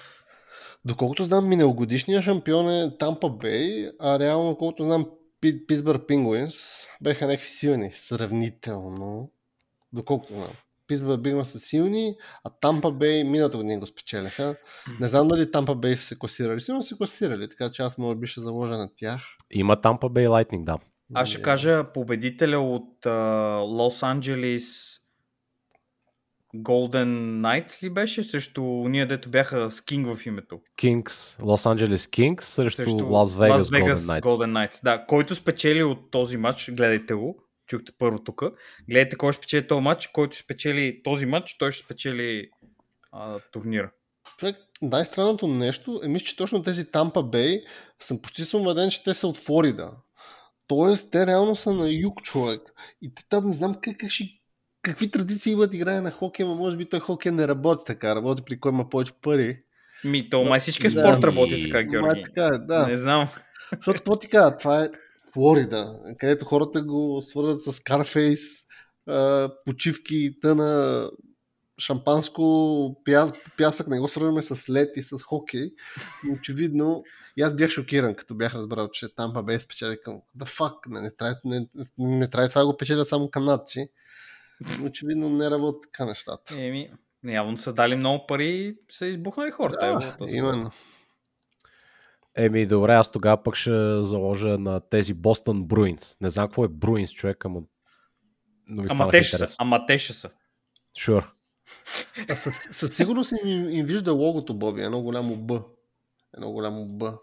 Доколкото 0.85 1.25
знам, 1.25 1.49
миналогодишния 1.49 2.23
шампион 2.23 2.71
е 2.71 2.99
Тампа 2.99 3.31
Бей, 3.31 3.89
а 4.01 4.19
реално, 4.19 4.57
колкото 4.57 4.85
знам, 4.85 5.07
Пи- 5.41 5.67
Питсбърг 5.67 6.07
Пингуинс 6.09 6.87
беха 7.01 7.27
някакви 7.27 7.49
силни, 7.49 7.93
сравнително. 7.93 9.31
Доколкото 9.93 10.35
знам. 10.35 10.49
Питсбърг 10.93 11.23
Пингуинс 11.23 11.49
са 11.49 11.59
силни, 11.59 12.15
а 12.45 12.51
Тампа 12.61 12.93
Бей 12.93 13.25
миналата 13.25 13.57
година 13.57 13.81
го 13.81 13.87
спечелиха. 13.87 14.57
Не 15.01 15.09
знам 15.09 15.29
дали 15.29 15.51
Тампа 15.51 15.75
Бей 15.75 15.97
са 15.97 16.05
се 16.05 16.19
класирали. 16.19 16.61
Сигурно 16.61 16.83
са 16.83 16.89
се 16.89 16.97
класирали, 16.97 17.49
така 17.49 17.71
че 17.71 17.83
аз 17.83 17.99
може 17.99 18.17
би 18.17 18.27
ще 18.27 18.41
заложа 18.41 18.79
на 18.79 18.89
тях. 18.97 19.23
Има 19.51 19.77
Tampa 19.77 20.03
Bay 20.03 20.29
Lightning, 20.29 20.65
да. 20.65 20.79
Аз 21.15 21.29
ще 21.29 21.43
кажа 21.43 21.93
победителя 21.93 22.59
от 22.59 23.07
Лос 23.77 24.03
Анджелис 24.03 24.99
Golden 26.57 27.41
Knights 27.41 27.83
ли 27.83 27.91
беше? 27.91 28.25
Срещу 28.25 28.63
ние, 28.63 29.07
дето 29.07 29.29
бяха 29.31 29.71
с 29.71 29.81
King 29.81 30.15
в 30.15 30.27
името. 30.27 30.61
Kings, 30.83 31.43
Лос 31.43 31.67
Анджелес 31.67 32.07
Кингс 32.07 32.47
срещу, 32.49 32.83
Срещу 32.83 33.07
Лас 33.07 33.35
Вегас 33.35 33.71
Knights. 33.71 34.21
Golden 34.21 34.53
Knights. 34.53 34.85
Да, 34.85 35.07
който 35.07 35.35
спечели 35.35 35.83
от 35.83 36.11
този 36.11 36.37
матч, 36.37 36.71
гледайте 36.73 37.15
го, 37.15 37.37
чухте 37.73 37.93
първо 37.99 38.19
тук, 38.25 38.43
гледайте 38.91 39.17
кой 39.17 39.33
ще 39.33 39.39
спечели 39.41 39.67
този 39.67 39.81
матч, 39.83 40.07
който 40.07 40.37
спечели 40.37 41.01
този 41.05 41.27
матч, 41.27 41.57
той 41.59 41.73
ще 41.73 41.85
спечели 41.85 42.49
а, 43.13 43.39
турнира. 43.53 43.91
Човек, 44.39 44.57
най-странното 44.83 45.49
нещо 45.49 46.01
е, 46.05 46.09
мисля, 46.09 46.27
че 46.27 46.37
точно 46.37 46.63
тези 46.63 46.91
Тампа 46.93 47.23
Бей 47.23 47.61
съм 48.03 48.23
почти 48.23 48.45
съм 48.45 48.61
убеден, 48.61 48.91
че 48.91 49.03
те 49.05 49.15
са 49.15 49.29
от 49.29 49.37
Флорида. 49.39 49.93
Тоест, 50.67 51.11
те 51.11 51.27
реално 51.27 51.57
са 51.57 51.73
на 51.73 51.91
юг 51.91 52.23
човек. 52.23 52.61
И 53.03 53.15
те 53.15 53.23
там 53.29 53.47
не 53.47 53.53
знам 53.53 53.75
как, 53.83 53.97
как 53.99 54.11
ще, 54.11 54.25
какви 54.83 55.11
традиции 55.11 55.53
имат 55.53 55.75
играе 55.75 56.01
на 56.01 56.11
хокей, 56.11 56.47
но 56.47 56.55
може 56.55 56.77
би 56.77 56.89
той 56.89 57.01
хокей 57.01 57.33
не 57.33 57.49
работи 57.49 57.83
така. 57.87 58.15
Работи 58.15 58.43
при 58.47 58.61
кой 58.61 58.73
има 58.73 58.89
повече 58.89 59.13
пари. 59.23 59.59
Ми, 60.05 60.31
то 60.31 60.45
май 60.45 60.61
всички 60.61 60.83
Да, 60.83 60.91
спорт 60.91 61.17
ми- 61.17 61.23
работи 61.23 61.63
така, 61.63 61.83
Георги. 61.83 62.23
така 62.23 62.47
е, 62.47 62.59
да. 62.59 62.87
Не 62.87 62.97
знам. 62.97 63.29
Защото 63.73 63.97
какво 63.99 64.19
ти 64.19 64.29
кажа, 64.29 64.57
това 64.57 64.85
е 64.85 64.89
Флорида, 65.35 66.01
където 66.19 66.45
хората 66.45 66.83
го 66.83 67.23
свързват 67.23 67.61
с 67.61 67.81
а, 69.07 69.51
почивки, 69.65 70.41
тъна, 70.41 71.11
шампанско, 71.79 72.43
пя, 73.05 73.33
пясък, 73.59 73.89
не 73.89 74.01
го 74.01 74.09
свързваме 74.09 74.43
с 74.43 74.71
лед 74.71 74.97
и 74.97 75.03
с 75.03 75.19
хокей. 75.19 75.71
Но 76.25 76.33
очевидно, 76.33 77.05
и 77.37 77.43
аз 77.43 77.57
бях 77.57 77.71
шокиран, 77.71 78.15
като 78.15 78.35
бях 78.35 78.55
разбрал, 78.55 78.89
че 78.89 79.15
Тампа 79.15 79.43
Бей 79.43 79.59
спечели 79.59 79.99
към 80.05 80.21
the 80.39 80.59
fuck, 80.59 80.75
не, 80.87 81.01
не, 81.01 81.11
трябва, 81.11 81.37
не, 81.45 81.69
не 81.99 82.31
трябва 82.31 82.49
това 82.49 82.61
да 82.61 82.67
го 82.67 82.77
печелят 82.77 83.09
само 83.09 83.31
канадци. 83.31 83.89
Но 84.79 84.87
очевидно 84.87 85.29
не 85.29 85.51
работят 85.51 85.83
така 85.83 86.05
нещата. 86.05 86.55
Еми, 86.61 86.91
явно 87.25 87.59
са 87.59 87.73
дали 87.73 87.97
много 87.97 88.27
пари 88.27 88.49
и 88.49 88.77
са 88.91 89.07
избухнали 89.07 89.51
хората. 89.51 89.87
Да, 89.87 90.17
този- 90.19 90.37
именно. 90.37 90.71
Еми, 92.37 92.67
добре, 92.67 92.93
аз 92.93 93.11
тогава 93.11 93.43
пък 93.43 93.57
ще 93.57 94.03
заложа 94.03 94.59
на 94.59 94.81
тези 94.81 95.15
Бостон 95.15 95.67
Бруинс. 95.67 96.17
Не 96.21 96.31
знам 96.31 96.49
какво 96.49 96.65
е 96.65 96.69
Бруинс, 96.69 97.13
човек, 97.13 97.45
ама... 97.45 97.61
Но 98.67 98.83
ми 98.83 98.89
Ама 98.91 99.11
те 99.11 99.23
ще 99.23 99.37
са. 99.37 99.57
Ама 99.59 99.87
те 99.87 99.99
ще 99.99 100.13
са. 100.13 100.31
Sure. 100.99 101.27
А 102.31 102.35
със, 102.35 102.55
със 102.55 102.97
сигурност 102.97 103.33
им, 103.45 103.71
им 103.71 103.87
вижда 103.87 104.13
логото, 104.13 104.55
Боби. 104.55 104.83
Едно 104.83 105.03
голямо 105.03 105.37
Б. 105.37 105.63
Едно 106.37 106.53
голямо 106.53 106.87
Б. 106.87 107.19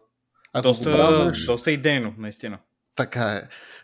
Ако 0.53 0.64
Доста, 0.68 0.91
бразнеш, 0.91 1.45
доста 1.45 1.72
идейно, 1.72 2.14
наистина. 2.18 2.60
така 2.95 3.34
е. 3.34 3.41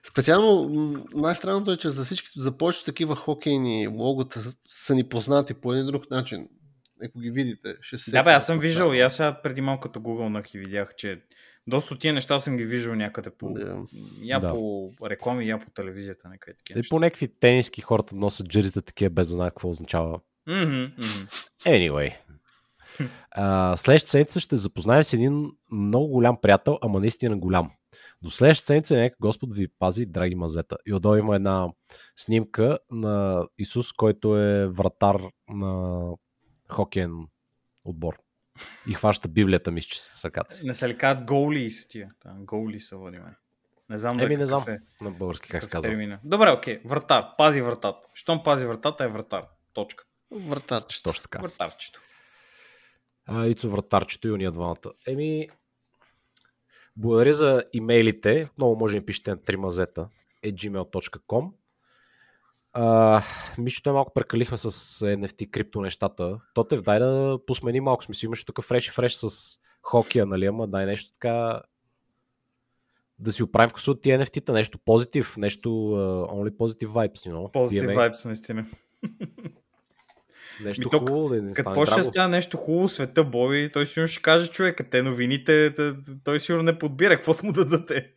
Специално 0.10 0.70
най-странното 1.16 1.72
е, 1.72 1.78
че 1.78 1.90
за 1.90 2.06
всички, 2.06 2.30
за 2.38 2.58
повечето 2.58 2.86
такива 2.86 3.16
хокейни 3.16 3.88
логота 3.88 4.54
са 4.68 4.96
ни 4.96 5.04
познати 5.10 5.54
по 5.54 5.74
един 5.74 5.86
друг 5.86 6.12
начин. 6.12 6.50
Ако 7.04 7.20
ги 7.20 7.32
видите, 7.32 7.76
ще 7.82 7.98
се 7.98 8.12
Да, 8.12 8.24
бе, 8.24 8.32
аз 8.32 8.46
съм 8.46 8.60
виждал 8.60 8.94
и 8.94 9.00
аз 9.02 9.16
сега 9.16 9.42
преди 9.42 9.62
малко 9.62 9.82
като 9.82 10.02
гугълнах 10.02 10.54
и 10.54 10.58
видях, 10.60 10.96
че 10.96 11.22
доста 11.68 11.94
от 11.94 12.00
тия 12.00 12.14
неща 12.14 12.40
съм 12.40 12.58
ги 12.58 12.66
виждал 12.66 12.96
някъде 12.96 13.30
по... 13.30 13.54
Да. 13.54 13.84
Я 14.24 14.40
Да. 14.40 14.50
по 14.50 14.90
реклами, 15.10 15.48
я 15.48 15.60
по 15.60 15.70
телевизията, 15.70 16.30
някъде 16.30 16.58
такива 16.58 16.78
И 16.78 16.80
неща. 16.80 16.96
по 16.96 17.00
някакви 17.00 17.28
тениски 17.40 17.82
хората 17.82 18.16
носят 18.16 18.48
джерзите 18.48 18.82
такива 18.82 19.10
без 19.10 19.28
да 19.30 19.36
знаят 19.36 19.54
какво 19.54 19.70
означава. 19.70 20.20
Мгм, 20.48 20.82
мгм. 20.82 21.28
Anyway. 21.66 22.16
А, 23.32 23.78
следващата 23.78 24.12
седмица 24.12 24.40
ще 24.40 24.58
запознаем 24.58 25.04
с 25.04 25.14
един 25.14 25.52
много 25.72 26.08
голям 26.08 26.38
приятел, 26.42 26.80
ама 26.82 27.00
наистина 27.00 27.38
голям. 27.38 27.72
До 28.22 28.30
следващата 28.30 28.68
седмица 28.68 28.96
нека 28.98 29.16
Господ 29.22 29.54
ви 29.54 29.68
пази, 29.80 30.06
драги 30.06 30.36
мазета. 30.36 30.78
И 30.86 30.94
отдолу 30.94 31.16
има 31.16 31.36
една 31.36 31.68
снимка 32.16 32.78
на 32.92 33.46
Исус, 33.58 33.94
който 33.94 34.38
е 34.38 34.68
вратар 34.68 35.22
на 35.50 36.02
хокейен 36.70 37.28
отбор. 37.84 38.18
И 38.90 38.94
хваща 38.94 39.28
Библията, 39.28 39.72
мисля, 39.72 39.88
че 39.88 40.02
с 40.02 40.26
ръката 40.26 40.56
си. 40.56 40.66
Не 40.66 40.76
се 40.76 40.90
ли 40.90 40.98
казват 40.98 41.26
гоули 41.26 41.72
с 41.72 41.88
тия? 41.88 42.10
Та, 42.20 42.36
гоули 42.40 42.80
са 42.80 42.98
води 42.98 43.18
мен. 43.20 43.36
Не 43.90 43.98
знам 43.98 44.20
Еми, 44.20 44.36
да 44.36 44.40
не 44.40 44.46
знам 44.46 44.64
е, 44.68 44.80
на 45.02 45.12
български 45.12 45.50
как 45.50 45.64
се 45.64 45.70
казва. 45.70 45.90
термина. 45.90 46.20
Добре, 46.24 46.52
окей. 46.52 46.82
Вратар. 46.86 47.26
Пази 47.38 47.62
вратата. 47.62 48.00
Щом 48.14 48.44
пази 48.44 48.66
вратата 48.66 49.04
е 49.04 49.08
вратар. 49.08 49.46
Точка. 49.74 50.04
Вратарчето. 50.32 51.04
Точно 51.10 51.24
така. 51.24 51.40
Вратарчето. 51.40 52.02
А, 53.26 53.46
Ицо 53.46 53.70
вратарчето 53.70 54.28
и 54.28 54.32
уния 54.32 54.52
двамата. 54.52 54.94
Еми, 55.08 55.50
благодаря 56.96 57.34
за 57.34 57.64
имейлите. 57.74 58.50
Много 58.58 58.76
може 58.80 59.00
да 59.00 59.06
пишете 59.06 59.32
на 59.32 59.38
3 59.38 59.56
мазета 59.56 60.10
е 60.44 60.52
gmail.com 60.52 61.52
а, 62.78 63.24
че 63.68 63.92
малко 63.92 64.14
прекалихме 64.14 64.58
с 64.58 64.70
NFT 65.06 65.50
крипто 65.50 65.82
нещата. 65.82 66.40
Тотев, 66.54 66.82
дай 66.82 67.00
да 67.00 67.40
посмени 67.48 67.80
малко. 67.80 68.04
Смисъл, 68.04 68.28
имаш 68.28 68.44
тук 68.44 68.64
фреш 68.64 68.88
и 68.88 68.92
фреш 68.92 69.14
с 69.14 69.58
хокея, 69.82 70.26
нали? 70.26 70.46
Ама 70.46 70.68
дай 70.68 70.86
нещо 70.86 71.12
така 71.14 71.62
да 73.20 73.32
си 73.32 73.44
оправим 73.44 73.70
вкуса 73.70 73.92
от 73.92 74.02
тия 74.02 74.20
NFT-та, 74.20 74.54
нещо 74.54 74.80
позитив, 74.86 75.38
нещо 75.38 75.70
uh, 75.70 76.32
only 76.32 76.58
positive 76.58 76.88
vibes, 76.88 77.30
you 77.30 77.34
know? 77.34 77.52
Позитив 77.52 77.90
DMA. 77.90 77.96
вайбс, 77.96 78.26
наистина. 78.26 78.66
Нещо 80.64 80.90
Ми 80.94 81.00
хубаво, 81.00 81.30
да 81.30 81.42
не 81.42 81.54
Като 81.54 81.74
почне 81.74 81.96
да 81.96 82.02
драго. 82.02 82.12
става 82.12 82.28
нещо 82.30 82.58
хубаво 82.58 82.88
в 82.88 82.92
света, 82.92 83.24
Боби, 83.24 83.70
той 83.74 83.86
сигурно 83.88 84.08
ще 84.08 84.22
каже 84.22 84.52
човека, 84.52 84.90
те 84.90 85.02
новините, 85.04 85.74
той 86.24 86.40
сигурно 86.40 86.64
не 86.64 86.78
подбира, 86.80 87.16
каквото 87.16 87.46
му 87.46 87.52
дадете. 87.52 88.12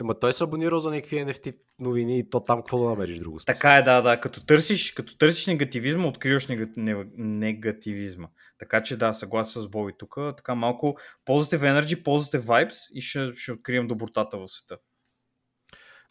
Ема 0.00 0.18
той 0.20 0.32
се 0.32 0.44
абонирал 0.44 0.78
за 0.78 0.90
някакви 0.90 1.16
NFT 1.16 1.56
новини 1.80 2.18
и 2.18 2.30
то 2.30 2.40
там 2.44 2.58
какво 2.58 2.78
да 2.78 2.88
намериш 2.88 3.18
друго? 3.18 3.40
смисъл? 3.40 3.54
Така 3.54 3.76
е, 3.76 3.82
да, 3.82 4.02
да. 4.02 4.20
Като 4.20 4.46
търсиш, 4.46 4.92
като 4.92 5.18
търсиш 5.18 5.46
негативизма, 5.46 6.08
откриваш 6.08 6.46
нега- 6.46 6.72
не- 6.76 7.06
негативизма. 7.16 8.28
Така 8.58 8.82
че 8.82 8.96
да, 8.96 9.14
съгласен 9.14 9.62
с 9.62 9.68
Боби 9.68 9.92
тук. 9.98 10.14
Така 10.36 10.54
малко 10.54 10.96
positive 11.28 11.80
energy, 11.80 12.02
positive 12.02 12.40
vibes 12.40 12.92
и 12.94 13.00
ще, 13.00 13.32
ще 13.36 13.52
открием 13.52 13.86
добротата 13.88 14.38
в 14.38 14.48
света. 14.48 14.76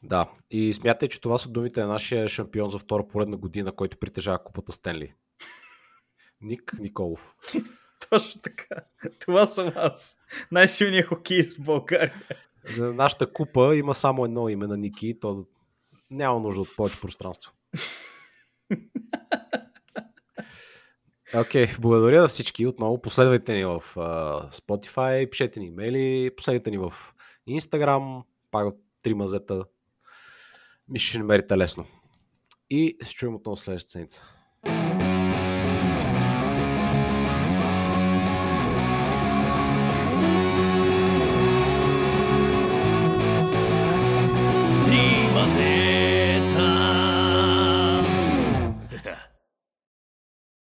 Да, 0.06 0.30
и 0.52 0.74
смятай, 0.74 1.08
че 1.08 1.22
това 1.22 1.38
са 1.38 1.50
думите 1.50 1.82
на 1.82 1.88
нашия 1.88 2.28
шампион 2.28 2.70
за 2.70 2.80
втора 2.80 3.08
поредна 3.08 3.38
година, 3.38 3.72
който 3.72 3.98
притежава 3.98 4.44
купата 4.44 4.72
Стенли. 4.72 5.14
Ник 6.44 6.74
Николов. 6.80 7.36
Точно 8.10 8.42
така. 8.42 8.76
Това 9.20 9.46
съм 9.46 9.72
аз. 9.76 10.18
Най-силният 10.52 11.08
хокеист 11.08 11.58
в 11.58 11.62
България. 11.62 12.14
За 12.76 12.94
Нашата 12.94 13.34
купа 13.34 13.76
има 13.76 13.94
само 13.94 14.26
едно 14.26 14.50
име 14.50 14.68
на 14.68 14.78
Ники 14.78 15.20
то 15.20 15.46
няма 16.12 16.40
нужда 16.40 16.62
от 16.62 16.76
повече 16.76 17.02
пространство. 17.02 17.54
Окей, 21.36 21.66
okay, 21.66 21.80
благодаря 21.80 22.22
на 22.22 22.28
всички 22.28 22.68
отново. 22.68 23.02
Последвайте 23.02 23.54
ни 23.54 23.66
в 23.66 23.84
uh, 23.96 24.52
Spotify, 24.54 25.30
пишете 25.30 25.60
ни 25.60 25.66
имейли, 25.66 26.32
последвайте 26.38 26.72
ни 26.72 26.78
в 26.78 26.94
Instagram, 27.50 28.24
пак 28.52 28.76
три 29.04 29.14
мазета. 29.14 29.64
Мисля, 30.88 31.06
ще 31.06 31.18
намерите 31.18 31.58
лесно. 31.58 31.86
И 32.70 32.98
се 33.04 33.14
чуем 33.14 33.36
отново 33.36 33.58
следващата 33.58 33.92
седмица. 33.92 34.24